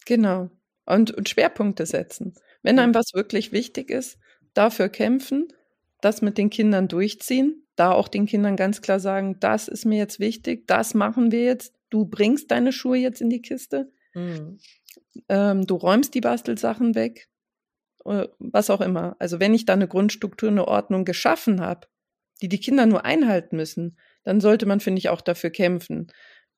Genau. 0.05 0.51
Und, 0.85 1.13
und 1.13 1.29
Schwerpunkte 1.29 1.87
setzen. 1.87 2.35
Wenn 2.63 2.79
einem 2.79 2.95
was 2.95 3.15
wirklich 3.15 3.53
wichtig 3.53 3.91
ist, 3.91 4.19
dafür 4.53 4.89
kämpfen, 4.89 5.49
das 6.01 6.23
mit 6.23 6.39
den 6.39 6.51
Kindern 6.51 6.89
durchziehen 6.89 7.63
da 7.77 7.93
auch 7.93 8.09
den 8.09 8.27
Kindern 8.27 8.57
ganz 8.57 8.83
klar 8.83 9.01
sagen, 9.01 9.39
das 9.41 9.69
ist 9.69 9.85
mir 9.85 9.99
jetzt 9.99 10.21
wichtig, 10.21 10.67
das 10.67 10.95
machen 10.95 11.33
wir 11.33 11.45
jetzt, 11.45 11.75
du 11.91 12.05
bringst 12.05 12.51
deine 12.51 12.73
Schuhe 12.73 12.97
jetzt 12.97 13.21
in 13.21 13.31
die 13.31 13.43
Kiste, 13.43 13.91
mhm. 14.15 14.59
ähm, 15.29 15.67
du 15.67 15.75
räumst 15.77 16.15
die 16.15 16.21
Bastelsachen 16.21 16.95
weg, 16.95 17.29
äh, 18.05 18.29
was 18.39 18.71
auch 18.71 18.81
immer. 18.81 19.17
Also 19.19 19.41
wenn 19.41 19.55
ich 19.55 19.65
da 19.65 19.73
eine 19.73 19.89
Grundstruktur, 19.89 20.51
eine 20.51 20.69
Ordnung 20.69 21.05
geschaffen 21.05 21.61
habe, 21.61 21.87
die 22.43 22.49
die 22.49 22.61
Kinder 22.61 22.87
nur 22.87 23.05
einhalten 23.05 23.57
müssen, 23.57 23.99
dann 24.25 24.41
sollte 24.41 24.67
man, 24.67 24.81
finde 24.81 24.99
ich, 24.99 25.09
auch 25.09 25.21
dafür 25.21 25.51
kämpfen. 25.51 26.09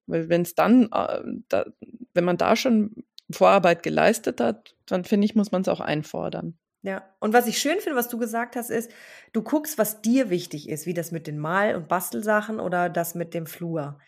Weil 0.06 0.28
wenn 0.28 0.42
es 0.42 0.54
dann, 0.54 0.90
äh, 0.92 1.22
da, 1.48 1.66
wenn 2.12 2.24
man 2.24 2.36
da 2.36 2.56
schon 2.56 3.04
Vorarbeit 3.30 3.82
geleistet 3.82 4.40
hat, 4.40 4.74
dann 4.86 5.04
finde 5.04 5.24
ich, 5.24 5.34
muss 5.34 5.52
man 5.52 5.62
es 5.62 5.68
auch 5.68 5.80
einfordern. 5.80 6.58
Ja, 6.82 7.02
und 7.18 7.32
was 7.32 7.46
ich 7.46 7.58
schön 7.58 7.78
finde, 7.80 7.96
was 7.96 8.08
du 8.08 8.18
gesagt 8.18 8.56
hast, 8.56 8.68
ist, 8.68 8.90
du 9.32 9.42
guckst, 9.42 9.78
was 9.78 10.02
dir 10.02 10.28
wichtig 10.28 10.68
ist, 10.68 10.84
wie 10.84 10.92
das 10.92 11.12
mit 11.12 11.26
den 11.26 11.38
Mal- 11.38 11.76
und 11.76 11.88
Bastelsachen 11.88 12.60
oder 12.60 12.90
das 12.90 13.14
mit 13.14 13.32
dem 13.32 13.46
Flur. 13.46 13.98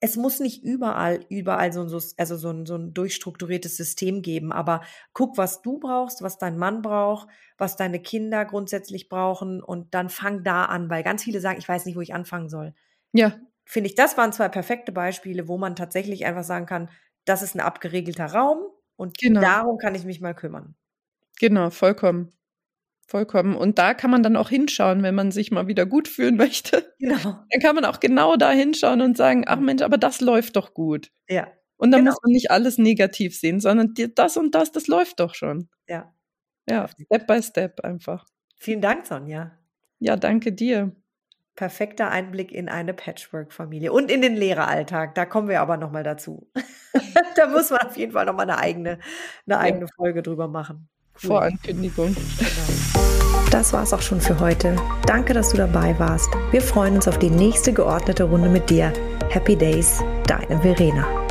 Es 0.00 0.16
muss 0.16 0.40
nicht 0.40 0.64
überall, 0.64 1.26
überall 1.28 1.74
so, 1.74 1.86
so, 1.86 2.00
also 2.16 2.36
so, 2.36 2.50
ein, 2.50 2.64
so 2.64 2.74
ein 2.76 2.94
durchstrukturiertes 2.94 3.76
System 3.76 4.22
geben, 4.22 4.50
aber 4.50 4.80
guck, 5.12 5.36
was 5.36 5.60
du 5.60 5.78
brauchst, 5.78 6.22
was 6.22 6.38
dein 6.38 6.56
Mann 6.56 6.80
braucht, 6.80 7.28
was 7.58 7.76
deine 7.76 8.00
Kinder 8.00 8.46
grundsätzlich 8.46 9.10
brauchen 9.10 9.62
und 9.62 9.92
dann 9.92 10.08
fang 10.08 10.42
da 10.42 10.64
an, 10.64 10.88
weil 10.88 11.02
ganz 11.02 11.22
viele 11.22 11.40
sagen, 11.40 11.58
ich 11.58 11.68
weiß 11.68 11.84
nicht, 11.84 11.96
wo 11.96 12.00
ich 12.00 12.14
anfangen 12.14 12.48
soll. 12.48 12.74
Ja. 13.12 13.38
Finde 13.66 13.90
ich, 13.90 13.94
das 13.94 14.16
waren 14.16 14.32
zwei 14.32 14.48
perfekte 14.48 14.90
Beispiele, 14.90 15.48
wo 15.48 15.58
man 15.58 15.76
tatsächlich 15.76 16.24
einfach 16.24 16.44
sagen 16.44 16.64
kann, 16.64 16.88
das 17.24 17.42
ist 17.42 17.54
ein 17.54 17.60
abgeregelter 17.60 18.26
Raum 18.26 18.58
und 18.96 19.18
genau. 19.18 19.40
darum 19.40 19.78
kann 19.78 19.94
ich 19.94 20.04
mich 20.04 20.20
mal 20.20 20.34
kümmern. 20.34 20.74
Genau, 21.40 21.70
vollkommen. 21.70 22.32
Vollkommen. 23.08 23.56
Und 23.56 23.78
da 23.78 23.94
kann 23.94 24.10
man 24.10 24.22
dann 24.22 24.36
auch 24.36 24.48
hinschauen, 24.48 25.02
wenn 25.02 25.14
man 25.14 25.32
sich 25.32 25.50
mal 25.50 25.66
wieder 25.66 25.86
gut 25.86 26.08
fühlen 26.08 26.36
möchte. 26.36 26.94
Genau. 26.98 27.44
Dann 27.50 27.60
kann 27.60 27.74
man 27.74 27.84
auch 27.84 28.00
genau 28.00 28.36
da 28.36 28.50
hinschauen 28.50 29.00
und 29.00 29.16
sagen, 29.16 29.44
ach 29.46 29.60
Mensch, 29.60 29.82
aber 29.82 29.98
das 29.98 30.20
läuft 30.20 30.56
doch 30.56 30.74
gut. 30.74 31.10
Ja. 31.28 31.48
Und 31.76 31.90
dann 31.90 32.00
genau. 32.00 32.12
muss 32.12 32.20
man 32.22 32.32
nicht 32.32 32.50
alles 32.50 32.78
negativ 32.78 33.38
sehen, 33.38 33.60
sondern 33.60 33.92
das 34.14 34.36
und 34.36 34.54
das, 34.54 34.70
das 34.70 34.86
läuft 34.86 35.20
doch 35.20 35.34
schon. 35.34 35.68
Ja. 35.88 36.14
Ja, 36.68 36.86
Step 36.88 37.26
by 37.26 37.42
Step 37.42 37.80
einfach. 37.80 38.24
Vielen 38.56 38.80
Dank, 38.80 39.04
Sonja. 39.06 39.58
Ja, 39.98 40.16
danke 40.16 40.52
dir. 40.52 40.94
Perfekter 41.54 42.10
Einblick 42.10 42.50
in 42.50 42.68
eine 42.68 42.94
Patchwork-Familie 42.94 43.92
und 43.92 44.10
in 44.10 44.22
den 44.22 44.34
Lehreralltag. 44.34 45.14
Da 45.14 45.26
kommen 45.26 45.48
wir 45.48 45.60
aber 45.60 45.76
nochmal 45.76 46.02
dazu. 46.02 46.48
da 47.36 47.48
muss 47.48 47.70
man 47.70 47.80
auf 47.80 47.96
jeden 47.96 48.12
Fall 48.12 48.24
nochmal 48.24 48.48
eine 48.48 48.58
eigene, 48.58 48.98
eine 49.46 49.58
eigene 49.58 49.86
ja. 49.86 49.92
Folge 49.96 50.22
drüber 50.22 50.48
machen. 50.48 50.88
Vorankündigung. 51.14 52.16
Das 53.50 53.72
war's 53.74 53.92
auch 53.92 54.00
schon 54.00 54.20
für 54.20 54.40
heute. 54.40 54.76
Danke, 55.06 55.34
dass 55.34 55.50
du 55.50 55.58
dabei 55.58 55.98
warst. 55.98 56.30
Wir 56.52 56.62
freuen 56.62 56.94
uns 56.94 57.06
auf 57.06 57.18
die 57.18 57.30
nächste 57.30 57.72
geordnete 57.72 58.24
Runde 58.24 58.48
mit 58.48 58.70
dir. 58.70 58.92
Happy 59.28 59.54
Days, 59.54 60.02
deine 60.26 60.60
Verena. 60.62 61.21